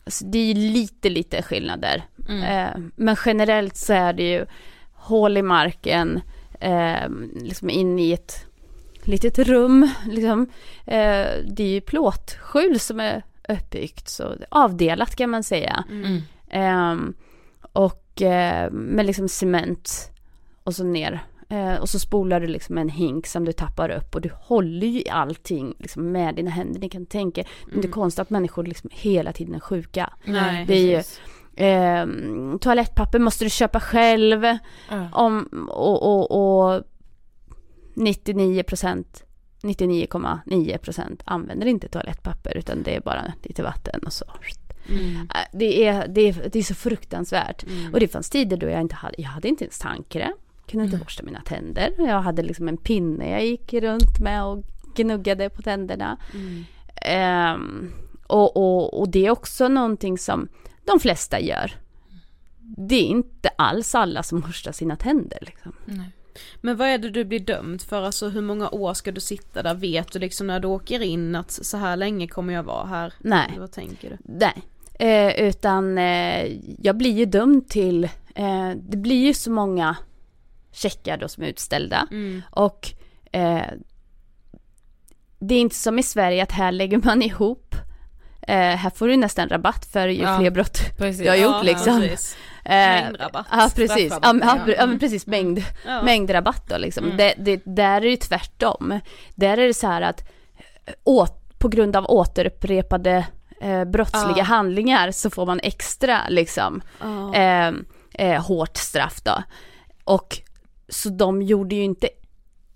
alltså 0.06 0.26
det 0.26 0.38
är 0.38 0.46
ju 0.46 0.54
lite, 0.54 1.10
lite 1.10 1.42
skillnader. 1.42 2.04
Eh, 2.30 2.80
men 2.96 3.16
generellt 3.26 3.78
så 3.78 3.94
är 3.94 4.14
det 4.14 4.32
ju 4.32 4.46
hål 4.94 5.38
i 5.38 5.42
marken, 5.42 6.22
eh, 6.60 7.10
liksom 7.42 7.70
in 7.70 8.00
i 8.00 8.12
ett 8.12 8.46
litet 9.04 9.40
rum. 9.40 9.90
Liksom. 10.10 10.42
Eh, 10.86 11.28
det 11.46 11.64
är 11.64 11.68
ju 11.74 11.82
plåtskjul 11.82 12.80
som 12.80 13.00
är 13.00 13.24
uppbyggt, 13.50 14.10
så 14.10 14.36
avdelat 14.50 15.16
kan 15.16 15.30
man 15.30 15.44
säga. 15.44 15.84
Ehm, 16.50 17.14
och 17.74 18.22
eh, 18.22 18.72
med 18.72 19.06
liksom 19.06 19.30
cement 19.30 20.12
och 20.64 20.76
så 20.76 20.84
ner. 20.84 21.24
Eh, 21.50 21.76
och 21.76 21.90
så 21.90 22.00
spolar 22.00 22.40
du 22.40 22.48
liksom 22.48 22.78
en 22.78 22.90
hink 22.90 23.28
som 23.28 23.46
du 23.46 23.52
tappar 23.52 23.90
upp 23.90 24.16
och 24.16 24.22
du 24.22 24.30
håller 24.36 24.88
ju 24.88 25.04
allting 25.10 25.76
liksom 25.80 26.12
med 26.12 26.36
dina 26.36 26.52
händer. 26.52 26.80
Ni 26.80 26.90
kan 26.90 27.06
tänka, 27.06 27.44
det 27.66 27.72
är 27.72 27.76
inte 27.76 27.88
konstigt 27.88 28.20
att 28.20 28.30
människor 28.30 28.64
liksom 28.64 28.90
hela 28.94 29.34
tiden 29.34 29.56
är 29.56 29.60
sjuka. 29.60 30.14
Nej, 30.26 30.66
det 30.66 30.74
är 30.74 30.86
ju, 30.86 31.04
eh, 31.68 32.58
toalettpapper 32.58 33.20
måste 33.20 33.46
du 33.46 33.50
köpa 33.50 33.80
själv. 33.80 34.44
Ja. 34.90 35.10
Om, 35.14 35.68
och, 35.70 36.04
och, 36.04 36.72
och 36.76 36.84
99 37.96 38.64
procent 38.64 39.24
99,9% 39.64 41.22
använder 41.26 41.68
inte 41.68 41.88
toalettpapper 41.88 42.58
utan 42.58 42.84
det 42.84 42.96
är 42.96 43.02
bara 43.02 43.34
lite 43.44 43.64
vatten 43.64 44.04
och 44.06 44.14
så. 44.14 44.26
Mm. 44.90 45.16
Äh, 45.16 45.28
Det, 45.54 45.88
är, 45.88 46.08
det, 46.08 46.22
är, 46.22 46.50
det 46.52 46.60
är 46.60 46.64
så 46.64 46.76
fruktansvärt. 46.76 47.64
Och 47.94 48.00
det 48.00 48.08
fanns 48.08 48.30
tider 48.30 48.58
då 48.58 48.70
jag 48.70 48.82
inte 48.82 48.96
hade, 48.96 49.16
jag 49.18 49.30
hade 49.30 49.48
inte 49.48 49.64
ens 49.64 49.80
tandkräm. 49.80 50.34
Kunde 50.68 50.86
inte 50.86 50.98
borsta 50.98 51.24
mina 51.24 51.42
tänder. 51.42 51.94
Jag 51.98 52.22
hade 52.22 52.42
liksom 52.42 52.68
en 52.68 52.78
pinne 52.78 53.30
jag 53.30 53.46
gick 53.46 53.74
runt 53.74 54.20
med 54.20 54.44
och 54.44 54.64
gnuggade 54.96 55.50
på 55.50 55.62
tänderna. 55.62 56.18
Ehm, 56.96 57.94
och, 58.28 58.58
och, 58.58 59.00
och 59.00 59.10
det 59.10 59.26
är 59.26 59.32
också 59.32 59.68
någonting 59.68 60.18
som 60.18 60.48
de 60.86 61.00
flesta 61.00 61.40
gör. 61.40 61.72
Det 62.78 62.96
är 62.96 63.06
inte 63.06 63.50
alls 63.56 63.96
alla 63.96 64.24
som 64.24 64.40
borstar 64.40 64.72
sina 64.72 64.96
tänder 64.96 65.38
liksom. 65.42 65.74
Men 66.62 66.78
vad 66.78 66.88
är 66.88 66.98
det 66.98 67.10
du 67.10 67.26
blir 67.26 67.40
dömd 67.40 67.82
för? 67.82 68.02
Alltså 68.02 68.30
hur 68.30 68.42
många 68.42 68.70
år 68.70 68.94
ska 68.94 69.12
du 69.12 69.22
sitta 69.22 69.64
där? 69.64 69.76
Vet 69.76 70.12
du 70.12 70.20
liksom 70.20 70.48
när 70.48 70.60
du 70.60 70.68
åker 70.68 71.02
in 71.02 71.36
att 71.36 71.52
så 71.52 71.78
här 71.78 71.98
länge 71.98 72.28
kommer 72.28 72.54
jag 72.54 72.64
vara 72.64 72.86
här? 72.86 73.14
Nej. 73.20 73.48
Eller 73.50 73.60
vad 73.60 73.72
tänker 73.72 74.10
du? 74.10 74.18
Nej, 74.24 74.64
eh, 74.94 75.48
utan 75.48 75.98
eh, 75.98 76.58
jag 76.82 76.98
blir 76.98 77.12
ju 77.12 77.26
dömd 77.26 77.70
till, 77.70 78.04
eh, 78.36 78.70
det 78.76 78.98
blir 78.98 79.26
ju 79.26 79.34
så 79.34 79.52
många 79.52 79.96
checkar 80.74 81.18
då 81.18 81.28
som 81.28 81.44
är 81.44 81.48
utställda 81.48 82.08
och 82.52 82.90
eh, 83.32 83.66
det 85.40 85.56
är 85.56 85.60
inte 85.60 85.76
som 85.76 86.00
i 86.00 86.04
Sverige 86.04 86.44
att 86.44 86.52
här 86.52 86.72
lägger 86.72 86.98
man 87.06 87.22
ihop, 87.22 87.76
eh, 88.48 88.56
här 88.58 88.90
får 88.90 89.08
du 89.08 89.18
nästan 89.18 89.50
rabatt 89.50 89.86
för 89.86 90.08
ju 90.08 90.22
Ja, 90.24 90.38
fler 90.40 90.52
brott 90.52 90.80
precis. 90.98 91.22
du 91.24 91.30
har 91.30 91.36
gjort 91.36 91.52
Ja, 91.56 91.62
liksom. 91.62 92.02
precis. 92.02 92.38
Eh, 92.66 92.72
Mängdrabatt. 92.74 93.48
Ja 93.52 93.70
precis, 93.76 94.14
ja, 94.22 94.34
ja, 94.78 94.86
men 94.86 95.00
precis 95.00 95.28
mängd, 95.28 95.64
Ja. 95.86 96.04
mängdrabatt 96.04 96.70
då 96.70 96.78
liksom. 96.78 97.18
Det, 97.18 97.34
det, 97.38 97.62
där 97.66 98.06
är 98.06 98.10
det 98.10 98.18
tvärtom. 98.18 99.00
Där 99.36 99.58
är 99.58 99.68
det 99.68 99.74
så 99.74 99.88
här 99.88 100.02
att 100.02 100.22
eh, 100.86 100.94
åt, 101.04 101.60
på 101.60 101.68
grund 101.70 101.96
av 101.96 102.06
återupprepade 102.10 103.26
eh, 103.62 103.84
brottsliga 103.86 104.38
Ja. 104.38 104.44
handlingar 104.44 105.12
så 105.12 105.30
får 105.30 105.46
man 105.46 105.60
extra 105.64 106.22
liksom. 106.30 106.82
Eh, 107.36 107.72
eh, 108.14 108.42
hårt 108.46 108.78
straff 108.78 109.22
då. 109.24 109.44
Och 110.04 110.38
så 110.90 111.10
de 111.10 111.42
gjorde 111.42 111.76
ju 111.76 111.84
inte 111.84 112.10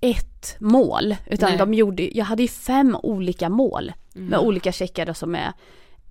ett 0.01 0.55
mål, 0.59 1.15
utan 1.25 1.49
Nej. 1.49 1.57
de 1.57 1.73
gjorde, 1.73 2.17
jag 2.17 2.25
hade 2.25 2.41
ju 2.41 2.47
fem 2.47 2.97
olika 3.03 3.49
mål 3.49 3.91
med 4.13 4.39
olika 4.39 4.71
checkar 4.71 5.13
som 5.13 5.35
är 5.35 5.53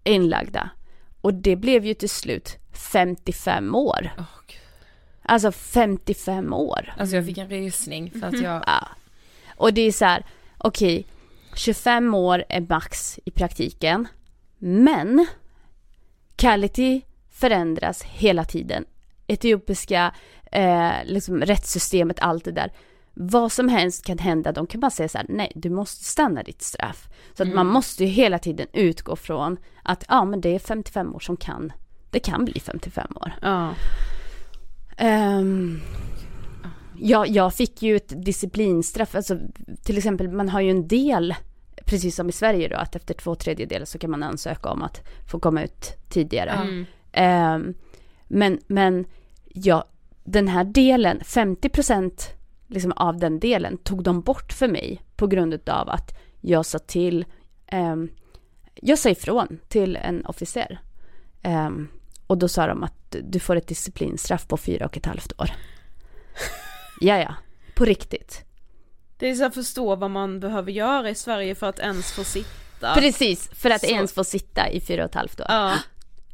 inlagda. 0.05 0.71
Och 1.21 1.35
det 1.35 1.57
blev 1.57 1.85
ju 1.85 1.95
till 1.95 2.11
slut 2.11 2.57
55 2.73 3.75
år. 3.75 4.11
Gud. 4.47 4.61
Alltså 5.23 5.53
55 5.53 6.53
år. 6.53 6.95
Alltså 6.99 7.17
jag 7.17 7.27
fick 7.27 7.39
en 7.39 7.49
rysning 7.49 8.11
för 8.11 8.27
att 8.27 8.41
jag, 8.41 8.63
Ja. 8.67 8.89
Och 9.57 9.75
det 9.75 9.81
är 9.81 9.93
så 9.93 10.05
här, 10.05 10.25
okej, 10.59 11.07
25 11.55 12.15
år 12.15 12.45
är 12.49 12.61
max 12.61 13.19
i 13.25 13.31
praktiken, 13.31 14.09
men 14.59 15.27
quality 16.37 17.03
förändras 17.31 18.03
hela 18.03 18.45
tiden. 18.45 18.85
Etiopiska 19.27 20.15
eh, 20.57 21.05
liksom 21.05 21.41
rättssystemet, 21.41 22.21
allt 22.21 22.45
det 22.45 22.53
där. 22.53 22.73
Vad 23.15 23.53
som 23.53 23.69
helst 23.69 24.07
kan 24.07 24.19
hända, 24.19 24.53
de 24.53 24.67
kan 24.67 24.81
bara 24.81 24.91
säga 24.91 25.09
så 25.09 25.19
här, 25.19 25.27
nej 25.29 25.53
du 25.55 25.71
måste 25.71 26.05
stanna 26.05 26.43
ditt 26.43 26.63
straff. 26.63 27.09
Så 27.35 27.43
att 27.43 27.55
man 27.55 27.67
måste 27.67 28.05
ju 28.05 28.11
hela 28.11 28.39
tiden 28.39 28.67
utgå 28.73 29.17
från 29.17 29.57
att 29.83 30.05
ja 30.09 30.25
men 30.25 30.41
det 30.41 30.55
är 30.55 30.59
55 30.59 31.15
år 31.15 31.21
som 31.21 31.37
kan, 31.37 31.73
det 32.11 32.19
kan 32.19 32.45
bli 32.45 32.61
55 32.61 33.13
år. 33.17 33.33
Ja. 33.43 33.75
Ehm, 34.97 35.81
ja, 36.99 37.27
jag 37.27 37.55
fick 37.55 37.83
ju 37.83 37.97
ett 37.97 38.25
disciplinstraff, 38.25 39.15
alltså 39.15 39.39
till 39.83 39.99
exempel 39.99 40.29
man 40.29 40.49
har 40.49 40.61
ju 40.61 40.71
en 40.71 40.89
del, 40.89 41.35
precis 41.85 42.17
som 42.17 42.29
i 42.29 42.33
Sverige 42.33 42.69
då, 42.69 42.77
att 42.77 42.97
efter 42.97 43.15
två 43.15 43.35
tredjedelar 43.35 43.85
så 43.85 43.99
kan 43.99 44.11
man 44.11 44.23
ansöka 44.23 44.69
om 44.69 44.83
att 44.83 45.07
få 45.31 45.39
komma 45.39 45.63
ut 45.63 45.97
tidigare. 46.09 46.51
Mm. 46.51 46.87
Ehm, 47.13 47.75
men, 48.29 48.59
men 48.67 49.05
ja, 49.55 49.85
den 50.27 50.49
här 50.49 50.65
delen, 50.65 51.21
50% 51.21 52.23
liksom 52.67 52.93
av 52.93 53.19
den 53.19 53.41
delen 53.41 53.77
tog 53.79 54.03
de 54.03 54.21
bort 54.21 54.53
för 54.53 54.69
mig 54.69 55.03
på 55.17 55.27
grund 55.27 55.69
av 55.69 55.89
att 55.89 56.19
jag 56.41 56.67
sa 56.67 56.79
till, 56.79 57.25
ehm, 57.67 58.09
jag 58.75 58.99
sa 58.99 59.09
ifrån 59.09 59.59
till 59.69 59.97
en 59.97 60.27
officer. 60.27 60.81
Ehm, 61.43 61.89
och 62.27 62.39
då 62.39 62.49
sa 62.49 62.67
de 62.67 62.83
att 62.83 63.17
du 63.23 63.41
får 63.41 63.57
ett 63.57 63.69
disciplinstraff 63.69 64.49
på 64.49 64.57
fyra 64.57 64.87
och 64.87 64.97
ett 64.97 65.07
halvt 65.07 65.41
år. 65.41 65.51
ja, 67.01 67.19
ja, 67.19 67.35
på 67.75 67.85
riktigt. 67.85 68.43
Det 69.19 69.31
är 69.31 69.35
så 69.35 69.45
att 69.45 69.55
förstå 69.55 69.97
vad 69.97 70.11
man 70.11 70.41
behöver 70.41 70.73
göra 70.73 71.11
i 71.11 71.15
Sverige 71.15 71.55
för 71.55 71.67
att 71.67 71.79
ens 71.79 72.13
få 72.13 72.25
sitta. 72.25 72.95
Precis, 72.95 73.49
för 73.53 73.71
att 73.71 73.81
Så- 73.81 73.87
ens 73.87 74.13
få 74.13 74.25
sitta 74.25 74.71
i 74.71 74.81
fyra 74.81 75.05
och 75.05 75.09
ett 75.11 75.15
halvt 75.15 75.41
år. 75.41 75.47
Ja. 75.49 75.75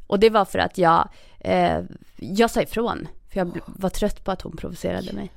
Och 0.07 0.20
det 0.20 0.30
var 0.30 0.45
för 0.45 0.59
att 0.59 0.78
jag, 0.78 1.09
eh, 1.40 1.80
jag 2.16 2.51
sa 2.51 2.62
ifrån. 2.62 3.09
För 3.33 3.41
jag 3.41 3.59
var 3.66 3.91
trött 3.91 4.24
på 4.24 4.30
att 4.33 4.43
hon 4.43 4.57
provocerade 4.57 5.12
mig. 5.12 5.30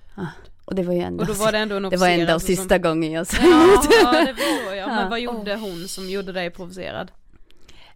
Och 0.65 0.75
det 0.75 0.83
var 0.83 0.93
ju 0.93 0.99
ändå, 0.99 1.21
Och 1.21 1.27
då 1.27 1.33
var 1.33 1.51
det 1.51 1.57
ändå 1.57 1.75
en 1.75 1.83
det 1.83 1.97
var 1.97 2.07
ändå 2.09 2.33
alltså 2.33 2.45
som- 2.47 2.55
sista 2.55 2.77
gången 2.77 3.11
jag 3.11 3.27
sa 3.27 3.37
Ja, 3.41 3.83
ja, 4.03 4.11
det 4.25 4.35
förstår 4.35 4.73
jag. 4.73 4.77
Ja. 4.77 4.87
Men 4.95 5.09
vad 5.09 5.19
gjorde 5.19 5.55
hon 5.55 5.87
som 5.87 6.09
gjorde 6.09 6.31
dig 6.31 6.49
provocerad? 6.49 7.11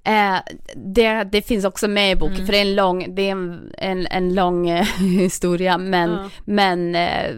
Eh, 0.04 0.38
det, 0.76 1.24
det 1.24 1.41
finns 1.41 1.66
också 1.66 1.88
med 1.88 2.12
i 2.12 2.16
boken, 2.16 2.45
för 2.45 2.52
det 2.54 2.58
är 2.58 2.62
en 2.62 2.76
lång, 2.76 3.16
det 3.16 3.22
är 3.22 3.32
en, 3.32 3.72
en, 3.78 4.08
en 4.08 4.36
lång 4.36 4.70
eh, 4.70 4.86
historia, 5.00 5.78
men, 5.78 6.30
men, 6.45 6.95
eh, 6.95 7.36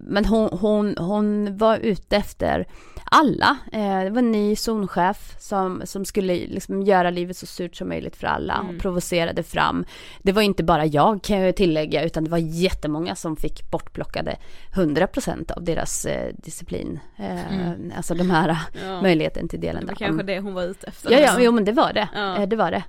men 0.00 0.24
hon, 0.24 0.48
hon, 0.58 0.96
hon 0.98 1.58
var 1.58 1.78
ute 1.78 2.16
efter 2.16 2.66
alla. 3.14 3.56
Eh, 3.72 4.04
det 4.04 4.10
var 4.10 4.18
en 4.18 4.32
ny 4.32 4.56
zonchef 4.56 5.34
som, 5.38 5.82
som 5.84 6.04
skulle 6.04 6.34
liksom 6.34 6.82
göra 6.82 7.10
livet 7.10 7.36
så 7.36 7.46
surt 7.46 7.76
som 7.76 7.88
möjligt 7.88 8.16
för 8.16 8.26
alla 8.26 8.58
och 8.68 8.80
provocerade 8.82 9.42
fram. 9.42 9.84
Det 10.22 10.32
var 10.32 10.42
inte 10.42 10.64
bara 10.64 10.86
jag 10.86 11.22
kan 11.22 11.40
jag 11.40 11.56
tillägga, 11.56 12.02
utan 12.04 12.24
det 12.24 12.30
var 12.30 12.38
jättemånga 12.38 13.14
som 13.14 13.36
fick 13.36 13.70
bortplockade 13.70 14.36
100% 14.74 15.52
av 15.52 15.64
deras 15.64 16.04
eh, 16.06 16.34
disciplin. 16.36 17.00
Eh, 17.16 17.70
Alltså 17.96 18.14
de 18.14 18.30
här 18.30 18.56
Ja. 18.84 19.02
möjligheten 19.02 19.48
till 19.48 19.60
delen. 19.60 19.80
Det 19.80 19.86
var 19.92 19.98
där. 19.98 20.06
kanske 20.06 20.22
det 20.26 20.40
hon 20.40 20.54
var 20.54 20.62
ute 20.62 20.86
efter. 20.86 21.10
Ja, 21.12 21.18
ja, 21.18 21.36
jo 21.40 21.52
men 21.52 21.64
det 21.64 21.72
var 21.72 21.92
det. 21.92 22.08
Ja. 22.14 22.46
Det 22.46 22.56
var 22.56 22.70
det. 22.70 22.82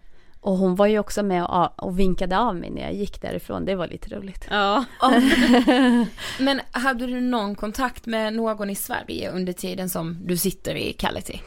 Och 0.46 0.58
hon 0.58 0.76
var 0.76 0.88
ju 0.88 1.00
också 1.00 1.24
med 1.24 1.46
och, 1.46 1.84
och 1.84 2.00
vinkade 2.00 2.38
av 2.38 2.56
mig 2.56 2.70
när 2.70 2.82
jag 2.82 2.94
gick 2.94 3.22
därifrån. 3.22 3.66
Det 3.66 3.76
var 3.76 3.88
lite 3.88 4.16
roligt. 4.16 4.48
Ja. 4.50 4.86
men 6.40 6.62
hade 6.72 7.08
du 7.08 7.22
någon 7.22 7.56
kontakt 7.56 8.06
med 8.06 8.34
någon 8.34 8.70
i 8.70 8.76
Sverige 8.76 9.32
under 9.32 9.54
tiden 9.54 9.90
som 9.90 10.18
du 10.28 10.38
sitter 10.38 10.76
i 10.76 10.94
Quality? 10.94 11.40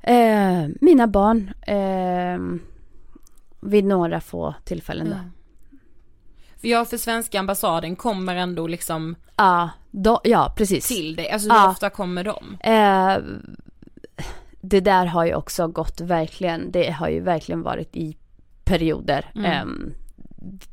Eh, 0.00 0.66
mina 0.80 1.06
barn, 1.06 1.50
eh, 1.66 2.60
vid 3.60 3.84
några 3.84 4.20
få 4.20 4.54
tillfällen 4.64 5.10
då. 5.10 5.16
Ja, 5.16 5.20
För 6.60 6.68
jag 6.68 6.88
för 6.90 6.96
svenska 6.96 7.38
ambassaden 7.40 7.96
kommer 7.96 8.36
ändå 8.36 8.66
liksom 8.66 9.16
då, 9.90 10.20
ja 10.24 10.54
precis. 10.56 10.88
till 10.88 11.16
dig, 11.16 11.30
alltså 11.30 11.48
hur 11.48 11.56
Ja. 11.56 11.70
ofta 11.70 11.90
kommer 11.90 12.24
de? 12.24 12.56
Eh, 12.60 13.18
det 14.60 14.80
där 14.80 15.06
har 15.06 15.26
ju 15.26 15.34
också 15.34 15.68
gått 15.68 16.00
verkligen, 16.00 16.70
det 16.70 16.90
har 16.90 17.08
ju 17.08 17.20
verkligen 17.20 17.62
varit 17.62 17.96
i 17.96 18.16
perioder. 18.64 19.32
Ehm, 19.44 19.94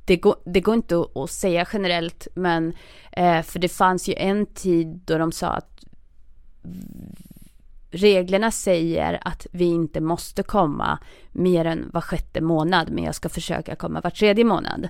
det, 0.05 0.17
går, 0.17 0.35
det 0.45 0.61
går 0.61 0.75
inte 0.75 0.99
att, 0.99 1.17
att 1.17 1.31
säga 1.31 1.67
generellt, 1.73 2.27
men 2.35 2.73
eh, 3.11 3.41
för 3.41 3.59
det 3.59 3.69
fanns 3.69 4.09
ju 4.09 4.13
en 4.13 4.45
tid 4.45 5.01
då 5.05 5.17
de 5.17 5.31
sa 5.31 5.47
att 5.47 5.75
reglerna 7.91 8.51
säger 8.51 9.19
att 9.21 9.47
vi 9.51 9.65
inte 9.65 10.01
måste 10.01 10.43
komma 10.43 10.99
mer 11.31 11.65
än 11.65 11.89
var 11.93 12.01
sjätte 12.01 12.41
månad, 12.41 12.89
men 12.91 13.03
jag 13.03 13.15
ska 13.15 13.29
försöka 13.29 13.75
komma 13.75 14.01
var 14.01 14.09
tredje 14.09 14.43
månad. 14.43 14.87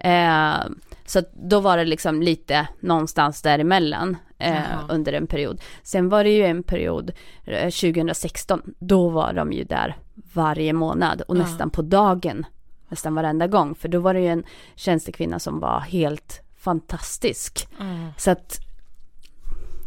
Eh, 0.00 0.70
så 1.06 1.18
att 1.18 1.32
då 1.32 1.60
var 1.60 1.76
det 1.76 1.84
liksom 1.84 2.22
lite 2.22 2.68
någonstans 2.80 3.42
däremellan 3.42 4.16
eh, 4.44 4.54
Jaha. 4.70 4.84
under 4.88 5.12
en 5.12 5.26
period. 5.26 5.60
Sen 5.82 6.08
var 6.08 6.24
det 6.24 6.30
ju 6.30 6.44
en 6.44 6.62
period, 6.62 7.12
eh, 7.44 7.70
2016, 7.70 8.74
då 8.78 9.08
var 9.08 9.32
de 9.32 9.52
ju 9.52 9.64
där 9.64 9.96
varje 10.32 10.72
månad 10.72 11.22
och 11.28 11.36
Ja. 11.36 11.40
nästan 11.40 11.70
på 11.70 11.82
dagen, 11.82 12.46
nästan 12.88 13.14
varenda 13.14 13.46
gång, 13.46 13.74
för 13.74 13.88
då 13.88 14.00
var 14.00 14.14
det 14.14 14.20
ju 14.20 14.28
en 14.28 14.44
tjänstekvinna 14.74 15.38
som 15.38 15.60
var 15.60 15.80
helt 15.80 16.40
fantastisk. 16.58 17.68
Så 18.16 18.30
att, 18.30 18.58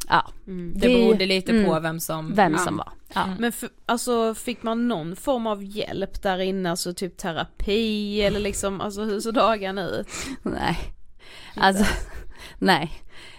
ja, 0.09 0.27
Det 0.75 0.87
berodde 0.87 1.25
lite 1.25 1.51
på 1.51 1.71
mm, 1.71 1.83
vem 1.83 1.99
som... 1.99 2.33
vem 2.35 2.51
ja. 2.51 2.57
som 2.57 2.77
var. 2.77 2.91
Ja. 3.13 3.25
Men 3.39 3.51
för, 3.51 3.69
alltså 3.85 4.35
fick 4.35 4.63
man 4.63 4.87
någon 4.87 5.15
form 5.15 5.47
av 5.47 5.63
hjälp 5.63 6.21
där 6.21 6.39
inne, 6.39 6.69
alltså 6.71 6.93
typ 6.93 7.17
terapi 7.17 8.21
eller 8.21 8.39
liksom, 8.39 8.81
alltså 8.81 9.03
hur 9.03 9.19
såg 9.19 9.33
dagarna 9.33 9.87
ut? 9.89 10.07
Nej. 10.41 10.77
Alltså, 11.55 11.85
nej. 12.59 12.91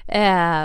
Eh, 0.09 0.65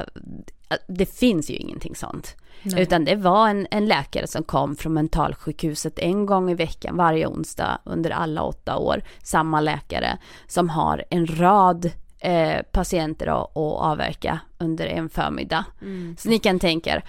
det 0.87 1.05
finns 1.05 1.49
ju 1.49 1.55
ingenting 1.55 1.95
sånt. 1.95 2.35
Utan 2.77 3.05
det 3.05 3.15
var 3.15 3.49
en, 3.49 3.67
en 3.71 3.85
läkare 3.85 4.27
som 4.27 4.43
kom 4.43 4.75
från 4.75 4.93
mentalsjukhuset 4.93 5.99
en 5.99 6.25
gång 6.25 6.51
i 6.51 6.53
veckan 6.53 6.97
varje 6.97 7.27
onsdag 7.27 7.79
under 7.83 8.09
alla 8.11 8.43
åtta 8.43 8.77
år. 8.77 9.03
Samma 9.23 9.61
läkare 9.61 10.17
som 10.47 10.69
har 10.69 11.03
en 11.09 11.27
rad 11.27 11.91
eh, 12.19 12.61
patienter 12.71 13.27
att, 13.27 13.57
att 13.57 13.81
avverka 13.81 14.39
under 14.57 14.85
en 14.85 15.09
förmiddag. 15.09 15.65
Så 16.17 16.29
ni 16.29 16.39
kan 16.39 16.59
tänka 16.59 16.95
er, 16.95 17.03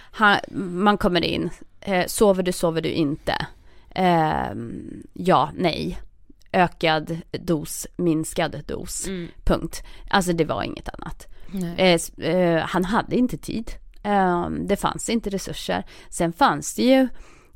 man 0.56 0.98
kommer 0.98 1.24
in, 1.24 1.50
eh, 1.80 2.06
sover 2.06 2.42
du, 2.42 2.52
sover 2.52 2.80
du 2.80 2.90
inte? 2.90 3.46
Eh, 3.90 4.54
ja, 5.12 5.50
nej. 5.54 5.98
Ökad 6.52 7.18
dos, 7.30 7.86
minskad 7.96 8.62
dos. 8.66 9.06
Punkt. 9.44 9.82
Alltså 10.10 10.32
det 10.32 10.44
var 10.44 10.62
inget 10.62 10.88
annat. 10.88 11.33
Eh, 11.62 12.26
eh, 12.30 12.60
han 12.60 12.84
hade 12.84 13.16
inte 13.16 13.36
tid. 13.36 13.70
Eh, 14.02 14.50
det 14.50 14.76
fanns 14.76 15.08
inte 15.08 15.30
resurser. 15.30 15.84
Sen 16.08 16.32
fanns 16.32 16.74
det 16.74 16.82
ju 16.82 17.08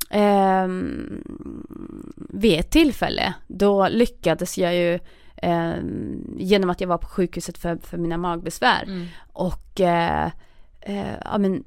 ehm, 0.09 1.23
vid 2.29 2.59
ett 2.59 2.71
tillfälle, 2.71 3.33
då 3.47 3.87
lyckades 3.87 4.57
jag 4.57 4.75
ju 4.75 4.99
ehm, 5.35 6.35
genom 6.37 6.69
att 6.69 6.81
jag 6.81 6.87
var 6.87 6.97
på 6.97 7.07
sjukhuset 7.07 7.57
för, 7.57 7.77
för 7.77 7.97
mina 7.97 8.17
magbesvär. 8.17 9.09
Och 9.33 9.81
eh, 9.81 10.31
eh, 10.81 11.15
ja 11.25 11.37
men 11.37 11.63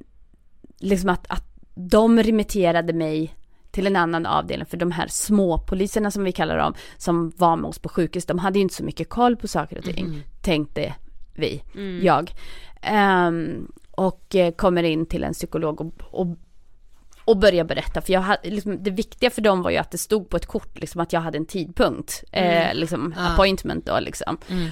liksom 0.79 1.09
att, 1.09 1.27
att 1.31 1.45
de 1.75 2.23
remitterade 2.23 2.93
mig 2.93 3.35
till 3.71 3.87
en 3.87 3.97
annan 3.97 4.27
avdelning. 4.27 4.67
För 4.67 4.77
de 4.77 4.91
här 4.91 5.07
småpoliserna 5.07 6.11
som 6.11 6.25
vi 6.25 6.33
kallar 6.33 6.59
dem 6.59 6.75
som 6.97 7.33
var 7.37 7.57
med 7.57 7.69
oss 7.69 7.79
på 7.79 7.89
sjukhus, 7.89 8.27
de 8.27 8.39
hade 8.39 8.59
ju 8.59 8.63
inte 8.63 8.75
så 8.75 8.85
mycket 8.85 9.09
koll 9.09 9.37
på 9.37 9.49
saker 9.49 9.79
och 9.79 9.85
ting, 9.85 10.23
tänkte 10.43 10.95
vi, 11.35 11.63
jag. 12.03 12.31
Ehm, 12.83 13.73
och 13.91 14.35
eh, 14.35 14.53
kommer 14.55 14.83
in 14.83 15.07
till 15.07 15.25
en 15.25 15.33
psykolog 15.33 15.81
och, 15.81 15.93
och, 16.01 16.27
och 17.25 17.37
börjar 17.39 17.65
berätta, 17.65 18.01
för 18.01 18.13
jag 18.13 18.21
hade, 18.21 18.51
liksom, 18.51 18.83
det 18.83 18.91
viktiga 18.91 19.31
för 19.31 19.43
dem 19.43 19.63
var 19.63 19.71
ju 19.71 19.77
att 19.77 19.91
det 19.91 19.99
stod 19.99 20.29
på 20.29 20.37
ett 20.37 20.47
kort, 20.47 20.79
liksom 20.79 21.01
att 21.01 21.13
jag 21.13 21.21
hade 21.21 21.39
en 21.39 21.47
tidpunkt, 21.47 22.25
eh, 22.33 22.75
liksom 22.75 23.15
Ja. 23.17 23.33
appointment 23.33 23.87
då 23.87 24.01
liksom. 24.01 24.39
Mm. 24.49 24.69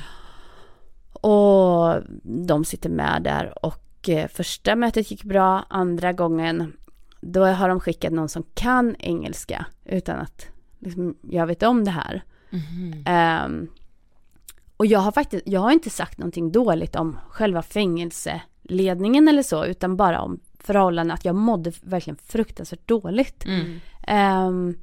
Och 1.12 2.02
de 2.46 2.64
sitter 2.64 2.90
med 2.90 3.22
där 3.22 3.64
och 3.64 4.08
eh, 4.08 4.28
första 4.28 4.76
mötet 4.76 5.10
gick 5.10 5.24
bra, 5.24 5.64
andra 5.68 6.12
gången 6.12 6.72
då 7.20 7.44
har 7.44 7.68
de 7.68 7.80
skickat 7.80 8.12
någon 8.12 8.28
som 8.28 8.44
kan 8.54 8.96
engelska 8.98 9.66
utan 9.84 10.18
att 10.18 10.46
liksom, 10.78 11.16
jag 11.22 11.46
vet 11.46 11.62
om 11.62 11.84
det 11.84 11.90
här. 11.90 12.24
Ehm, 13.06 13.68
och 14.80 14.86
jag 14.86 14.98
har 14.98 15.12
faktiskt, 15.12 15.42
jag 15.46 15.60
har 15.60 15.72
inte 15.72 15.90
sagt 15.90 16.18
någonting 16.18 16.52
dåligt 16.52 16.96
om 16.96 17.18
själva 17.28 17.62
fängelseledningen 17.62 19.28
eller 19.28 19.42
så, 19.42 19.64
utan 19.64 19.96
bara 19.96 20.20
om 20.20 20.40
förhållanden, 20.58 21.14
att 21.14 21.24
jag 21.24 21.34
mådde 21.34 21.72
verkligen 21.82 22.16
fruktansvärt 22.16 22.88
dåligt. 22.88 23.44
Mm. 23.44 24.46
Um, 24.46 24.78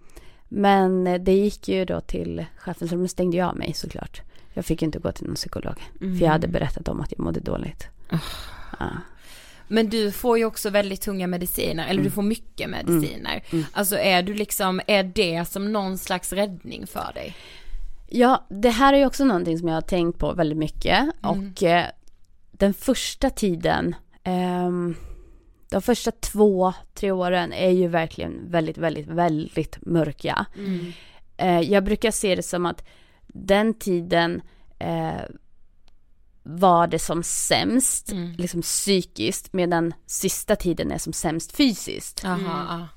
men 0.48 1.24
det 1.24 1.34
gick 1.34 1.68
ju 1.68 1.86
då 1.86 2.02
till 2.02 2.46
chefen, 2.58 2.88
så 2.88 2.96
de 2.96 3.08
stängde 3.08 3.38
ju 3.38 3.44
av 3.44 3.58
mig 3.58 3.74
såklart. 3.74 4.22
Jag 4.54 4.66
fick 4.66 4.82
ju 4.82 4.86
inte 4.86 5.00
gå 5.00 5.12
till 5.12 5.26
någon 5.26 5.36
psykolog, 5.36 5.76
för 6.00 6.22
jag 6.22 6.32
hade 6.32 6.48
berättat 6.48 6.88
om 6.88 7.02
att 7.02 7.12
jag 7.12 7.20
mådde 7.20 7.40
dåligt. 7.40 7.88
Ja. 8.80 8.90
Men 9.68 9.90
du 9.90 10.12
får 10.12 10.38
ju 10.38 10.46
också 10.46 10.70
väldigt 10.70 11.02
tunga 11.02 11.28
mediciner, 11.28 11.88
eller 11.88 12.04
du 12.04 12.10
får 12.10 12.22
mycket 12.22 12.70
mediciner. 12.70 13.44
Alltså 13.72 13.98
är 13.98 14.24
du 14.24 14.34
liksom, 14.34 14.82
är 14.88 15.04
det 15.04 15.46
som 15.48 15.72
någon 15.72 15.98
slags 15.98 16.34
räddning 16.34 16.88
för 16.88 17.12
dig? 17.14 17.36
Ja, 18.10 18.48
det 18.50 18.70
här 18.70 18.94
är 18.94 18.98
ju 18.98 19.06
också 19.06 19.26
någonting 19.26 19.58
som 19.58 19.68
jag 19.68 19.76
har 19.76 19.82
tänkt 19.82 20.20
på 20.20 20.34
väldigt 20.34 20.58
mycket 20.58 21.10
och 21.22 21.64
eh, 21.64 21.86
den 22.52 22.74
första 22.74 23.30
tiden, 23.30 23.96
ehm, 24.24 24.96
de 25.70 25.82
första 25.82 26.12
två, 26.12 26.74
tre 26.94 27.12
åren 27.12 27.54
är 27.54 27.70
ju 27.70 27.88
verkligen 27.88 28.52
väldigt, 28.52 28.78
väldigt, 28.78 29.08
väldigt 29.08 29.78
mörka. 29.82 30.46
Eh, 31.38 31.60
jag 31.62 31.84
brukar 31.84 32.12
se 32.12 32.36
det 32.36 32.44
som 32.44 32.66
att 32.66 32.88
den 33.28 33.74
tiden 33.74 34.42
eh, 34.80 35.22
var 36.44 36.88
det 36.88 37.00
som 37.00 37.24
sämst, 37.24 38.12
liksom 38.38 38.62
psykiskt, 38.62 39.54
medan 39.54 39.94
sista 40.06 40.56
tiden 40.56 40.92
är 40.92 40.98
som 40.98 41.14
sämst 41.14 41.56
fysiskt. 41.56 42.26
Aha, 42.26 42.88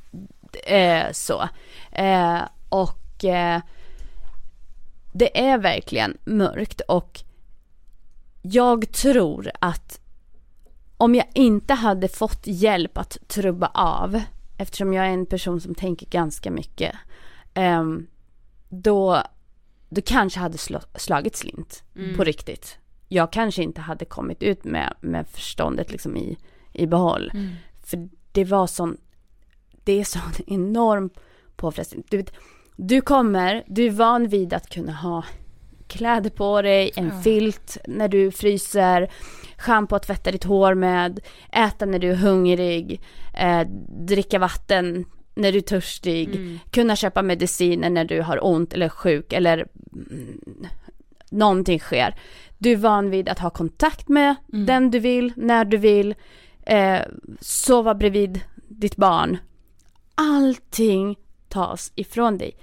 Eh, 0.67 1.13
så. 1.13 1.49
Eh, 1.93 2.41
och 2.69 3.25
eh, 3.25 3.61
det 5.13 5.41
är 5.41 5.59
verkligen 5.59 6.17
mörkt 6.25 6.81
och 6.81 7.23
jag 8.43 8.93
tror 8.93 9.51
att 9.59 10.01
om 10.97 11.15
jag 11.15 11.27
inte 11.35 11.75
hade 11.75 12.09
fått 12.09 12.47
hjälp 12.47 12.99
att 12.99 13.19
trubba 13.29 13.71
av, 13.75 14.21
eftersom 14.57 14.93
jag 14.93 15.07
är 15.07 15.11
en 15.11 15.27
person 15.27 15.61
som 15.61 15.75
tänker 15.75 16.07
ganska 16.07 16.51
mycket, 16.51 16.97
ehm, 17.55 18.07
då, 18.69 19.23
då 19.89 20.01
kanske 20.05 20.41
hade 20.41 20.59
slå, 20.59 20.81
slagit 20.95 21.37
slint 21.37 21.83
på 22.17 22.25
riktigt. 22.25 22.79
Jag 23.09 23.33
kanske 23.33 23.63
inte 23.63 23.81
hade 23.81 24.05
kommit 24.05 24.43
ut 24.43 24.65
med, 24.65 24.95
med 25.01 25.29
förståndet 25.29 25.93
liksom 25.93 26.17
i, 26.17 26.39
i 26.73 26.87
behåll. 26.87 27.31
För 27.83 28.09
det 28.33 28.45
var 28.45 28.67
sån, 28.67 28.97
det 29.85 29.93
är 30.01 30.05
sån 30.05 30.33
enorm 30.47 31.11
påfrestning. 31.57 32.05
Du, 32.11 32.17
vet, 32.17 32.33
du 32.83 33.01
kommer, 33.01 33.65
du 33.67 33.87
är 33.87 33.91
van 33.91 34.29
vid 34.29 34.53
att 34.53 34.71
kunna 34.71 34.93
ha 34.93 35.25
kläder 35.87 36.31
på 36.31 36.63
dig, 36.63 36.91
en 36.97 37.23
filt 37.23 37.79
när 37.89 38.09
du 38.09 38.31
fryser, 38.31 39.11
schampo 39.57 39.97
att 39.97 40.03
tvätta 40.03 40.33
ditt 40.33 40.45
hår 40.45 40.75
med, 40.75 41.21
äta 41.53 41.87
när 41.87 41.99
du 41.99 42.11
är 42.11 42.15
hungrig, 42.15 43.01
eh, 43.35 43.67
dricka 44.07 44.39
vatten 44.39 45.05
när 45.35 45.53
du 45.53 45.59
är 45.59 45.63
törstig, 45.63 46.59
kunna 46.71 46.97
köpa 46.97 47.23
mediciner 47.23 47.91
när 47.91 48.05
du 48.05 48.23
har 48.23 48.45
ont 48.45 48.73
eller 48.73 48.89
sjuk 48.89 49.33
eller 49.33 49.67
mm, 49.93 50.41
någonting 51.31 51.79
sker. 51.79 52.15
Du 52.59 52.73
är 52.73 52.77
van 52.77 53.11
vid 53.11 53.29
att 53.29 53.39
ha 53.39 53.51
kontakt 53.51 54.09
med 54.09 54.35
den 54.47 54.91
du 54.91 54.99
vill, 54.99 55.33
när 55.37 55.65
du 55.65 55.77
vill, 55.77 56.15
eh, 56.63 57.01
sova 57.41 57.95
bredvid 57.95 58.41
ditt 58.69 58.97
barn. 58.97 59.39
Allting 60.15 61.17
tas 61.49 61.93
ifrån 61.95 62.39
dig. 62.39 62.57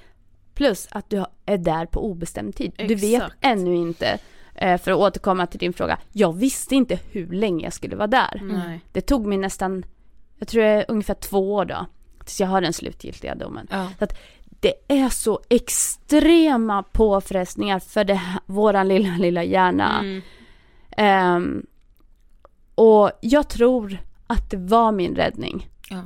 Plus 0.58 0.88
att 0.92 1.10
du 1.10 1.26
är 1.46 1.58
där 1.58 1.86
på 1.86 2.06
obestämd 2.06 2.56
tid. 2.56 2.72
Du 2.78 2.96
vet 2.96 3.22
Exakt. 3.22 3.36
ännu 3.42 3.76
inte, 3.76 4.18
eh, 4.56 4.82
för 4.82 4.92
att 4.92 4.98
återkomma 4.98 5.48
till 5.48 5.60
din 5.60 5.74
fråga, 5.74 6.00
jag 6.12 6.34
visste 6.34 6.76
inte 6.76 7.00
hur 7.12 7.32
länge 7.32 7.64
jag 7.64 7.74
skulle 7.74 7.96
vara 7.96 8.08
där. 8.08 8.42
Nej. 8.44 8.80
Det 8.92 9.02
tog 9.02 9.26
mig 9.26 9.38
nästan, 9.38 9.86
jag 10.38 10.48
tror 10.48 10.62
det 10.64 10.68
är 10.70 10.86
ungefär 10.88 11.14
två 11.14 11.54
år 11.54 11.66
då, 11.66 11.86
tills 12.20 12.40
jag 12.40 12.48
har 12.48 12.62
den 12.62 12.74
slutgiltiga 12.74 13.36
domen. 13.36 13.68
Ja. 13.72 13.88
Så 13.98 14.04
att 14.04 14.18
det 14.60 14.74
är 14.88 15.10
så 15.10 15.40
extrema 15.50 16.84
påfrestningar 16.84 17.80
för 17.80 18.04
det, 18.04 18.22
våran 18.46 18.88
lilla, 18.88 19.18
lilla 19.18 19.44
hjärna. 19.44 20.22
Ehm, 20.98 21.66
och 22.76 23.12
jag 23.22 23.48
tror 23.50 23.98
att 24.28 24.50
det 24.50 24.58
var 24.58 24.92
min 24.92 25.16
räddning, 25.16 25.70
Ja. 25.90 26.02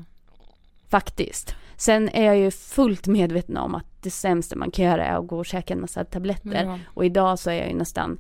faktiskt. 0.89 1.55
Sen 1.77 2.09
är 2.09 2.25
jag 2.25 2.37
ju 2.37 2.51
fullt 2.51 3.07
medveten 3.07 3.57
om 3.57 3.75
att 3.75 3.85
det 4.03 4.09
sämsta 4.11 4.55
man 4.55 4.71
kan 4.71 4.85
göra 4.85 5.05
är 5.05 5.15
att 5.19 5.27
gå 5.27 5.37
och 5.37 5.45
käka 5.45 5.73
en 5.73 5.81
massa 5.81 6.05
tabletter. 6.05 6.63
Ja. 6.65 6.79
Och 6.85 7.05
idag 7.05 7.39
så 7.39 7.49
är 7.49 7.53
jag 7.55 7.67
ju 7.67 7.73
nästan, 7.75 8.19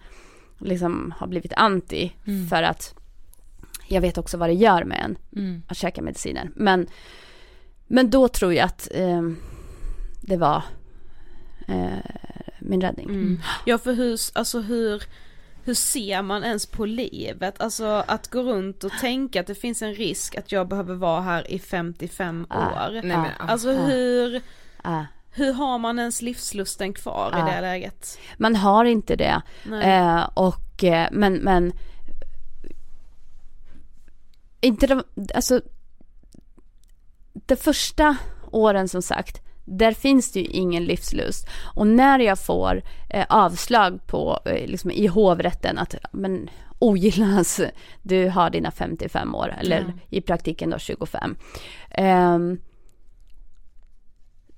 liksom 0.59 1.13
har 1.17 1.27
blivit 1.27 1.53
anti 1.53 2.11
för 2.49 2.63
att 2.63 2.95
jag 3.87 4.01
vet 4.01 4.17
också 4.17 4.37
vad 4.37 4.49
det 4.49 4.53
gör 4.53 4.83
med 4.83 4.99
en 5.05 5.17
Mm. 5.41 5.63
att 5.67 5.77
käka 5.77 6.01
mediciner. 6.01 6.49
Men, 6.55 6.87
men 7.87 8.09
då 8.09 8.27
tror 8.27 8.53
jag 8.53 8.65
att 8.65 8.87
ehm, 8.91 9.37
det 10.21 10.37
var 10.37 10.63
eh, 11.67 11.87
min 12.59 12.81
räddning. 12.81 13.09
Mm. 13.09 13.39
Ja 13.65 13.77
för 13.77 13.93
hur, 13.93 14.19
alltså 14.33 14.59
hur, 14.59 15.03
hur 15.63 15.73
ser 15.73 16.21
man 16.21 16.43
ens 16.43 16.65
på 16.65 16.85
livet? 16.85 17.61
Alltså 17.61 17.85
att 18.07 18.27
gå 18.27 18.41
runt 18.43 18.83
och 18.83 18.91
tänka 18.91 19.39
att 19.41 19.47
det 19.47 19.55
finns 19.55 19.81
en 19.81 19.93
risk 19.95 20.35
att 20.35 20.51
jag 20.51 20.67
behöver 20.67 20.95
vara 20.95 21.21
här 21.21 21.51
i 21.51 21.59
55 21.59 22.45
Ah, 22.49 22.67
år. 22.87 22.91
Nej, 22.91 23.01
men, 23.03 23.11
ja. 23.11 23.29
Alltså 23.39 23.69
ah. 23.69 23.85
hur, 23.85 24.41
Ah. 24.81 25.03
Hur 25.31 25.53
har 25.53 25.77
man 25.77 25.99
ens 25.99 26.21
livslusten 26.21 26.93
kvar 26.93 27.31
i 27.31 27.41
Ah. 27.41 27.45
det 27.45 27.61
läget? 27.61 28.19
Man 28.37 28.55
har 28.55 28.85
inte 28.85 29.15
det. 29.15 29.41
Eh, 29.83 30.29
och, 30.33 30.83
eh, 30.83 31.07
men, 31.11 31.33
men 31.33 31.73
inte 34.61 34.87
de, 34.87 35.03
alltså 35.35 35.61
de 37.33 37.55
första 37.55 38.17
åren 38.51 38.87
som 38.87 39.01
sagt, 39.01 39.41
där 39.65 39.91
finns 39.93 40.31
det 40.31 40.39
ju 40.39 40.45
ingen 40.45 40.85
livslust. 40.85 41.47
Och 41.75 41.87
när 41.87 42.19
jag 42.19 42.39
får 42.39 42.81
eh, 43.09 43.25
avslag 43.29 44.07
på, 44.07 44.39
eh, 44.45 44.67
liksom 44.67 44.91
i 44.91 45.07
hovrätten 45.07 45.77
att, 45.77 45.95
men 46.11 46.49
ogillas, 46.79 47.61
du 48.01 48.29
har 48.29 48.49
dina 48.49 48.71
55 48.71 49.35
år, 49.35 49.55
eller 49.59 49.93
i 50.09 50.21
praktiken 50.21 50.69
då 50.69 50.77
25. 50.77 51.35
Ehm, 51.91 52.59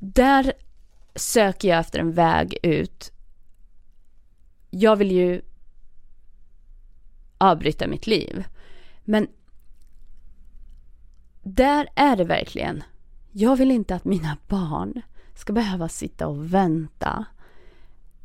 där 0.04 0.54
söker 1.16 1.68
jag 1.68 1.80
efter 1.80 2.00
en 2.00 2.12
väg 2.12 2.58
ut. 2.64 3.12
Jag 4.70 4.96
vill 4.96 5.12
ju 5.12 5.42
avbryta 7.38 7.88
mitt 7.88 8.08
liv. 8.08 8.44
Men 9.04 9.28
där 11.44 11.88
är 11.96 12.16
det 12.16 12.24
verkligen. 12.24 12.84
Jag 13.32 13.56
vill 13.56 13.72
inte 13.72 13.96
att 13.96 14.06
mina 14.06 14.38
barn 14.48 15.02
ska 15.36 15.54
behöva 15.54 15.90
sitta 15.90 16.28
och 16.28 16.54
vänta. 16.54 17.26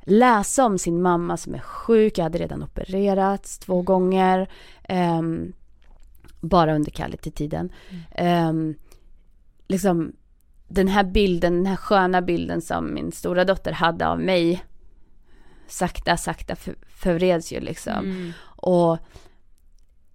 Läsa 0.00 0.64
om 0.64 0.78
sin 0.78 1.02
mamma 1.02 1.36
som 1.36 1.54
är 1.54 1.58
sjuk. 1.58 2.18
Jag 2.18 2.24
hade 2.24 2.38
redan 2.38 2.62
opererats 2.62 3.58
två 3.58 3.82
gånger. 3.82 4.48
ehm, 4.82 5.52
bara 6.40 6.74
under 6.74 6.90
kallelsetiden. 6.90 7.72
Um, 8.18 8.74
liksom 9.68 10.12
den 10.68 10.88
här 10.88 11.04
bilden, 11.04 11.54
den 11.54 11.66
här 11.66 11.76
sköna 11.76 12.22
bilden 12.22 12.60
som 12.60 12.94
min 12.94 13.12
stora 13.12 13.44
dotter 13.44 13.72
hade 13.72 14.08
av 14.08 14.20
mig 14.20 14.64
sakta, 15.66 16.16
sakta 16.16 16.56
för, 16.56 16.74
förvreds 16.88 17.52
ju 17.52 17.60
liksom. 17.60 18.04
Och 18.40 18.98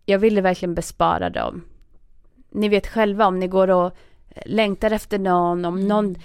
jag 0.05 0.19
ville 0.19 0.41
verkligen 0.41 0.75
bespara 0.75 1.29
dem. 1.29 1.61
Ni 2.51 2.69
vet 2.69 2.87
själva 2.87 3.27
om 3.27 3.39
ni 3.39 3.47
går 3.47 3.69
och 3.69 3.97
längtar 4.45 4.91
efter 4.91 5.19
någon, 5.19 5.65
om 5.65 5.87
någon, 5.87 6.15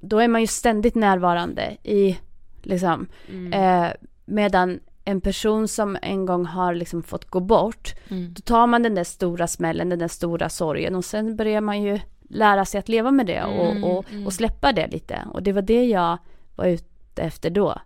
då 0.00 0.18
är 0.18 0.28
man 0.28 0.40
ju 0.40 0.46
ständigt 0.46 0.94
närvarande 0.94 1.76
i, 1.82 2.18
liksom, 2.62 3.06
eh, 3.52 3.88
medan 4.24 4.80
en 5.04 5.20
person 5.20 5.68
som 5.68 5.98
en 6.02 6.26
gång 6.26 6.46
har 6.46 6.74
liksom 6.74 7.02
fått 7.02 7.24
gå 7.24 7.40
bort, 7.40 7.94
då 8.08 8.42
tar 8.44 8.66
man 8.66 8.82
den 8.82 8.94
där 8.94 9.04
stora 9.04 9.46
smällen, 9.46 9.88
den 9.88 9.98
där 9.98 10.08
stora 10.08 10.48
sorgen 10.48 10.94
och 10.94 11.04
sen 11.04 11.36
börjar 11.36 11.60
man 11.60 11.82
ju 11.82 12.00
lära 12.28 12.64
sig 12.64 12.78
att 12.78 12.88
leva 12.88 13.10
med 13.10 13.26
det 13.26 13.44
och, 13.44 13.90
och, 13.90 14.04
och 14.26 14.32
släppa 14.32 14.72
det 14.72 14.86
lite. 14.86 15.24
Och 15.32 15.42
det 15.42 15.52
var 15.52 15.62
det 15.62 15.84
jag 15.84 16.18
var 16.56 16.66
ute 16.66 17.22
efter 17.22 17.50
då. 17.50 17.80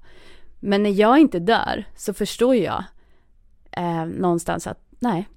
Men 0.61 0.83
när 0.83 0.91
jag 0.91 1.19
inte 1.19 1.39
dör 1.39 1.85
så 1.97 2.15
förstår 2.15 2.57
jag 2.57 2.85
eh, 3.71 4.05
någonstans 4.07 4.67
att 4.67 4.79
nej, 4.99 5.29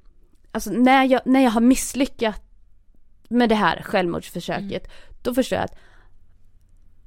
alltså 0.52 0.72
när 0.72 1.06
jag, 1.06 1.22
när 1.26 1.44
jag 1.44 1.52
har 1.52 1.62
misslyckats 1.62 2.42
med 3.30 3.50
det 3.50 3.56
här 3.56 3.82
självmordsförsöket, 3.82 4.92
då 5.22 5.34
förstår 5.34 5.56
jag 5.56 5.66
att 5.66 5.78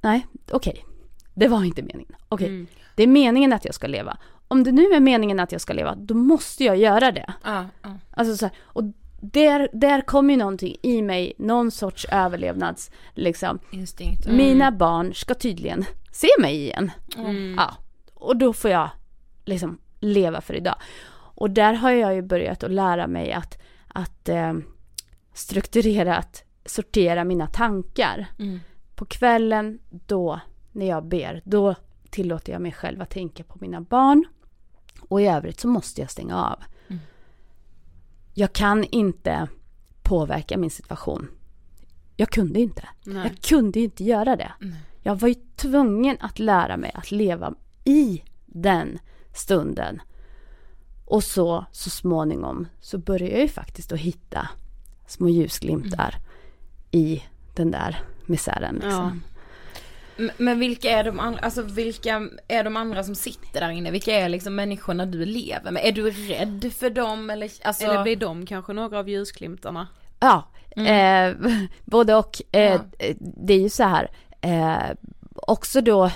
nej, 0.01 0.27
okej, 0.51 0.85
det 1.33 1.47
var 1.47 1.63
inte 1.63 1.81
meningen. 1.81 2.15
Okej, 2.29 2.65
det 2.95 3.03
är 3.03 3.07
meningen 3.07 3.53
att 3.53 3.65
jag 3.65 3.73
ska 3.73 3.87
leva. 3.87 4.17
Om 4.47 4.63
det 4.63 4.71
nu 4.71 4.83
är 4.83 4.99
meningen 4.99 5.39
att 5.39 5.51
jag 5.51 5.61
ska 5.61 5.73
leva, 5.73 5.95
då 5.95 6.13
måste 6.13 6.63
jag 6.63 6.77
göra 6.77 7.11
det. 7.11 7.33
Ja, 7.43 7.65
ja. 7.81 7.97
Alltså 8.11 8.37
så 8.37 8.45
här, 8.45 8.55
och 8.63 8.83
där, 9.33 9.69
där 9.73 10.01
kommer 10.01 10.33
ju 10.33 10.37
någonting 10.37 10.75
i 10.81 11.01
mig, 11.01 11.33
någon 11.37 11.71
sorts 11.71 12.05
överlevnads, 12.11 12.91
liksom. 13.13 13.59
Instinkt. 13.71 14.27
Mina 14.27 14.71
barn 14.71 15.13
ska 15.13 15.33
tydligen 15.33 15.85
se 16.11 16.27
mig 16.39 16.55
igen. 16.55 16.91
Mm. 17.17 17.55
Ja, 17.57 17.75
och 18.13 18.37
då 18.37 18.53
får 18.53 18.71
jag 18.71 18.89
liksom 19.45 19.77
leva 19.99 20.41
för 20.41 20.53
idag. 20.53 20.75
Och 21.37 21.49
där 21.49 21.73
har 21.73 21.91
jag 21.91 22.15
ju 22.15 22.21
börjat 22.21 22.63
att 22.63 22.71
lära 22.71 23.07
mig 23.07 23.33
att, 23.33 23.61
att 23.87 24.29
eh, 24.29 24.53
strukturerat 25.33 26.43
sortera 26.65 27.23
mina 27.23 27.47
tankar. 27.47 28.25
Mm. 28.39 28.59
På 28.95 29.05
kvällen, 29.05 29.79
då, 29.89 30.39
när 30.71 30.85
jag 30.85 31.05
ber, 31.05 31.41
då 31.45 31.75
tillåter 32.09 32.53
jag 32.53 32.61
mig 32.61 32.71
själv 32.71 33.01
att 33.01 33.09
tänka 33.09 33.43
på 33.43 33.57
mina 33.61 33.81
barn. 33.81 34.25
Och 35.09 35.21
i 35.21 35.27
övrigt 35.27 35.59
så 35.59 35.67
måste 35.67 36.01
jag 36.01 36.11
stänga 36.11 36.45
av. 36.45 36.63
Mm. 38.35 38.43
Jag 38.43 38.53
kan 38.53 38.83
inte 38.83 39.47
påverka 40.01 40.57
min 40.57 40.71
situation. 40.71 41.27
Jag 42.15 42.29
kunde 42.29 42.59
inte. 42.59 42.87
Nej. 43.03 43.27
Jag 43.27 43.41
kunde 43.41 43.79
inte 43.79 44.03
göra 44.03 44.35
det. 44.35 44.51
Jag 45.03 45.15
var 45.15 45.27
ju 45.27 45.35
tvungen 45.55 46.17
att 46.19 46.39
lära 46.39 46.77
mig 46.77 46.91
att 46.93 47.11
leva 47.11 47.53
i 47.83 48.23
den 48.45 48.99
stunden. 49.33 50.01
Och 51.05 51.23
så, 51.23 51.65
så 51.71 51.89
småningom 51.89 52.67
så 52.81 52.97
började 52.97 53.31
jag 53.31 53.41
ju 53.41 53.47
faktiskt 53.47 53.91
att 53.91 53.99
hitta 53.99 54.49
små 55.07 55.29
ljusglimtar 55.29 56.15
i 56.91 57.23
den 57.53 57.71
där 57.71 58.03
misären. 58.25 58.75
Liksom. 58.75 58.91
Ja. 58.91 59.34
Men 60.37 60.59
vilka 60.59 60.89
är 60.91 61.03
de 61.03 61.19
andra, 61.19 61.39
alltså 61.39 61.61
vilka 61.61 62.29
är 62.47 62.63
de 62.63 62.77
andra 62.77 63.03
som 63.03 63.15
sitter 63.15 63.59
där 63.59 63.69
inne? 63.69 63.91
Vilka 63.91 64.11
är 64.13 64.29
liksom 64.29 64.55
människorna 64.55 65.05
du 65.05 65.25
lever 65.25 65.71
med? 65.71 65.85
Är 65.85 65.91
du 65.91 66.09
rädd 66.09 66.73
för 66.73 66.89
dem 66.89 67.29
eller? 67.29 67.51
Alltså... 67.63 67.85
Eller 67.85 68.03
blir 68.03 68.15
de 68.15 68.45
kanske 68.45 68.73
några 68.73 68.99
av 68.99 69.09
ljusglimtarna? 69.09 69.87
Ja, 70.19 70.43
eh, 70.75 71.33
både 71.85 72.15
och. 72.15 72.41
Eh, 72.51 72.73
Ja. 72.73 72.79
Det 73.19 73.53
är 73.53 73.59
ju 73.59 73.69
så 73.69 73.83
här, 73.83 74.11
eh, 74.41 74.95
också 75.35 75.81
då 75.81 76.11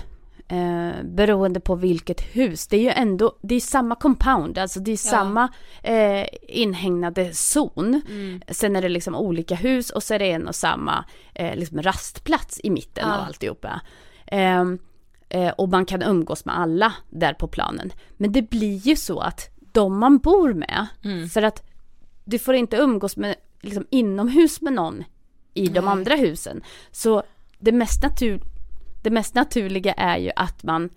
eh, 0.49 1.03
beroende 1.03 1.59
på 1.59 1.75
vilket 1.75 2.21
hus. 2.21 2.67
Det 2.67 2.77
är 2.77 2.81
ju 2.81 2.89
ändå, 2.89 3.35
det 3.41 3.55
är 3.55 3.59
samma 3.59 3.95
compound, 3.95 4.57
alltså 4.57 4.79
det 4.79 4.91
är 4.91 4.97
samma 4.97 5.49
eh, 5.83 6.25
inhägnade 6.47 7.33
zon. 7.33 8.01
Sen 8.47 8.75
är 8.75 8.81
det 8.81 8.89
liksom 8.89 9.15
olika 9.15 9.55
hus 9.55 9.89
och 9.89 10.03
så 10.03 10.13
är 10.13 10.19
det 10.19 10.31
en 10.31 10.47
och 10.47 10.55
samma 10.55 11.05
eh, 11.33 11.55
liksom 11.55 11.81
rastplats 11.81 12.59
i 12.63 12.69
mitten 12.69 13.03
Ja. 13.07 13.15
av 13.17 13.25
alltihopa. 13.25 13.81
Ehm, 14.27 14.79
eh, 15.29 15.49
och 15.49 15.69
man 15.69 15.85
kan 15.85 16.01
umgås 16.03 16.45
med 16.45 16.59
alla 16.59 16.93
där 17.09 17.33
på 17.33 17.47
planen. 17.47 17.91
Men 18.17 18.31
det 18.31 18.41
blir 18.41 18.77
ju 18.77 18.95
så 18.95 19.19
att 19.19 19.49
de 19.71 19.99
man 19.99 20.17
bor 20.17 20.53
med, 20.53 20.87
för 21.33 21.41
att 21.41 21.63
du 22.25 22.39
får 22.39 22.55
inte 22.55 22.77
umgås 22.77 23.17
med, 23.17 23.35
liksom 23.61 23.85
inomhus 23.89 24.61
med 24.61 24.73
någon 24.73 25.03
i 25.53 25.67
de 25.67 25.87
andra 25.87 26.15
husen. 26.15 26.61
Så 26.91 27.23
det 27.59 27.71
mest, 27.71 28.03
natur, 28.03 28.41
det 29.01 29.09
mest 29.09 29.35
naturliga 29.35 29.93
är 29.93 30.17
ju 30.17 30.31
att 30.35 30.63
man 30.63 30.89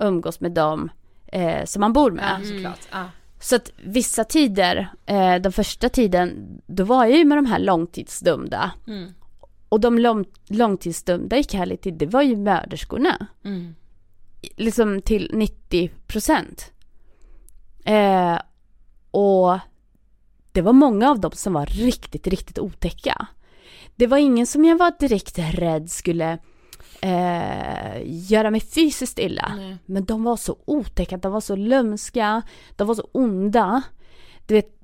umgås 0.00 0.40
med 0.40 0.52
dem 0.52 0.90
eh, 1.26 1.64
som 1.64 1.80
man 1.80 1.92
bor 1.92 2.10
med. 2.10 2.40
Ja, 2.40 2.46
såklart. 2.48 2.88
Ja. 2.90 3.04
Så 3.40 3.56
att 3.56 3.72
vissa 3.76 4.24
tider, 4.24 4.88
eh, 5.06 5.34
den 5.34 5.52
första 5.52 5.88
tiden, 5.88 6.60
då 6.66 6.84
var 6.84 7.04
jag 7.04 7.18
ju 7.18 7.24
med 7.24 7.38
de 7.38 7.46
här 7.46 7.58
långtidsdömda. 7.58 8.70
Mm. 8.86 9.12
Och 9.68 9.80
de 9.80 9.98
lång, 9.98 10.24
långtidsdömda 10.48 11.38
i 11.38 11.44
Cali, 11.44 11.78
det 11.82 12.06
var 12.06 12.22
ju 12.22 12.36
mörderskorna. 12.36 13.26
Mm. 13.44 13.74
Liksom 14.56 15.02
till 15.02 15.30
90 15.34 15.90
procent. 16.06 16.72
Eh, 17.84 18.38
och 19.10 19.58
det 20.52 20.60
var 20.60 20.72
många 20.72 21.10
av 21.10 21.20
dem 21.20 21.32
som 21.34 21.52
var 21.52 21.66
riktigt, 21.66 22.26
riktigt 22.26 22.58
otäcka. 22.58 23.26
Det 23.96 24.06
var 24.06 24.18
ingen 24.18 24.46
som 24.46 24.64
jag 24.64 24.78
var 24.78 24.92
direkt 24.98 25.38
rädd 25.38 25.90
skulle 25.90 26.38
eh, 27.02 28.02
göra 28.04 28.50
mig 28.50 28.60
fysiskt 28.60 29.18
illa. 29.18 29.52
Nej. 29.56 29.76
Men 29.86 30.04
de 30.04 30.24
var 30.24 30.36
så 30.36 30.56
otäcka, 30.64 31.16
de 31.16 31.32
var 31.32 31.40
så 31.40 31.56
lömska, 31.56 32.42
de 32.76 32.86
var 32.86 32.94
så 32.94 33.08
onda. 33.12 33.82
Du 34.46 34.54
vet, 34.54 34.80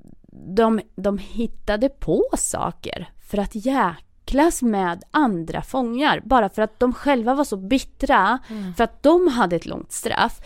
de, 0.56 0.80
de 0.96 1.18
hittade 1.18 1.88
på 1.88 2.24
saker 2.38 3.08
för 3.30 3.38
att 3.38 3.54
jäklas 3.54 4.62
med 4.62 5.02
andra 5.10 5.62
fångar. 5.62 6.22
Bara 6.24 6.48
för 6.48 6.62
att 6.62 6.80
de 6.80 6.94
själva 6.94 7.34
var 7.34 7.44
så 7.44 7.56
bittra, 7.56 8.38
för 8.76 8.84
att 8.84 9.02
de 9.02 9.28
hade 9.28 9.56
ett 9.56 9.66
långt 9.66 9.92
straff. 9.92 10.40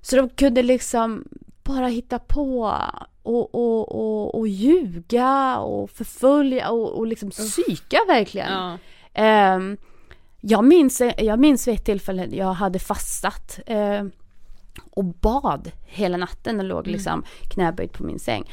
Så 0.00 0.16
de 0.16 0.28
kunde 0.28 0.62
liksom 0.62 1.24
bara 1.64 1.86
hitta 1.86 2.18
på 2.18 2.78
och, 3.22 3.54
och, 3.54 3.94
och, 3.94 4.34
och 4.34 4.48
ljuga 4.48 5.58
och 5.58 5.90
förfölja 5.90 6.70
och, 6.70 6.98
och 6.98 7.06
liksom 7.06 7.30
psyka 7.30 7.98
verkligen. 8.08 8.52
Ja. 8.52 8.78
Ehm, 9.14 9.76
jag, 10.44 10.64
minns, 10.64 11.02
jag 11.18 11.38
minns 11.38 11.68
vid 11.68 11.74
ett 11.74 11.84
tillfälle 11.84 12.26
jag 12.30 12.52
hade 12.52 12.78
fastat 12.78 13.58
eh, 13.66 14.04
och 14.90 15.04
bad 15.04 15.70
hela 15.86 16.16
natten 16.16 16.58
och 16.60 16.64
låg 16.66 16.86
liksom 16.86 17.24
knäböjd 17.54 17.92
på 17.92 18.04
min 18.04 18.18
säng. 18.18 18.50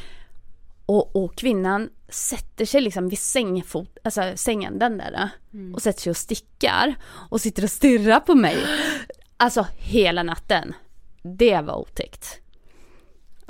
Och, 0.85 1.15
och 1.15 1.35
kvinnan 1.35 1.89
sätter 2.09 2.65
sig 2.65 2.81
liksom 2.81 3.09
vid 3.09 3.19
sängfot, 3.19 3.97
alltså 4.03 4.21
sängänden 4.35 4.97
där 4.97 5.29
och 5.73 5.81
sätter 5.81 6.01
sig 6.01 6.09
och 6.09 6.17
stickar 6.17 6.95
och 7.05 7.41
sitter 7.41 7.63
och 7.63 7.69
stirrar 7.69 8.19
på 8.19 8.35
mig. 8.35 8.57
Alltså 9.37 9.67
hela 9.77 10.23
natten. 10.23 10.73
Det 11.23 11.61
var 11.61 11.75
otäckt. 11.75 12.39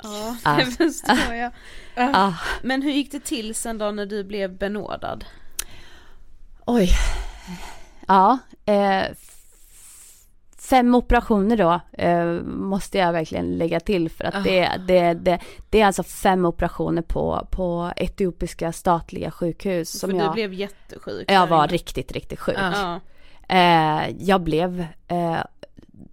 Ja, 0.02 0.36
Ah. 0.44 0.56
det 0.56 0.66
förstår 0.90 1.34
jag. 1.34 1.52
Ah. 1.96 2.32
Men 2.62 2.82
hur 2.82 2.90
gick 2.92 3.12
det 3.12 3.20
till 3.24 3.54
sen 3.54 3.78
då 3.78 3.90
när 3.90 4.06
du 4.06 4.24
blev 4.24 4.58
benådad? 4.58 5.24
Oj. 6.66 6.90
Ja. 8.10 8.38
Eh, 8.64 9.06
fem 10.58 10.94
operationer 10.94 11.56
då 11.56 11.80
eh, 11.92 12.24
måste 12.42 12.98
jag 12.98 13.12
verkligen 13.12 13.58
lägga 13.58 13.80
till 13.80 14.10
för 14.10 14.24
att 14.24 14.44
det, 14.44 14.70
det, 14.86 15.14
det, 15.14 15.38
det 15.70 15.80
är 15.80 15.86
alltså 15.86 16.02
fem 16.02 16.44
operationer 16.44 17.02
på, 17.02 17.46
på 17.50 17.92
etiopiska 17.96 18.72
statliga 18.72 19.30
sjukhus 19.30 19.98
som 20.00 20.10
För 20.10 20.16
jag, 20.16 20.28
du 20.28 20.32
blev 20.32 20.54
jättesjuk. 20.54 21.30
jag 21.30 21.46
var 21.46 21.68
riktigt, 21.68 22.12
riktigt 22.12 22.40
sjuk. 22.40 22.56
Ja. 22.58 23.00
Eh, 23.48 24.10
jag 24.18 24.40
blev 24.40 24.86
eh, 25.08 25.38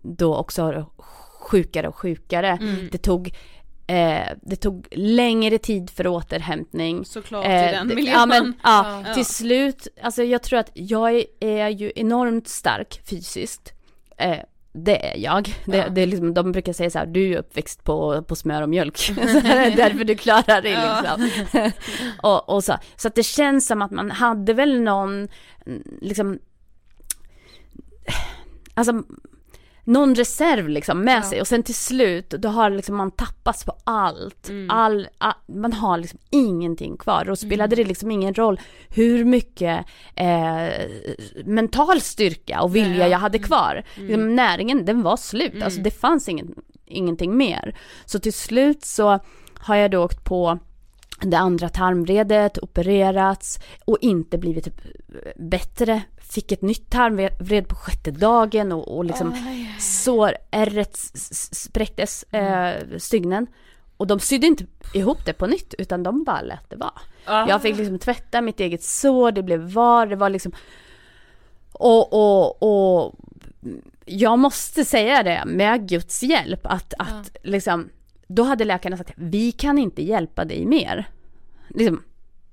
då 0.02 0.36
också 0.36 0.86
sjukare 1.40 1.88
och 1.88 1.96
sjukare. 1.96 2.58
Det 2.92 2.98
tog 2.98 3.36
Eh, 3.88 4.28
det 4.42 4.56
tog 4.56 4.88
längre 4.92 5.58
tid 5.58 5.90
för 5.90 6.08
återhämtning. 6.08 7.06
Såklart 7.06 7.46
Eh, 7.46 7.70
i 7.70 7.72
den 7.72 7.88
miljön. 7.88 8.14
Ja, 8.14 8.26
men, 8.26 8.54
ja, 8.64 9.02
Ja. 9.08 9.14
till 9.14 9.26
slut, 9.26 9.88
alltså 10.02 10.24
jag 10.24 10.44
tror 10.44 10.60
att 10.60 10.72
jag 10.74 11.16
är, 11.16 11.26
är 11.40 11.70
ju 11.70 11.92
enormt 11.96 12.48
stark 12.48 13.02
fysiskt. 13.10 13.74
Eh, 14.18 14.38
det 14.74 15.08
är 15.08 15.18
jag. 15.18 15.56
Det, 15.66 15.88
det 15.92 16.02
är 16.02 16.08
liksom, 16.08 16.34
de 16.34 16.52
brukar 16.52 16.74
säga 16.74 16.90
så 16.90 17.00
här, 17.00 17.06
du 17.06 17.34
är 17.34 17.38
uppväxt 17.38 17.84
på, 17.84 18.24
på 18.24 18.36
smör 18.36 18.62
och 18.62 18.70
mjölk. 18.70 19.00
därför 19.76 20.04
du 20.04 20.16
klarar 20.16 20.62
dig 20.62 20.72
liksom. 20.72 21.72
och, 22.24 22.50
och 22.50 22.64
så. 22.64 22.78
så 22.96 23.08
att 23.08 23.16
det 23.16 23.24
känns 23.24 23.68
som 23.68 23.82
att 23.82 23.92
man 23.92 24.12
hade 24.12 24.54
väl 24.54 24.82
någon, 24.82 25.28
mm, 25.66 25.84
liksom, 26.02 26.40
alltså 28.74 29.04
någon 29.88 30.16
reserv 30.16 30.70
liksom 30.70 31.02
med 31.02 31.26
sig 31.26 31.42
och 31.42 31.48
sen 31.48 31.64
till 31.64 31.76
slut 31.76 32.30
då 32.30 32.50
har 32.50 32.70
liksom 32.70 32.96
man 32.96 33.12
tappats 33.12 33.66
på 33.66 33.74
allt. 33.84 34.50
All, 34.70 35.08
all, 35.18 35.34
man 35.48 35.74
har 35.74 35.98
liksom 35.98 36.20
ingenting 36.30 36.98
kvar 36.98 37.30
och 37.30 37.40
spelade 37.40 37.76
det 37.76 37.84
liksom 37.84 38.12
ingen 38.12 38.34
roll 38.34 38.60
hur 38.90 39.26
mycket 39.26 39.86
eh, 40.16 40.70
mental 41.46 42.02
styrka 42.02 42.62
och 42.62 42.76
vilja 42.76 43.08
jag 43.08 43.20
hade 43.20 43.40
kvar. 43.40 43.84
Liksom, 43.96 44.36
näringen 44.36 44.86
den 44.86 45.02
var 45.02 45.18
slut, 45.18 45.64
alltså 45.64 45.82
det 45.82 45.92
fanns 45.92 46.30
ingen, 46.30 46.56
ingenting 46.86 47.38
mer. 47.38 47.78
Så 48.06 48.20
till 48.20 48.34
slut 48.34 48.86
så 48.86 49.20
har 49.60 49.76
jag 49.76 49.92
då 49.92 50.04
åkt 50.04 50.24
på 50.24 50.60
det 51.22 51.38
andra 51.38 51.70
tarmvredet, 51.70 52.58
opererats 52.58 53.60
och 53.86 53.98
inte 54.02 54.38
blivit 54.38 54.68
bättre. 55.36 56.02
Fick 56.30 56.52
ett 56.52 56.62
nytt 56.62 56.90
tarmvred 56.90 57.68
på 57.68 57.76
sjätte 57.76 58.12
dagen 58.12 58.72
och, 58.72 58.98
och 58.98 59.06
liksom 59.06 59.28
s- 61.14 61.56
spräcktes, 61.64 62.24
eh, 62.24 62.84
stygnen. 62.98 63.48
Och 63.98 64.08
de 64.08 64.20
sydde 64.20 64.48
inte 64.48 64.66
ihop 64.94 65.26
det 65.26 65.34
på 65.34 65.48
nytt 65.48 65.74
utan 65.78 66.04
de 66.04 66.24
bara 66.24 66.42
lät 66.42 66.70
det 66.70 66.76
vara. 66.76 66.92
Jag 67.50 67.62
fick 67.62 67.78
liksom 67.78 68.00
tvätta 68.00 68.42
mitt 68.42 68.60
eget 68.60 68.84
sår, 68.84 69.32
det 69.32 69.44
blev 69.44 69.60
var, 69.74 70.06
det 70.08 70.16
var 70.16 70.30
liksom 70.30 70.52
och, 71.72 72.14
och, 72.14 72.64
och 73.04 73.16
jag 74.06 74.40
måste 74.40 74.86
säga 74.86 75.24
det 75.24 75.44
med 75.46 75.90
Guds 75.90 76.24
hjälp 76.24 76.60
att, 76.64 76.94
att 77.00 77.38
liksom 77.44 77.90
då 78.28 78.44
hade 78.44 78.66
läkarna 78.66 78.98
sagt 78.98 79.12
vi 79.16 79.52
kan 79.52 79.78
inte 79.78 80.04
hjälpa 80.04 80.46
dig 80.46 80.66
mer. 80.66 81.10
Liksom, 81.68 82.04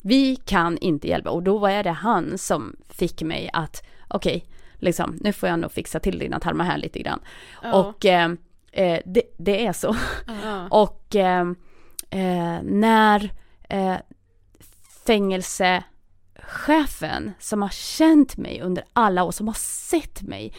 vi 0.06 0.36
kan 0.36 0.78
inte 0.78 1.08
hjälpa 1.08 1.30
och 1.30 1.42
då 1.42 1.58
var 1.58 1.82
det 1.82 1.90
han 1.90 2.38
som 2.38 2.76
fick 2.88 3.22
mig 3.22 3.50
att 3.52 3.82
okej, 4.08 4.46
liksom 4.74 5.18
nu 5.20 5.32
får 5.32 5.48
jag 5.48 5.58
nog 5.58 5.72
fixa 5.72 6.00
till 6.00 6.18
dina 6.18 6.40
tarmar 6.40 6.64
här 6.64 6.78
lite 6.78 6.98
grann. 6.98 7.20
Och 7.72 8.04
eh, 8.04 8.32
eh, 8.72 9.00
det, 9.04 9.22
det 9.36 9.66
är 9.66 9.72
så. 9.72 9.96
Ja. 10.42 10.68
Och 10.70 11.16
eh, 11.16 11.46
eh, 12.10 12.62
när 12.62 13.30
eh, 13.68 13.96
fängelsechefen 15.06 17.32
som 17.38 17.62
har 17.62 17.68
känt 17.68 18.36
mig 18.36 18.60
under 18.60 18.84
alla 18.92 19.24
år, 19.24 19.30
som 19.30 19.46
har 19.46 19.56
sett 19.90 20.22
mig, 20.22 20.54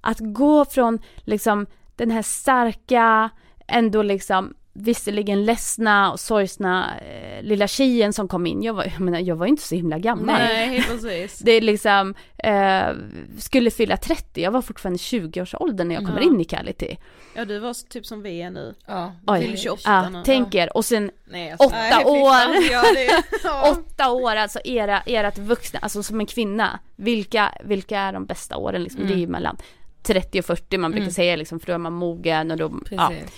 att 0.00 0.18
gå 0.20 0.64
från 0.64 0.98
liksom 1.16 1.66
den 1.96 2.10
här 2.10 2.22
starka 2.22 3.30
ändå 3.66 4.02
liksom 4.02 4.54
visserligen 4.76 5.44
ledsna 5.44 6.12
och 6.12 6.20
sorgsna 6.20 6.98
eh, 6.98 7.42
lilla 7.42 7.66
tjejen 7.68 8.12
som 8.12 8.28
kom 8.28 8.46
in, 8.46 8.62
jag 8.62 8.74
var, 8.74 8.84
jag 8.84 9.00
menar, 9.00 9.18
jag 9.20 9.36
var 9.36 9.46
inte 9.46 9.62
så 9.62 9.74
himla 9.74 9.98
gammal. 9.98 10.26
Nej 10.38 10.82
precis. 10.82 11.38
Det 11.44 11.52
är 11.52 11.60
liksom, 11.60 12.14
eh, 12.38 12.86
skulle 13.38 13.70
fylla 13.70 13.96
30, 13.96 14.42
jag 14.42 14.50
var 14.50 14.62
fortfarande 14.62 14.96
20-årsåldern 14.98 15.88
när 15.88 15.94
jag 15.94 16.04
kommer 16.04 16.20
Ja. 16.20 16.26
in 16.26 16.40
i 16.40 16.44
Quality. 16.44 16.96
Ja 17.36 17.44
du 17.44 17.58
var 17.58 17.88
typ 17.88 18.06
som 18.06 18.22
vi 18.22 18.42
är 18.42 18.50
nu. 18.50 18.74
Ja. 18.86 19.12
Oj. 19.26 19.40
Fyller 19.40 19.56
28 19.56 19.80
Ja, 19.84 20.08
nu. 20.08 20.22
tänk 20.24 20.54
er, 20.54 20.76
och 20.76 20.84
sen 20.84 21.10
Nej, 21.24 21.54
åtta 21.58 21.76
Nej, 21.76 22.04
år. 22.04 22.32
ja, 22.72 22.84
ja. 23.44 23.70
åtta 23.72 24.10
år, 24.10 24.36
alltså 24.36 24.58
era, 24.64 25.00
ert 25.06 25.38
vuxna, 25.38 25.78
alltså 25.82 26.02
som 26.02 26.20
en 26.20 26.26
kvinna, 26.26 26.78
vilka, 26.96 27.52
vilka 27.64 27.98
är 28.00 28.12
de 28.12 28.26
bästa 28.26 28.56
åren 28.56 28.82
liksom? 28.82 29.00
Det 29.00 29.06
är 29.06 29.08
Mm. 29.08 29.20
ju 29.20 29.26
mellan 29.26 29.56
30 30.02 30.38
och 30.38 30.44
40 30.44 30.78
man 30.78 30.92
brukar 30.92 31.10
säga 31.10 31.36
liksom, 31.36 31.60
för 31.60 31.66
då 31.66 31.72
är 31.72 31.78
man 31.78 31.92
mogen 31.92 32.50
och 32.50 32.56
då, 32.56 32.72
ja. 32.90 33.08
Precis. 33.08 33.34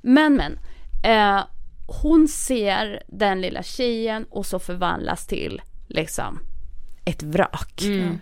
Men 0.00 0.34
men, 0.34 0.58
eh, 1.04 1.40
hon 2.02 2.28
ser 2.28 3.02
den 3.08 3.40
lilla 3.40 3.62
tjejen 3.62 4.26
och 4.30 4.46
så 4.46 4.58
förvandlas 4.58 5.26
till 5.26 5.62
liksom 5.86 6.40
ett 7.04 7.22
vrak. 7.22 7.82
Mm. 7.82 8.18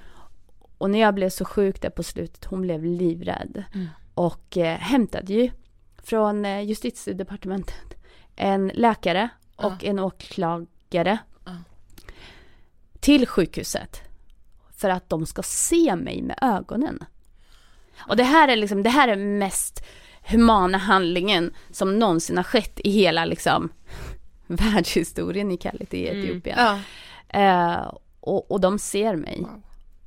Och 0.79 0.91
när 0.91 0.99
jag 0.99 1.15
blev 1.15 1.29
så 1.29 1.45
sjuk 1.45 1.83
där 1.83 1.91
på 1.91 2.03
slutet, 2.03 2.45
hon 2.45 2.63
blev 2.63 2.85
livrädd. 2.85 3.65
Mm. 3.75 3.89
Och 4.15 4.57
eh, 4.57 4.79
hämtade 4.79 5.33
ju 5.33 5.51
från 6.03 6.45
eh, 6.45 6.61
justitiedepartementet 6.61 7.97
en 8.37 8.71
läkare 8.75 9.29
och 9.57 9.85
en 9.85 9.99
åklagare 9.99 11.19
till 13.01 13.27
sjukhuset. 13.27 14.03
För 14.77 14.89
att 14.89 15.09
de 15.09 15.27
ska 15.27 15.43
se 15.43 15.97
mig 15.97 16.23
med 16.23 16.39
ögonen. 16.43 17.05
Och 17.99 18.17
det 18.17 18.25
här 18.25 18.49
är 18.49 18.57
liksom, 18.57 18.83
det 18.83 18.91
här 18.91 19.09
är 19.09 19.17
mest 19.17 19.85
humana 20.29 20.79
handlingen 20.79 21.55
som 21.71 21.99
någonsin 21.99 22.37
har 22.37 22.45
skett 22.45 22.81
i 22.85 22.91
hela 22.91 23.25
liksom 23.25 23.69
världshistorien 24.47 25.51
i 25.51 25.57
Kallit 25.57 25.95
i 25.95 26.07
Etiopien. 26.07 26.59
Ja. 26.59 26.79
Eh, 27.29 27.93
och, 28.21 28.51
och 28.51 28.61
de 28.61 28.79
ser 28.79 29.17
mig. 29.17 29.47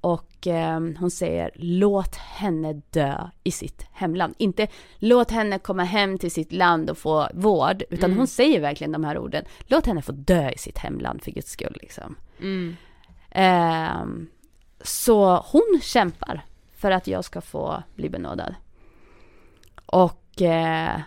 Och 0.01 0.47
eh, 0.47 0.79
hon 0.99 1.11
säger 1.11 1.51
låt 1.55 2.15
henne 2.15 2.81
dö 2.89 3.29
i 3.43 3.51
sitt 3.51 3.85
hemland. 3.91 4.35
Inte 4.37 4.67
låt 4.99 5.31
henne 5.31 5.59
komma 5.59 5.83
hem 5.83 6.17
till 6.17 6.31
sitt 6.31 6.51
land 6.51 6.89
och 6.89 6.97
få 6.97 7.29
vård. 7.33 7.83
Utan 7.89 8.13
hon 8.13 8.27
säger 8.27 8.59
verkligen 8.59 8.91
de 8.91 9.03
här 9.03 9.17
orden. 9.17 9.45
Låt 9.67 9.85
henne 9.85 10.01
få 10.01 10.11
dö 10.11 10.49
i 10.49 10.57
sitt 10.57 10.77
hemland 10.77 11.23
för 11.23 11.31
guds 11.31 11.51
skull 11.51 11.77
liksom. 11.81 12.15
Mm. 12.39 12.75
Eh, 13.31 14.05
så 14.81 15.45
hon 15.51 15.79
kämpar 15.81 16.41
för 16.75 16.91
att 16.91 17.07
jag 17.07 17.25
ska 17.25 17.41
få 17.41 17.83
bli 17.95 18.09
benådad. 18.09 18.55
Och 19.91 20.41
eh, 20.41 21.01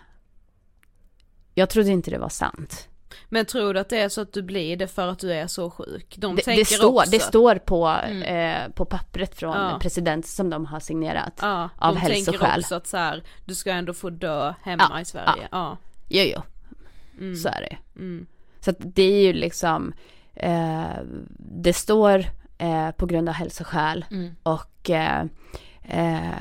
jag 1.55 1.70
trodde 1.70 1.91
inte 1.91 2.11
det 2.11 2.18
var 2.18 2.28
sant. 2.28 2.89
Men 3.28 3.47
tror 3.47 3.74
du 3.74 3.80
att 3.80 3.89
det 3.89 3.99
är 4.01 4.09
så 4.09 4.20
att 4.20 4.33
du 4.33 4.43
blir 4.43 4.76
det 4.76 4.87
för 4.89 5.09
att 5.09 5.18
du 5.18 5.33
är 5.33 5.47
så 5.47 5.70
sjuk? 5.70 6.14
De 6.18 6.37
Det, 6.37 6.43
det, 6.57 6.64
står, 6.64 6.95
också. 6.99 7.11
det 7.11 7.20
står 7.20 7.55
på, 7.57 7.89
eh, 7.89 8.68
på 8.74 8.85
pappret 8.85 9.35
från 9.35 9.57
Ja. 9.57 9.78
president 9.80 10.26
som 10.26 10.51
de 10.51 10.66
har 10.66 10.80
signerat. 10.80 11.39
Ja, 11.43 11.68
av 11.78 11.95
de 11.95 12.01
tänker 12.01 12.14
hälsoskäl. 12.33 12.61
också 12.61 12.74
att 12.74 12.87
så 12.87 12.97
här, 12.97 13.22
du 13.45 13.55
ska 13.55 13.72
ändå 13.72 13.95
få 13.95 14.11
dö 14.11 14.55
hemma 14.62 14.87
Ja, 14.91 15.01
i 15.01 15.05
Sverige. 15.05 15.49
Ja. 15.51 15.76
Jo, 16.09 16.22
jo. 16.37 16.43
Mm. 17.20 17.37
Så 17.37 17.49
är 17.49 17.61
det. 17.70 18.01
Mm. 18.01 18.26
Så 18.61 18.70
att 18.70 18.76
det 18.80 19.03
är 19.03 19.22
ju 19.26 19.33
liksom, 19.33 19.93
eh, 20.35 20.85
det 21.39 21.72
står 21.72 22.24
eh, 22.59 22.91
på 22.91 23.07
grund 23.07 23.28
av 23.28 23.35
hälsoskäl 23.35 24.05
Mm. 24.11 24.35
och 24.43 24.91
eh, 24.91 25.24
eh, 25.83 26.33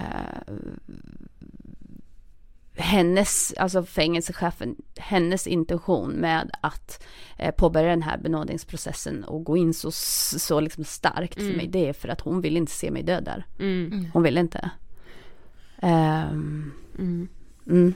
hennes, 2.75 3.53
alltså 3.57 3.83
fängelsechefen, 3.83 4.75
hennes 4.97 5.47
intention 5.47 6.11
med 6.11 6.51
att 6.61 7.03
eh, 7.37 7.51
påbörja 7.51 7.89
den 7.89 8.01
här 8.01 8.17
benådningsprocessen 8.17 9.23
och 9.23 9.43
gå 9.43 9.57
in 9.57 9.73
så, 9.73 9.91
så 9.91 10.59
liksom 10.59 10.83
starkt 10.83 11.35
för 11.35 11.55
mig, 11.57 11.67
det 11.67 11.89
är 11.89 11.93
för 11.93 12.09
att 12.09 12.21
hon 12.21 12.41
vill 12.41 12.57
inte 12.57 12.71
se 12.71 12.91
mig 12.91 13.03
död 13.03 13.23
där. 13.23 13.45
Mm. 13.59 14.07
Hon 14.13 14.23
vill 14.23 14.37
inte. 14.37 14.69
Mm. 15.81 16.71
mm. 17.67 17.93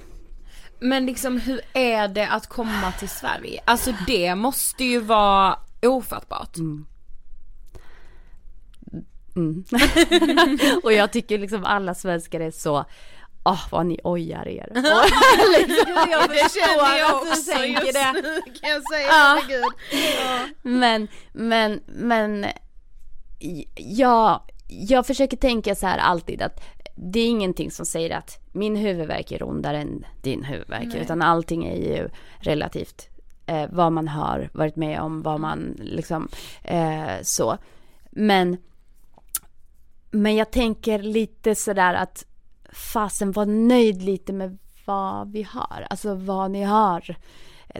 Men 0.79 1.05
liksom 1.05 1.37
hur 1.37 1.61
är 1.73 2.07
det 2.07 2.27
att 2.27 2.47
komma 2.47 2.91
till 2.91 3.09
Sverige? 3.09 3.61
Alltså 3.65 3.93
det 4.07 4.35
måste 4.35 4.83
ju 4.83 4.99
vara 4.99 5.59
ofattbart. 5.81 6.57
Mm. 6.57 6.85
och 10.83 10.93
jag 10.93 11.11
tycker 11.11 11.37
liksom 11.37 11.65
alla 11.65 11.93
svenskar 11.93 12.39
är 12.39 12.51
så, 12.51 12.85
åh 13.45 13.61
vad 13.71 13.85
ni 13.85 13.99
ojar 14.03 14.47
er. 14.47 14.69
Och, 14.75 15.59
liksom, 15.59 15.93
Jag 16.11 16.29
Det 16.29 16.51
känner 16.51 16.97
jag 16.97 17.15
att 17.15 17.21
du 17.21 17.29
också 17.29 17.51
tänker 17.51 17.81
just 17.81 17.93
det. 17.93 18.41
kan 18.61 18.69
jag 18.69 18.83
säga, 18.91 19.07
Ja. 19.07 19.39
herregud. 19.41 19.63
Ja. 20.19 20.47
men, 20.61 21.07
men, 21.33 21.81
men, 21.87 22.45
ja, 23.75 24.45
jag 24.67 25.07
försöker 25.07 25.37
tänka 25.37 25.75
så 25.75 25.87
här 25.87 25.97
alltid 25.97 26.41
att 26.41 26.63
det 26.95 27.19
är 27.19 27.27
ingenting 27.27 27.71
som 27.71 27.85
säger 27.85 28.17
att 28.17 28.39
min 28.51 28.75
huvudvärk 28.75 29.31
är 29.31 29.43
ondare 29.43 29.77
än 29.81 30.05
din 30.21 30.43
huvudvärk, 30.43 30.95
utan 30.95 31.21
allting 31.21 31.65
är 31.65 31.75
ju 31.75 32.09
relativt 32.39 33.09
eh, 33.45 33.65
vad 33.71 33.91
man 33.91 34.07
har 34.07 34.49
varit 34.53 34.75
med 34.75 34.99
om, 35.01 35.21
vad 35.21 35.39
man 35.39 35.75
liksom 35.81 36.27
eh, 36.63 37.21
så. 37.21 37.57
Men, 38.11 38.57
men 40.11 40.35
jag 40.35 40.51
tänker 40.51 40.99
lite 40.99 41.55
sådär 41.55 41.93
att 41.93 42.25
fasen 42.75 43.31
var 43.31 43.45
nöjd 43.45 44.03
lite 44.03 44.33
med 44.33 44.57
vad 44.85 45.31
vi 45.31 45.43
har, 45.43 45.87
alltså 45.89 46.15
vad 46.15 46.51
ni 46.51 46.63
har. 46.63 47.15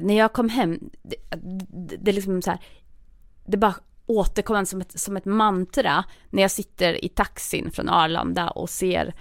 När 0.02 0.18
jag 0.18 0.34
kom 0.34 0.50
hem, 0.50 0.80
det, 1.04 1.16
det, 1.70 1.98
det 1.98 2.12
är 2.12 2.16
liksom 2.16 2.42
så 2.42 2.50
här, 2.52 2.60
det 3.46 3.58
bara 3.58 3.76
återkommer 4.06 4.66
som 4.66 4.82
ett, 4.82 5.00
som 5.00 5.18
ett 5.18 5.26
mantra 5.26 6.04
när 6.30 6.42
jag 6.42 6.52
sitter 6.52 7.06
i 7.06 7.10
taxin 7.10 7.72
från 7.72 7.90
Arlanda 7.90 8.50
och 8.50 8.70
ser 8.70 9.14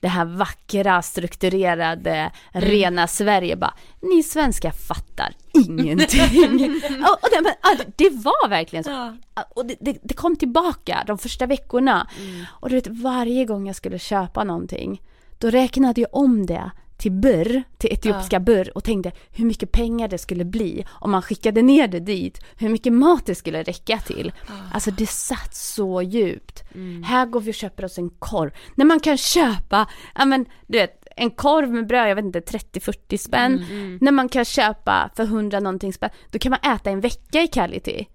det 0.00 0.08
här 0.08 0.24
vackra, 0.24 1.02
strukturerade, 1.02 2.30
rena 2.52 3.06
Sverige 3.06 3.56
bara, 3.56 3.74
ni 4.00 4.22
svenskar 4.22 4.70
fattar 4.70 5.34
ingenting. 5.54 6.20
och, 7.02 7.12
och 7.22 7.28
det, 7.32 7.40
men, 7.42 7.52
ja, 7.62 7.84
det- 7.96 8.10
var 8.10 8.48
verkligen 8.48 8.84
så. 8.84 9.16
Och 9.56 9.66
det, 9.66 9.76
det, 9.80 9.98
det 10.02 10.14
kom 10.14 10.36
tillbaka 10.36 11.04
de 11.06 11.18
första 11.18 11.46
veckorna. 11.46 12.08
Och 12.50 12.68
du 12.68 12.74
vet, 12.74 12.86
varje 12.86 13.44
gång 13.44 13.66
jag 13.66 13.76
skulle 13.76 13.98
köpa 13.98 14.44
någonting, 14.44 15.02
då 15.40 15.50
räknade 15.50 16.00
jag 16.00 16.10
om 16.12 16.46
det 16.46 16.70
till 16.96 17.12
burr, 17.12 17.62
till 17.78 17.92
etiopiska 17.92 18.40
burr 18.40 18.70
och 18.74 18.84
tänkte 18.84 19.12
hur 19.30 19.44
mycket 19.44 19.72
pengar 19.72 20.08
det 20.08 20.18
skulle 20.18 20.44
bli 20.44 20.86
om 20.90 21.10
man 21.10 21.22
skickade 21.22 21.62
ner 21.62 21.88
det 21.88 22.00
dit, 22.00 22.44
hur 22.56 22.68
mycket 22.68 22.92
mat 22.92 23.26
det 23.26 23.34
skulle 23.34 23.62
räcka 23.62 23.98
till. 23.98 24.32
Alltså 24.72 24.90
det 24.90 25.06
satt 25.06 25.54
så 25.54 26.02
djupt. 26.02 26.62
Här 27.04 27.26
går 27.26 27.40
vi 27.40 27.50
och 27.50 27.54
köper 27.54 27.84
oss 27.84 27.98
en 27.98 28.10
korv. 28.10 28.50
När 28.74 28.84
man 28.84 29.00
kan 29.00 29.16
köpa, 29.16 29.88
ja 30.14 30.24
men 30.24 30.46
du 30.66 30.78
vet, 30.78 31.06
en 31.16 31.30
korv 31.30 31.70
med 31.70 31.86
bröd, 31.86 32.10
jag 32.10 32.16
vet 32.16 32.24
inte, 32.24 32.40
30-40 32.40 33.16
spänn. 33.16 33.64
När 34.00 34.12
man 34.12 34.28
kan 34.28 34.44
köpa 34.44 35.10
för 35.16 35.22
100 35.22 35.60
någonting 35.60 35.92
spänn, 35.92 36.10
då 36.30 36.38
kan 36.38 36.50
man 36.50 36.74
äta 36.74 36.90
en 36.90 37.00
vecka 37.00 37.42
i 37.42 37.46
Kality. 37.46 38.06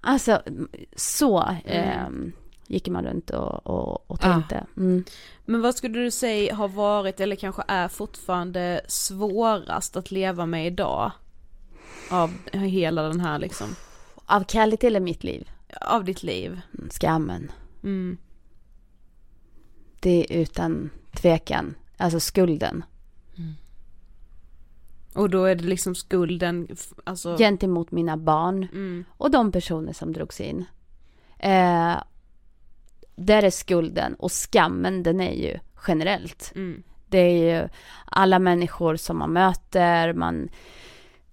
Alltså 0.00 0.42
så 0.96 1.56
ehm, 1.64 2.32
gick 2.68 2.88
man 2.88 3.04
runt 3.04 3.30
och, 3.30 3.66
och, 3.66 4.10
och 4.10 4.20
tänkte. 4.20 4.66
Mm. 4.76 5.04
Men 5.44 5.62
vad 5.62 5.74
skulle 5.74 5.98
du 5.98 6.10
säga 6.10 6.54
har 6.54 6.68
varit 6.68 7.20
eller 7.20 7.36
kanske 7.36 7.62
är 7.68 7.88
fortfarande 7.88 8.80
svårast 8.88 9.96
att 9.96 10.10
leva 10.10 10.46
med 10.46 10.66
idag? 10.66 11.12
Av 12.10 12.30
hela 12.52 13.02
den 13.02 13.20
här 13.20 13.38
liksom, 13.38 13.68
Av 14.26 14.44
Kality 14.44 14.86
eller 14.86 15.00
mitt 15.00 15.24
liv? 15.24 15.50
av 15.80 16.04
ditt 16.04 16.22
liv? 16.22 16.60
Mm, 16.78 16.90
Skammen. 16.90 17.52
Mm. 17.82 18.16
Det 20.00 20.26
är 20.34 20.40
utan 20.40 20.90
tvekan, 21.12 21.74
alltså 21.96 22.20
skulden. 22.20 22.84
Och 25.14 25.30
då 25.30 25.44
är 25.44 25.54
det 25.54 25.64
liksom 25.64 25.94
skulden, 25.94 26.68
alltså, 27.04 27.36
Gentemot 27.36 27.90
mina 27.90 28.16
barn 28.16 28.68
mm, 28.72 29.04
och 29.08 29.30
de 29.30 29.52
personer 29.52 29.92
som 29.92 30.12
drogs 30.12 30.40
in. 30.40 30.64
Eh, 31.38 31.96
där 33.16 33.42
är 33.42 33.50
skulden 33.50 34.14
och 34.14 34.32
skammen 34.32 35.02
den 35.02 35.20
är 35.20 35.32
ju 35.32 35.58
generellt. 35.88 36.52
mm, 36.54 36.82
Det 37.06 37.18
är 37.18 37.60
ju 37.60 37.68
alla 38.04 38.38
människor 38.38 38.96
som 38.96 39.18
man 39.18 39.32
möter, 39.32 40.12
man, 40.12 40.48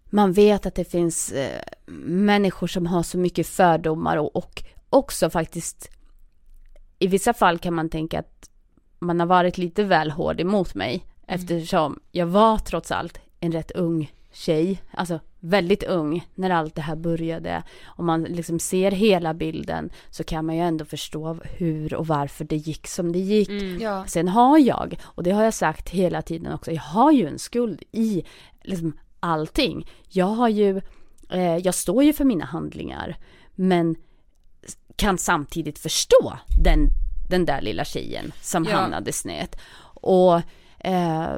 man 0.05 0.33
vet 0.33 0.65
att 0.65 0.75
det 0.75 0.85
finns 0.85 1.31
eh, 1.31 1.61
människor 2.05 2.67
som 2.67 2.87
har 2.87 3.03
så 3.03 3.17
mycket 3.17 3.47
fördomar 3.47 4.17
och, 4.17 4.35
och 4.35 4.63
också 4.89 5.29
faktiskt 5.29 5.89
i 6.99 7.07
vissa 7.07 7.33
fall 7.33 7.59
kan 7.59 7.73
man 7.73 7.89
tänka 7.89 8.19
att 8.19 8.49
man 8.99 9.19
har 9.19 9.27
varit 9.27 9.57
lite 9.57 9.83
väl 9.83 10.11
hård 10.11 10.41
emot 10.41 10.75
mig 10.75 11.05
eftersom 11.27 11.99
jag 12.11 12.27
var 12.27 12.57
trots 12.57 12.91
allt 12.91 13.19
en 13.39 13.51
rätt 13.51 13.71
ung 13.71 14.11
tjej, 14.33 14.81
alltså 14.91 15.19
väldigt 15.39 15.83
ung 15.83 16.27
när 16.35 16.49
allt 16.49 16.75
det 16.75 16.81
här 16.81 16.95
började. 16.95 17.63
Om 17.85 18.05
man 18.05 18.23
liksom 18.23 18.59
ser 18.59 18.91
hela 18.91 19.33
bilden 19.33 19.89
så 20.09 20.23
kan 20.23 20.45
man 20.45 20.55
ju 20.55 20.61
ändå 20.61 20.85
förstå 20.85 21.37
hur 21.43 21.93
och 21.93 22.07
varför 22.07 22.45
det 22.45 22.55
gick 22.55 22.87
som 22.87 23.11
det 23.11 23.19
gick. 23.19 23.49
Ja. 23.81 24.05
Sen 24.07 24.27
har 24.27 24.57
jag, 24.59 24.97
och 25.03 25.23
det 25.23 25.31
har 25.31 25.43
jag 25.43 25.53
sagt 25.53 25.89
hela 25.89 26.21
tiden 26.21 26.53
också, 26.53 26.71
jag 26.71 26.81
har 26.81 27.11
ju 27.11 27.27
en 27.27 27.39
skuld 27.39 27.83
i 27.91 28.23
liksom 28.63 28.97
allting. 29.19 29.87
Jag 30.09 30.25
har 30.25 30.49
ju, 30.49 30.81
eh, 31.29 31.57
jag 31.57 31.75
står 31.75 32.03
ju 32.03 32.13
för 32.13 32.25
mina 32.25 32.45
handlingar, 32.45 33.17
men 33.55 33.95
kan 34.95 35.17
samtidigt 35.17 35.79
förstå 35.79 36.33
den, 36.63 36.87
den 37.29 37.45
där 37.45 37.61
lilla 37.61 37.85
tjejen 37.85 38.31
som 38.41 38.65
Ja. 38.65 38.75
hamnade 38.75 39.11
snett. 39.13 39.55
Och 40.01 40.41
eh, 40.79 41.35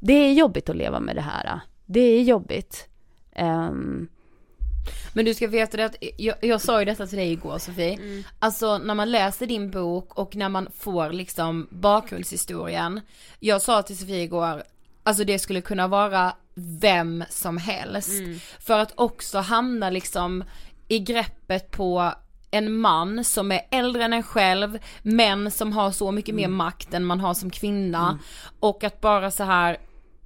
det 0.00 0.12
är 0.12 0.32
jobbigt 0.32 0.68
att 0.68 0.76
leva 0.76 1.00
med 1.00 1.16
det 1.16 1.20
här. 1.22 1.60
Det 1.86 2.00
är 2.00 2.22
jobbigt. 2.22 2.88
Ehm, 3.32 4.08
Men 5.12 5.24
du 5.24 5.34
ska 5.34 5.46
veta 5.48 5.76
det 5.76 5.84
att, 5.84 5.96
jag, 6.16 6.36
jag 6.40 6.60
sa 6.60 6.78
ju 6.78 6.84
detta 6.84 7.06
till 7.06 7.18
dig 7.18 7.32
igår 7.32 7.58
Sofie, 7.58 7.98
alltså 8.38 8.78
när 8.78 8.94
man 8.94 9.10
läser 9.10 9.46
din 9.46 9.70
bok 9.70 10.18
och 10.18 10.36
när 10.36 10.48
man 10.48 10.68
får 10.76 11.10
liksom 11.10 11.66
bakgrundshistorien, 11.70 13.00
jag 13.40 13.62
sa 13.62 13.82
till 13.82 13.98
Sofie 13.98 14.22
igår, 14.22 14.62
alltså 15.02 15.24
det 15.24 15.38
skulle 15.38 15.60
kunna 15.60 15.88
vara 15.88 16.32
vem 16.54 17.24
som 17.30 17.56
helst, 17.58 18.10
för 18.60 18.78
att 18.78 18.92
också 18.94 19.38
hamna 19.38 19.90
liksom 19.90 20.44
i 20.88 20.98
greppet 20.98 21.70
på 21.70 22.12
en 22.50 22.76
man 22.76 23.24
som 23.24 23.52
är 23.52 23.60
äldre 23.70 24.04
än 24.04 24.12
en 24.12 24.22
själv, 24.22 24.78
men 25.02 25.50
som 25.50 25.72
har 25.72 25.90
så 25.90 26.12
mycket 26.12 26.34
mer 26.34 26.48
makt 26.48 26.94
än 26.94 27.04
man 27.04 27.20
har 27.20 27.34
som 27.34 27.50
kvinna. 27.50 28.18
Och 28.60 28.84
att 28.84 29.00
bara 29.00 29.30
så 29.30 29.44
här 29.44 29.76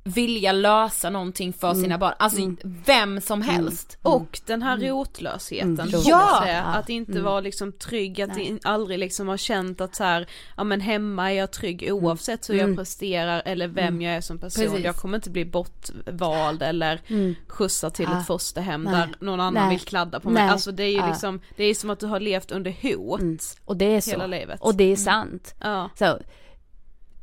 vilja 0.05 0.53
lösa 0.53 1.11
någonting 1.11 1.53
för 1.53 1.75
sina 1.75 1.99
barn, 1.99 2.15
alltså 2.19 2.41
vem 2.87 3.21
som 3.21 3.43
helst. 3.43 3.99
Och 4.03 4.41
den 4.47 4.63
här 4.63 4.79
rotlösheten. 4.79 5.81
Mm, 5.81 5.91
Ja! 6.05 6.41
säga. 6.45 6.63
Att 6.63 6.89
inte 6.89 7.21
vara 7.21 7.41
liksom 7.41 7.73
trygg, 7.73 8.21
att 8.21 8.37
in, 8.39 8.61
aldrig 8.65 8.99
liksom 8.99 9.29
ha 9.29 9.37
känt 9.37 9.81
att 9.81 9.95
så 9.95 10.05
här, 10.05 10.27
ja 10.57 10.65
men 10.65 10.81
hemma 10.81 11.33
är 11.33 11.37
jag 11.37 11.51
trygg 11.51 11.89
oavsett 11.93 12.51
hur 12.51 12.55
jag 12.55 12.77
presterar 12.77 13.43
eller 13.45 13.69
vem 13.69 14.03
jag 14.03 14.15
är 14.15 14.21
som 14.21 14.39
person. 14.39 14.65
Precis. 14.65 14.85
Jag 14.85 14.97
kommer 14.97 15.19
inte 15.19 15.31
bli 15.31 15.45
bortvald 15.45 16.63
eller 16.63 17.01
skjutsad 17.49 17.95
till 17.95 18.07
Ja. 18.11 18.21
ett 18.21 18.27
fosterhem 18.27 18.83
Nej. 18.83 18.93
där 18.95 19.15
någon 19.21 19.41
annan 19.41 19.55
Nej. 19.69 19.71
vill 19.77 19.87
kladda 19.87 20.21
på 20.21 20.31
mig. 20.31 20.43
Nej. 20.43 20.53
Alltså 20.53 20.73
det 20.73 20.83
är 20.85 20.91
ju 20.91 20.97
Ja. 20.97 21.09
liksom, 21.09 21.41
det 21.57 21.65
är 21.65 21.75
som 21.75 21.91
att 21.91 22.01
du 22.01 22.07
har 22.07 22.21
levt 22.21 22.51
under 22.53 22.77
hot. 22.83 23.21
och 23.65 23.77
det 23.77 23.97
är 23.97 24.01
så. 24.01 24.11
Hela 24.11 24.27
livet. 24.27 24.61
Och 24.61 24.75
det 24.75 24.93
är 24.93 24.97
sant. 24.97 25.55
Ja. 25.61 25.91
Så, 25.99 26.19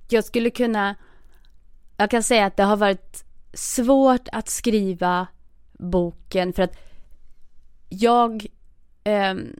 jag 0.10 0.24
skulle 0.26 0.50
kunna, 0.50 0.96
jag 1.98 2.10
kan 2.10 2.24
säga 2.24 2.46
att 2.46 2.58
det 2.58 2.64
har 2.64 2.78
varit 2.78 3.24
svårt 3.54 4.28
att 4.32 4.50
skriva 4.50 5.28
boken 5.80 6.54
för 6.54 6.64
att 6.64 6.78
jag 7.90 8.46
ehm, 9.04 9.56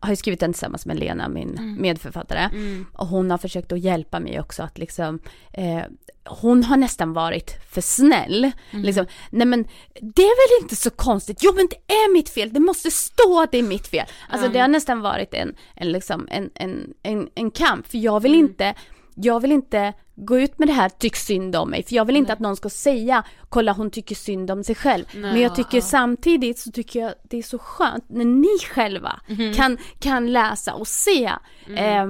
har 0.00 0.10
ju 0.10 0.16
skrivit 0.16 0.40
den 0.40 0.52
tillsammans 0.52 0.86
med 0.86 0.98
Lena, 0.98 1.28
min 1.28 1.76
medförfattare. 1.80 2.50
Och 2.92 3.06
hon 3.06 3.30
har 3.30 3.38
försökt 3.38 3.72
att 3.72 3.80
hjälpa 3.80 4.20
mig 4.20 4.40
också 4.40 4.62
att 4.62 4.78
liksom, 4.78 5.18
eh, 5.52 5.82
hon 6.24 6.64
har 6.64 6.76
nästan 6.76 7.12
varit 7.12 7.56
för 7.70 7.80
snäll. 7.80 8.50
Liksom, 8.70 9.06
nej 9.30 9.46
men 9.46 9.64
det 10.00 10.22
är 10.22 10.58
väl 10.58 10.62
inte 10.64 10.76
så 10.76 10.90
konstigt, 10.90 11.38
jo 11.42 11.52
men 11.54 11.68
det 11.70 11.94
är 11.94 12.12
mitt 12.12 12.28
fel, 12.28 12.52
det 12.52 12.60
måste 12.60 12.90
stå 12.90 13.42
att 13.42 13.52
det 13.52 13.58
är 13.58 13.62
mitt 13.62 13.86
fel. 13.86 14.06
Alltså 14.28 14.48
det 14.48 14.58
har 14.58 14.68
nästan 14.68 15.00
varit 15.00 15.34
en, 15.34 15.54
en, 15.74 15.92
liksom, 15.92 16.28
en, 16.30 16.50
en, 16.54 16.94
en, 17.02 17.28
en 17.34 17.50
kamp, 17.50 17.86
för 17.86 17.98
jag 17.98 18.20
vill 18.20 18.34
inte 18.34 18.74
jag 19.20 19.40
vill 19.40 19.52
inte 19.52 19.92
gå 20.24 20.38
ut 20.38 20.58
med 20.58 20.68
det 20.68 20.72
här 20.72 20.88
tyck 20.88 21.16
synd 21.16 21.56
om 21.56 21.70
mig, 21.70 21.82
för 21.82 21.94
jag 21.94 22.04
vill 22.04 22.16
inte 22.16 22.32
att 22.32 22.38
någon 22.38 22.56
ska 22.56 22.68
säga 22.68 23.24
kolla 23.48 23.72
hon 23.72 23.90
tycker 23.90 24.14
synd 24.14 24.50
om 24.50 24.64
sig 24.64 24.74
själv. 24.74 25.04
Men 25.14 25.40
jag 25.40 25.54
tycker 25.54 25.80
samtidigt 25.80 26.58
så 26.58 26.70
tycker 26.70 27.00
jag 27.00 27.14
det 27.22 27.38
är 27.38 27.42
så 27.42 27.58
skönt 27.58 28.04
när 28.08 28.24
ni 28.24 28.58
själva 28.70 29.20
kan, 29.56 29.78
kan 29.98 30.32
läsa 30.32 30.74
och 30.74 30.88
se 30.88 31.32
eh, 31.76 32.02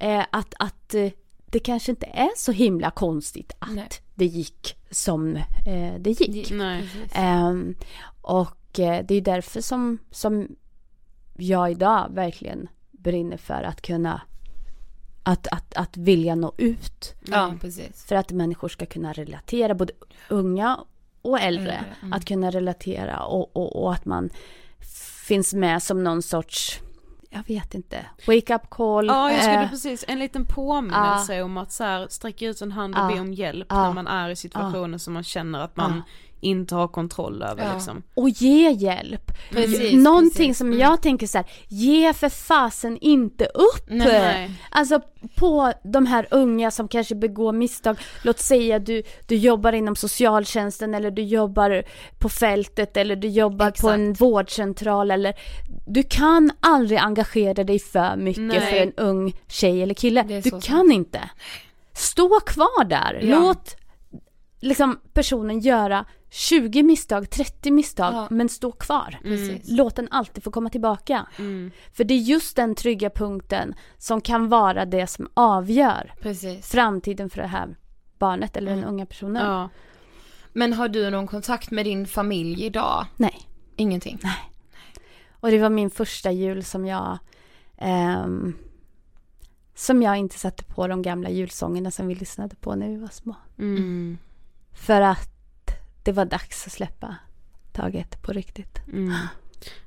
eh, 0.00 0.24
att, 0.30 0.54
att 0.58 0.94
eh, 0.94 1.10
det 1.46 1.58
kanske 1.58 1.90
inte 1.90 2.06
är 2.06 2.30
så 2.36 2.52
himla 2.52 2.90
konstigt 2.90 3.52
att 3.58 3.74
Nej. 3.74 3.88
det 4.14 4.26
gick 4.26 4.76
som 4.90 5.36
eh, 5.36 5.94
det 5.98 6.10
gick. 6.10 6.50
Nej. 6.50 6.88
Ehm, 7.12 7.74
och 8.22 8.80
eh, 8.80 9.04
det 9.08 9.14
är 9.14 9.20
därför 9.20 9.60
som, 9.60 9.98
som 10.10 10.48
jag 11.36 11.70
idag 11.70 12.10
verkligen 12.10 12.68
brinner 12.90 13.36
för 13.36 13.62
att 13.62 13.82
kunna 13.82 14.20
att, 15.22 15.46
att, 15.50 15.76
att 15.76 15.96
vilja 15.96 16.34
nå 16.34 16.52
ut. 16.58 17.14
Ja 17.26 17.52
precis. 17.60 18.04
För 18.04 18.16
att 18.16 18.30
människor 18.32 18.68
ska 18.68 18.86
kunna 18.86 19.12
relatera, 19.12 19.74
både 19.74 19.92
unga 20.28 20.78
och 21.22 21.40
äldre. 21.40 21.84
Mm. 22.02 22.12
Att 22.12 22.24
kunna 22.24 22.50
relatera 22.50 23.22
och, 23.24 23.56
och, 23.56 23.82
och 23.82 23.92
att 23.92 24.04
man 24.04 24.30
finns 25.26 25.54
med 25.54 25.82
som 25.82 26.04
någon 26.04 26.22
sorts, 26.22 26.80
jag 27.30 27.42
vet 27.46 27.74
inte, 27.74 28.06
wake 28.26 28.54
up 28.54 28.70
call. 28.70 29.06
Ja 29.06 29.30
jag 29.30 29.40
skulle 29.42 29.62
eh, 29.62 29.70
precis, 29.70 30.04
en 30.08 30.18
liten 30.18 30.44
påminnelse 30.46 31.42
om 31.42 31.56
att 31.56 31.72
så 31.72 31.84
här, 31.84 32.06
sträcka 32.10 32.46
ut 32.46 32.60
en 32.60 32.72
hand 32.72 32.94
och 32.94 33.00
Ja. 33.00 33.08
be 33.08 33.20
om 33.20 33.32
hjälp 33.34 33.66
Ja. 33.70 33.82
när 33.86 33.92
man 33.92 34.06
är 34.06 34.28
i 34.30 34.36
situationer 34.36 34.98
som 34.98 35.14
man 35.14 35.24
känner 35.24 35.60
att 35.60 35.76
man 35.76 36.02
inte 36.40 36.74
har 36.74 36.88
kontroll 36.88 37.42
över 37.42 37.64
Ja. 37.64 37.74
liksom. 37.74 38.02
och 38.14 38.28
ge 38.28 38.70
hjälp. 38.70 39.30
Precis, 39.50 39.92
Någonting 39.92 40.30
precis. 40.48 40.58
som 40.58 40.72
jag 40.72 41.02
tänker 41.02 41.26
så 41.26 41.38
här, 41.38 41.46
ge 41.68 42.12
för 42.12 42.28
fasen 42.28 42.98
inte 43.00 43.44
upp. 43.44 43.84
Nej. 43.88 44.50
Alltså 44.70 45.00
på 45.36 45.72
de 45.84 46.06
här 46.06 46.26
unga 46.30 46.70
som 46.70 46.88
kanske 46.88 47.14
begår 47.14 47.52
misstag. 47.52 47.96
Låt 48.24 48.38
säga 48.38 48.78
du, 48.78 49.02
du 49.28 49.36
jobbar 49.36 49.72
inom 49.72 49.96
socialtjänsten 49.96 50.94
eller 50.94 51.10
du 51.10 51.22
jobbar 51.22 51.82
på 52.18 52.28
fältet 52.28 52.96
eller 52.96 53.16
du 53.16 53.28
jobbar 53.28 53.66
på 53.66 53.68
Exakt. 53.74 53.94
en 53.94 54.12
vårdcentral 54.12 55.10
eller 55.10 55.34
du 55.86 56.02
kan 56.02 56.50
aldrig 56.60 56.98
engagera 57.00 57.64
dig 57.64 57.78
för 57.78 58.16
mycket 58.16 58.42
Nej. 58.42 58.60
för 58.60 58.76
en 58.76 58.92
ung 58.96 59.36
tjej 59.48 59.82
eller 59.82 59.94
kille. 59.94 60.22
Det 60.28 60.34
är 60.34 60.42
Du 60.42 60.60
kan 60.60 60.92
inte. 60.92 61.30
Stå 61.92 62.40
kvar 62.40 62.84
där. 62.84 63.20
Ja. 63.22 63.40
Låt 63.40 63.76
liksom 64.60 65.00
personen 65.12 65.60
göra 65.60 66.04
20 66.30 66.82
misstag, 66.82 67.30
30 67.30 67.70
misstag, 67.70 68.14
Ja. 68.14 68.28
men 68.30 68.48
stå 68.48 68.72
kvar. 68.72 69.18
Precis. 69.22 69.62
Låt 69.64 69.96
den 69.96 70.08
alltid 70.10 70.44
få 70.44 70.50
komma 70.50 70.70
tillbaka. 70.70 71.26
Mm. 71.38 71.70
För 71.92 72.04
det 72.04 72.14
är 72.14 72.18
just 72.18 72.56
den 72.56 72.74
trygga 72.74 73.10
punkten 73.10 73.74
som 73.98 74.20
kan 74.20 74.48
vara 74.48 74.84
det 74.84 75.06
som 75.06 75.28
avgör 75.34 76.14
Precis. 76.20 76.66
framtiden 76.70 77.30
för 77.30 77.40
det 77.42 77.46
här 77.48 77.76
barnet 78.18 78.56
eller 78.56 78.70
den 78.76 78.84
unga 78.84 79.06
personen. 79.06 79.46
Ja. 79.46 79.68
Men 80.52 80.72
har 80.72 80.88
du 80.88 81.10
någon 81.10 81.26
kontakt 81.26 81.70
med 81.70 81.86
din 81.86 82.06
familj 82.06 82.64
idag? 82.64 83.06
Nej. 83.16 83.40
Ingenting? 83.76 84.20
Och 85.32 85.50
det 85.50 85.58
var 85.58 85.70
min 85.70 85.90
första 85.90 86.30
jul 86.32 86.64
som 86.64 86.86
jag 86.86 87.18
ehm, 87.78 88.54
som 89.74 90.02
jag 90.02 90.16
inte 90.16 90.38
satte 90.38 90.64
på 90.64 90.86
de 90.86 91.02
gamla 91.02 91.30
julsångerna 91.30 91.90
som 91.90 92.08
vi 92.08 92.14
lyssnade 92.14 92.56
på 92.56 92.74
när 92.74 92.88
vi 92.88 92.96
var 92.96 93.08
små. 93.08 93.34
Mm. 93.58 94.18
För 94.72 95.00
att 95.00 95.28
det 96.02 96.12
var 96.12 96.24
dags 96.24 96.66
att 96.66 96.72
släppa 96.72 97.16
taget 97.72 98.22
på 98.22 98.32
riktigt. 98.32 98.78
Mm. 98.92 99.12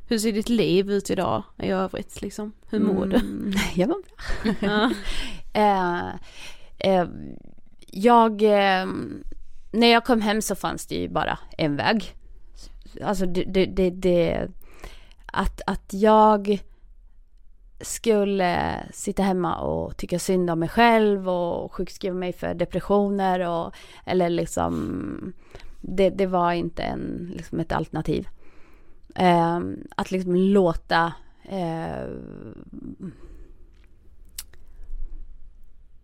Hur 0.08 0.18
ser 0.18 0.32
ditt 0.32 0.50
liv 0.50 0.92
ut 0.92 1.10
idag 1.10 1.44
i 1.58 1.70
övrigt 1.70 2.22
liksom? 2.22 2.54
Hur 2.70 2.80
mår 2.80 3.06
du? 3.06 3.16
Mm, 3.16 3.54
jag 3.76 3.88
var 3.88 4.02
bra. 4.02 4.54
Ja. 4.70 4.92
Eh, 5.54 6.08
eh, 6.78 7.08
jag, 7.88 8.42
eh, 8.42 8.88
när 9.72 9.88
jag 9.88 10.06
kom 10.06 10.22
hem 10.22 10.42
så 10.42 10.56
fanns 10.56 10.88
det 10.88 10.96
ju 10.96 11.10
bara 11.10 11.40
en 11.58 11.76
väg. 11.76 12.16
Alltså 13.04 13.26
det, 13.26 13.44
det, 13.44 13.66
det, 13.66 13.90
det 13.90 14.48
att, 15.26 15.62
att 15.68 15.94
jag 15.94 16.60
skulle 17.82 18.80
sitta 18.94 19.24
hemma 19.24 19.56
och 19.56 19.98
tycka 19.98 20.20
synd 20.20 20.50
om 20.50 20.60
mig 20.60 20.70
själv 20.70 21.30
och 21.30 21.74
sjukskriva 21.74 22.16
mig 22.16 22.34
för 22.34 22.54
depressioner 22.54 23.40
och 23.40 23.74
eller 24.06 24.30
liksom 24.30 25.34
det, 25.84 26.10
det 26.10 26.26
var 26.26 26.52
inte 26.52 26.84
en, 26.84 27.32
liksom 27.36 27.60
ett 27.60 27.72
alternativ. 27.72 28.28
Eh, 29.16 29.60
att 29.96 30.12
liksom 30.12 30.36
låta 30.36 31.14
eh, 31.50 32.08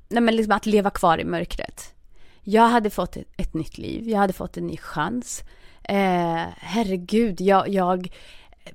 nej 0.10 0.22
men 0.24 0.36
liksom 0.36 0.52
att 0.52 0.66
leva 0.66 0.90
kvar 0.90 1.18
i 1.18 1.26
mörkret. 1.26 1.94
Jag 2.42 2.68
hade 2.70 2.90
fått 2.90 3.18
ett, 3.18 3.28
ett 3.38 3.54
nytt 3.54 3.78
liv, 3.78 4.10
jag 4.10 4.18
hade 4.20 4.34
fått 4.34 4.58
en 4.58 4.68
ny 4.68 4.78
chans. 4.78 5.44
Eh, 5.84 6.46
herregud, 6.58 7.42
jag, 7.42 7.70
jag 7.70 8.14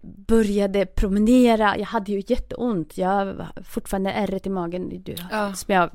började 0.02 0.86
promenera, 0.86 1.78
jag 1.78 1.86
hade 1.86 2.12
ju 2.12 2.22
jätteont, 2.26 2.98
jag 2.98 3.08
har 3.08 3.48
fortfarande 3.64 4.12
ärret 4.12 4.46
i 4.46 4.50
magen 4.50 5.02
du, 5.02 5.14
Ja. 5.30 5.54
som 5.54 5.74
jag 5.74 5.90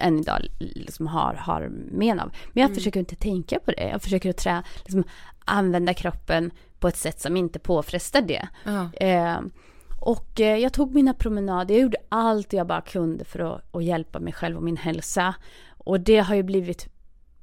än 0.00 0.18
idag 0.18 0.40
liksom 0.58 1.06
har, 1.06 1.34
har 1.34 1.68
men 1.90 2.20
av. 2.20 2.30
Men 2.52 2.62
jag 2.62 2.74
försöker 2.74 3.00
inte 3.00 3.16
tänka 3.16 3.58
på 3.58 3.70
det, 3.70 3.88
jag 3.88 4.02
försöker 4.02 4.30
att 4.30 4.36
trä, 4.36 4.62
liksom, 4.84 5.04
använda 5.44 5.94
kroppen 5.94 6.50
på 6.78 6.88
ett 6.88 6.96
sätt 6.96 7.20
som 7.20 7.36
inte 7.36 7.58
påfrestar 7.58 8.22
det. 8.22 8.48
Eh, 9.00 9.40
och 10.00 10.40
eh, 10.40 10.56
jag 10.56 10.72
tog 10.72 10.94
mina 10.94 11.14
promenader, 11.14 11.74
jag 11.74 11.82
gjorde 11.82 11.98
allt 12.08 12.52
jag 12.52 12.66
bara 12.66 12.80
kunde 12.80 13.24
för 13.24 13.38
att, 13.54 13.74
att 13.74 13.84
hjälpa 13.84 14.20
mig 14.20 14.32
själv 14.32 14.56
och 14.56 14.62
min 14.62 14.76
hälsa. 14.76 15.34
Och 15.78 16.00
det 16.00 16.18
har 16.18 16.34
ju 16.34 16.42
blivit 16.42 16.88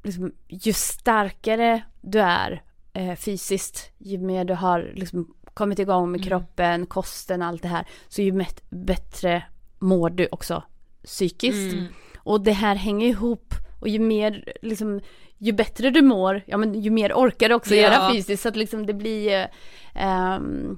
liksom, 0.03 0.31
ju 0.47 0.73
starkare 0.73 1.81
du 2.01 2.19
är 2.19 2.63
eh, 2.93 3.15
fysiskt, 3.15 3.91
ju 3.97 4.17
mer 4.17 4.45
du 4.45 4.53
har 4.53 4.91
liksom, 4.95 5.33
kommit 5.53 5.79
igång 5.79 6.11
med 6.11 6.21
Mm. 6.21 6.27
kroppen, 6.27 6.85
kosten, 6.85 7.41
allt 7.41 7.61
det 7.61 7.67
här, 7.67 7.87
så 8.07 8.21
ju 8.21 8.45
bättre 8.69 9.43
mår 9.79 10.09
du 10.09 10.27
också 10.31 10.63
psykiskt. 11.03 11.73
Mm. 11.73 11.85
Och 12.25 12.41
det 12.41 12.51
här 12.51 12.75
hänger 12.75 13.07
ihop 13.07 13.53
och 13.79 13.87
ju 13.89 13.99
mer, 13.99 14.53
liksom, 14.61 15.01
ju 15.37 15.51
bättre 15.51 15.89
du 15.89 16.01
mår, 16.01 16.41
ja 16.45 16.57
men 16.57 16.73
ju 16.81 16.89
mer 16.89 17.13
orkar 17.13 17.49
du 17.49 17.55
också 17.55 17.75
Ja. 17.75 17.81
göra 17.81 18.11
fysiskt. 18.13 18.43
Så 18.43 18.49
att 18.49 18.55
liksom 18.55 18.85
det 18.85 18.93
blir, 18.93 19.33
eh, 19.39 19.47
ehm, 19.93 20.77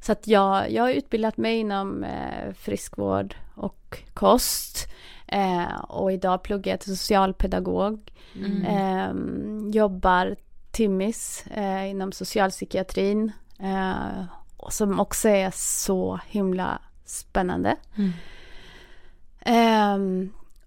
så 0.00 0.12
att 0.12 0.26
jag, 0.26 0.70
jag 0.70 0.82
har 0.82 0.90
utbildat 0.90 1.36
mig 1.36 1.56
inom 1.56 2.04
eh, 2.04 2.52
friskvård 2.58 3.34
och 3.54 4.02
kost. 4.14 4.86
Eh, 5.26 5.80
och 5.88 6.12
idag 6.12 6.42
pluggar 6.42 6.72
jag 6.72 6.80
till 6.80 6.96
socialpedagog. 6.96 8.12
Mm. 8.36 8.64
Ehm, 8.64 9.70
jobbar 9.70 10.36
timmis 10.70 11.44
eh, 11.46 11.90
inom 11.90 12.12
socialpsykiatrin. 12.12 13.32
Eh, 13.60 14.24
som 14.70 15.00
också 15.00 15.28
är 15.28 15.50
så 15.54 16.20
himla 16.28 16.78
spännande. 17.04 17.76
Mm. 17.96 18.12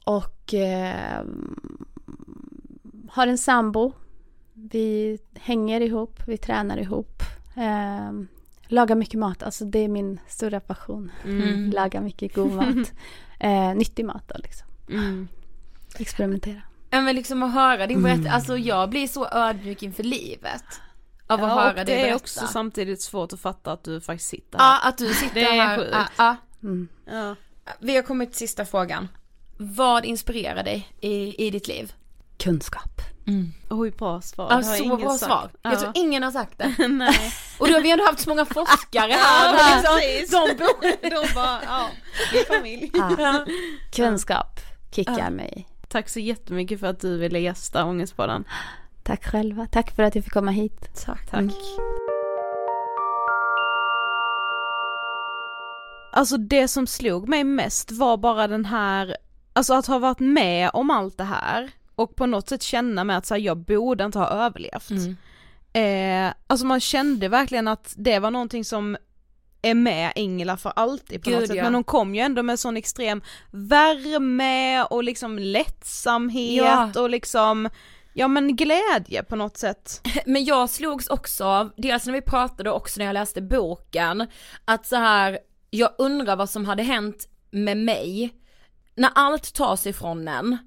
Och 0.07 0.53
ehm, 0.53 1.85
har 3.09 3.27
en 3.27 3.37
sambo. 3.37 3.93
Vi 4.53 5.19
hänger 5.33 5.81
ihop, 5.81 6.19
vi 6.27 6.37
tränar 6.37 6.77
ihop. 6.77 7.23
Ehm, 7.55 8.27
lagar 8.67 8.95
mycket 8.95 9.19
mat, 9.19 9.43
alltså 9.43 9.65
det 9.65 9.79
är 9.79 9.87
min 9.87 10.19
stora 10.27 10.59
passion. 10.59 11.11
Mm. 11.25 11.71
Laga 11.73 12.01
mycket 12.01 12.35
god 12.35 12.51
mat. 12.53 12.91
eh, 13.39 13.75
nyttig 13.75 14.05
mat 14.05 14.23
då 14.27 14.35
liksom. 14.43 14.67
Mm. 14.89 15.27
Experimentera. 15.99 16.61
Ja 16.89 17.01
men 17.01 17.15
liksom 17.15 17.43
att 17.43 17.53
höra 17.53 17.87
din 17.87 18.03
berättelse, 18.03 18.31
alltså 18.31 18.57
jag 18.57 18.89
blir 18.89 19.07
så 19.07 19.27
ödmjuk 19.27 19.83
inför 19.83 20.03
livet. 20.03 20.63
Av 21.27 21.43
att 21.43 21.49
Ja, 21.49 21.55
höra 21.55 21.69
och 21.69 21.75
dig 21.75 21.85
det 21.85 22.09
är 22.09 22.15
också 22.15 22.47
samtidigt 22.47 23.01
svårt 23.01 23.33
att 23.33 23.39
fatta 23.39 23.71
att 23.71 23.83
du 23.83 24.01
faktiskt 24.01 24.29
sitter 24.29 24.59
här. 24.59 24.65
Ja, 24.65 24.89
att 24.89 24.97
du 24.97 25.13
sitter 25.13 25.35
Det 25.35 25.41
är 25.57 25.65
här. 25.65 25.77
sjukt. 25.77 25.89
Ja, 25.93 26.07
ja. 26.17 26.35
Mm. 26.63 26.87
Ja. 27.05 27.35
Vi 27.79 27.95
har 27.95 28.03
kommit 28.03 28.29
till 28.29 28.37
sista 28.37 28.65
frågan. 28.65 29.07
Vad 29.57 30.05
inspirerar 30.05 30.63
dig 30.63 30.87
i, 31.01 31.45
i 31.47 31.49
ditt 31.49 31.67
liv? 31.67 31.93
Kunskap. 32.37 33.01
Oj, 33.69 33.91
bra 33.91 34.21
svar. 34.21 34.47
Ja, 34.49 34.57
Det 34.57 34.65
har 34.65 34.75
så 34.75 34.83
ingen 34.83 34.97
bra 34.97 35.09
sagt. 35.09 35.19
svar. 35.25 35.49
Ja. 35.61 35.69
Jag 35.71 35.79
tror 35.79 35.91
ingen 35.95 36.23
har 36.23 36.31
sagt 36.31 36.57
det. 36.57 36.87
Nej. 36.87 37.31
Och 37.59 37.67
då 37.67 37.73
har 37.73 37.81
vi 37.81 37.91
ändå 37.91 38.05
haft 38.05 38.19
så 38.19 38.29
många 38.29 38.45
forskare 38.45 39.11
här. 39.11 39.53
Ja, 39.57 39.75
liksom, 39.75 39.95
precis. 39.99 40.31
de 40.31 40.37
bor... 40.57 41.01
De 41.27 41.33
bara, 41.35 41.59
ja, 41.65 41.89
vi 42.31 42.39
är 42.39 42.45
familj. 42.57 42.91
Ja. 42.93 43.45
Kunskap 43.95 44.59
kickar 44.91 45.19
Ja. 45.19 45.29
mig. 45.29 45.67
Tack 45.87 46.09
så 46.09 46.19
jättemycket 46.19 46.79
för 46.79 46.87
att 46.87 46.99
du 46.99 47.17
ville 47.17 47.39
gästa 47.39 47.85
Ångestpodden. 47.85 48.43
Tack 49.03 49.25
själva. 49.25 49.65
Tack 49.71 49.95
för 49.95 50.03
att 50.03 50.15
jag 50.15 50.23
fick 50.23 50.33
komma 50.33 50.51
hit. 50.51 50.89
Tack. 51.05 51.29
Tack. 51.31 51.43
Alltså 56.11 56.37
det 56.37 56.67
som 56.67 56.87
slog 56.87 57.27
mig 57.29 57.43
mest 57.43 57.91
var 57.91 58.17
bara 58.17 58.47
den 58.47 58.65
här, 58.65 59.17
alltså 59.57 59.73
att 59.73 59.87
ha 59.87 59.99
varit 59.99 60.19
med 60.19 60.69
om 60.73 60.91
allt 60.91 61.17
det 61.17 61.23
här 61.23 61.71
och 61.95 62.15
på 62.15 62.25
något 62.25 62.49
sätt 62.49 62.63
känna 62.63 63.03
med 63.03 63.17
att 63.17 63.25
så 63.25 63.33
här, 63.33 63.41
jag 63.41 63.57
borde 63.57 64.03
inte 64.03 64.19
ha 64.19 64.27
överlevt. 64.27 64.89
Mm. 64.89 65.17
Eh, 65.73 66.33
alltså 66.47 66.65
man 66.65 66.79
kände 66.79 67.27
verkligen 67.27 67.67
att 67.67 67.93
det 67.97 68.19
var 68.19 68.31
någonting 68.31 68.65
som 68.65 68.97
är 69.61 69.73
med 69.73 70.11
Ingela 70.15 70.57
för 70.57 70.73
alltid 70.75 71.23
på 71.23 71.29
Gud, 71.29 71.39
något 71.39 71.47
sätt, 71.47 71.57
ja. 71.57 71.63
men 71.63 71.73
hon 71.73 71.83
kom 71.83 72.15
ju 72.15 72.21
ändå 72.21 72.43
med 72.43 72.59
sån 72.59 72.77
extrem 72.77 73.21
värme 73.51 74.83
och 74.83 75.03
liksom 75.03 75.39
lättsamhet 75.39 76.91
Ja. 76.95 77.01
och 77.01 77.09
liksom, 77.09 77.69
ja 78.13 78.27
men 78.27 78.55
glädje 78.55 79.23
på 79.23 79.35
något 79.35 79.57
sätt. 79.57 80.07
Men 80.25 80.45
jag 80.45 80.69
slogs 80.69 81.07
också 81.07 81.45
av, 81.45 81.71
dels 81.77 82.05
när 82.05 82.13
vi 82.13 82.21
pratade 82.21 82.69
och 82.69 82.75
också 82.75 82.99
när 82.99 83.05
jag 83.05 83.13
läste 83.13 83.41
boken, 83.41 84.27
att 84.65 84.85
så 84.85 84.95
här, 84.95 85.39
jag 85.69 85.89
undrar 85.97 86.35
vad 86.35 86.49
som 86.49 86.65
hade 86.65 86.83
hänt 86.83 87.27
med 87.51 87.77
mig 87.77 88.33
när 88.97 89.09
allt 89.15 89.53
tas 89.53 89.87
ifrån 89.87 90.27
en. 90.27 90.57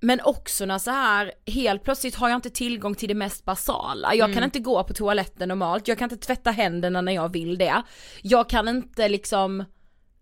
Men 0.00 0.20
också 0.20 0.66
när 0.66 0.78
så 0.78 0.90
här, 0.90 1.32
helt 1.46 1.84
plötsligt 1.84 2.14
har 2.14 2.28
jag 2.28 2.36
inte 2.36 2.50
tillgång 2.50 2.94
till 2.94 3.08
det 3.08 3.14
mest 3.14 3.44
basala. 3.44 4.14
Jag 4.14 4.34
kan 4.34 4.44
inte 4.44 4.58
gå 4.58 4.84
på 4.84 4.94
toaletten 4.94 5.48
normalt, 5.48 5.88
jag 5.88 5.98
kan 5.98 6.10
inte 6.10 6.26
tvätta 6.26 6.50
händerna 6.50 7.00
när 7.00 7.12
jag 7.12 7.32
vill 7.32 7.58
det. 7.58 7.82
Jag 8.22 8.48
kan 8.48 8.68
inte 8.68 9.08
liksom, 9.08 9.64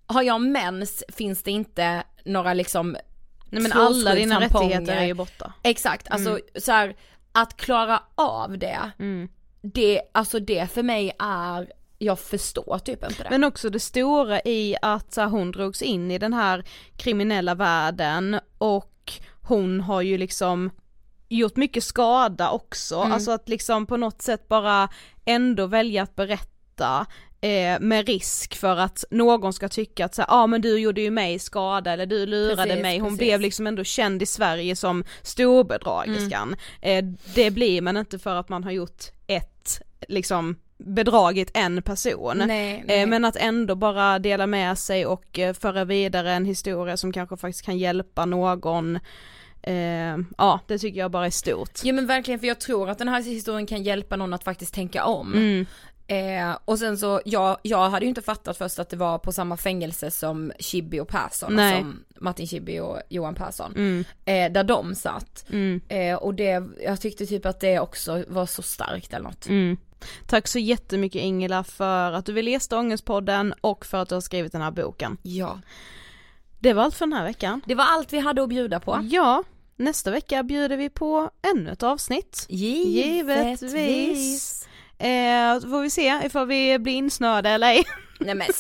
har 0.07 0.23
jag 0.23 0.41
mens 0.41 1.05
finns 1.09 1.43
det 1.43 1.51
inte 1.51 2.03
några 2.25 2.55
liksom 2.55 2.97
Nej 3.51 3.63
men 3.63 3.73
alla 3.73 4.15
dina 4.15 4.41
rättigheter 4.41 4.97
är 4.97 5.05
ju 5.05 5.15
borta. 5.15 5.53
Exakt, 5.63 6.11
alltså 6.11 6.39
så 6.59 6.73
här, 6.73 6.97
att 7.33 7.57
klara 7.57 8.03
av 8.15 8.59
det, 8.59 8.91
Mm. 8.99 9.29
det, 9.63 10.03
alltså 10.15 10.41
det 10.41 10.71
för 10.71 10.83
mig 10.83 11.13
är, 11.19 11.73
jag 12.05 12.19
förstår 12.19 12.79
typ 12.79 13.05
inte 13.05 13.23
det. 13.23 13.31
Men 13.31 13.45
också 13.45 13.71
det 13.71 13.81
stora 13.81 14.41
i 14.41 14.77
att 14.83 15.13
så 15.15 15.23
hon 15.23 15.53
drogs 15.53 15.83
in 15.83 16.11
i 16.11 16.19
den 16.19 16.33
här 16.33 16.65
kriminella 16.97 17.55
världen 17.55 18.41
och 18.59 19.13
hon 19.43 19.81
har 19.81 20.03
ju 20.03 20.19
liksom 20.19 20.71
gjort 21.29 21.57
mycket 21.57 21.85
skada 21.85 22.51
också, 22.51 22.97
Mm. 22.97 23.13
alltså 23.13 23.31
att 23.31 23.49
liksom 23.49 23.87
på 23.87 23.97
något 23.97 24.23
sätt 24.23 24.49
bara 24.49 24.89
ändå 25.25 25.67
välja 25.67 26.03
att 26.03 26.17
berätta 26.17 27.07
eh, 27.41 27.81
med 27.81 28.07
risk 28.07 28.57
för 28.57 28.77
att 28.77 29.05
någon 29.11 29.53
ska 29.53 29.69
tycka 29.69 30.05
att 30.05 30.15
så 30.15 30.23
ja 30.23 30.27
ah, 30.29 30.47
men 30.47 30.61
du 30.61 30.79
gjorde 30.79 31.01
ju 31.01 31.11
mig 31.11 31.39
skada 31.39 31.93
eller 31.93 32.07
du 32.07 32.27
lurade 32.27 32.63
Precis, 32.67 32.83
mig, 32.83 32.99
hon 32.99 33.09
precis. 33.09 33.19
blev 33.19 33.41
liksom 33.41 33.67
ändå 33.67 33.85
känd 33.85 34.23
i 34.23 34.27
Sverige 34.27 34.77
som 34.77 35.05
storbedragerskan. 35.23 36.57
Mm. 36.81 37.09
Eh, 37.09 37.19
det 37.35 37.51
blir 37.51 37.83
man 37.83 37.97
inte 37.97 38.19
för 38.19 38.35
att 38.35 38.49
man 38.49 38.65
har 38.65 38.71
gjort 38.71 39.05
ett, 39.27 39.81
liksom 40.09 40.57
bedragit 40.85 41.51
en 41.55 41.83
person. 41.83 42.39
nej, 42.39 42.85
nej. 42.87 43.03
Eh, 43.03 43.09
men 43.09 43.25
att 43.25 43.37
ändå 43.37 43.75
bara 43.75 44.19
dela 44.19 44.47
med 44.47 44.79
sig 44.79 45.07
och 45.07 45.39
eh, 45.39 45.55
föra 45.55 45.85
vidare 45.85 46.33
en 46.33 46.45
historia 46.45 46.97
som 46.97 47.13
kanske 47.13 47.37
faktiskt 47.37 47.65
kan 47.65 47.79
hjälpa 47.79 48.27
någon. 48.27 48.99
Eh, 49.63 50.19
ja, 50.39 50.61
det 50.67 50.79
tycker 50.79 51.01
jag 51.01 51.11
bara 51.11 51.27
är 51.27 51.31
stort. 51.31 51.81
Ja 51.83 51.93
men 51.93 52.07
verkligen 52.07 52.41
för 52.41 52.47
jag 52.47 52.61
tror 52.61 52.91
att 52.91 52.99
den 52.99 53.09
här 53.09 53.23
historien 53.23 53.67
kan 53.67 53.83
hjälpa 53.83 54.17
någon 54.17 54.33
att 54.33 54.45
faktiskt 54.45 54.75
tänka 54.75 55.05
om. 55.05 55.33
Mm. 55.33 55.67
Eh, 56.07 56.59
och 56.65 56.79
sen 56.79 56.99
så, 56.99 57.21
jag, 57.25 57.59
jag 57.63 57.91
hade 57.91 58.05
ju 58.05 58.09
inte 58.09 58.23
fattat 58.23 58.57
först 58.57 58.79
att 58.79 58.89
det 58.89 58.97
var 58.97 59.19
på 59.19 59.33
samma 59.33 59.57
fängelse 59.57 60.11
som 60.11 60.53
Chibi 60.59 61.01
och 61.01 61.09
Persson, 61.09 61.57
Nej. 61.57 61.75
alltså 61.75 61.93
Martin 62.21 62.47
Chibi 62.47 62.81
och 62.81 63.01
Johan 63.09 63.35
Persson. 63.35 63.73
Mm. 63.77 64.05
Eh, 64.25 64.53
där 64.53 64.65
de 64.65 64.95
satt. 64.95 65.45
Mm. 65.51 65.81
Och 66.21 66.35
det, 66.35 66.63
jag 66.85 67.01
tyckte 67.01 67.27
typ 67.27 67.47
att 67.47 67.61
det 67.61 67.81
också 67.81 68.25
var 68.29 68.47
så 68.47 68.63
starkt 68.63 69.13
eller 69.13 69.25
något. 69.25 69.49
Tack 70.27 70.49
så 70.49 70.59
jättemycket 70.59 71.23
Ingela 71.23 71.65
för 71.65 72.13
att 72.13 72.27
du 72.27 72.33
ville 72.33 72.51
gästa 72.51 72.79
Ångestpodden 72.79 73.55
och 73.61 73.87
för 73.87 73.99
att 74.03 74.09
du 74.09 74.15
har 74.15 74.21
skrivit 74.21 74.53
den 74.53 74.63
här 74.63 74.71
boken. 74.71 75.17
Ja. 75.23 75.61
Det 76.61 76.73
var 76.73 76.83
allt 76.83 76.95
för 76.95 77.07
den 77.07 77.13
här 77.13 77.25
veckan. 77.25 77.61
Det 77.67 77.75
var 77.75 77.85
allt 77.85 78.13
vi 78.13 78.19
hade 78.19 78.43
att 78.43 78.49
bjuda 78.49 78.81
på. 78.81 79.09
Ja, 79.11 79.43
nästa 79.77 80.11
vecka 80.11 80.43
bjuder 80.43 80.77
vi 80.77 80.91
på 80.91 81.31
ännu 81.55 81.71
ett 81.71 81.83
avsnitt. 81.83 82.47
Givetvis. 83.43 84.69
Eh, 84.99 85.61
så 85.61 85.69
får 85.69 85.81
vi 85.81 85.91
se 85.91 86.21
ifall 86.25 86.47
vi 86.47 86.79
blir 86.79 86.95
insnöade 86.95 87.51
eller 87.51 87.67
ej. 87.67 87.85
Nej 88.19 88.35
men 88.35 88.47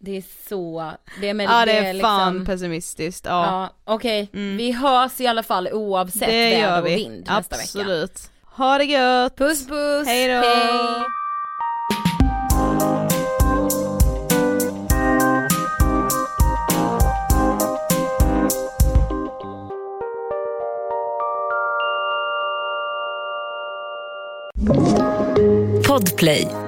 Det 0.00 0.16
är 0.16 0.24
så, 0.48 0.92
det 1.20 1.28
är 1.28 1.34
med 1.34 1.44
ja 1.48 1.64
det 1.66 1.72
är 1.72 2.00
fan 2.00 2.32
liksom, 2.34 2.46
pessimistiskt. 2.46 3.26
Ja, 3.26 3.46
Ja, 3.46 3.94
okej. 3.94 4.30
Mm. 4.32 4.56
Vi 4.56 4.72
hörs 4.72 5.20
i 5.20 5.26
alla 5.26 5.42
fall 5.42 5.68
oavsett 5.72 6.28
det 6.28 6.50
väder 6.50 6.80
och 6.80 6.86
vi. 6.86 6.94
vind 6.94 7.26
nästa 7.26 7.56
vecka. 7.56 7.62
Absolut. 7.62 8.30
Ha 8.58 8.78
det 8.78 8.84
gött! 8.84 9.36
Puss 9.36 9.66
puss! 9.66 10.06
Hej 10.06 10.28
då! 10.28 10.34
Hej. 10.34 11.04
Podplay. 25.86 26.67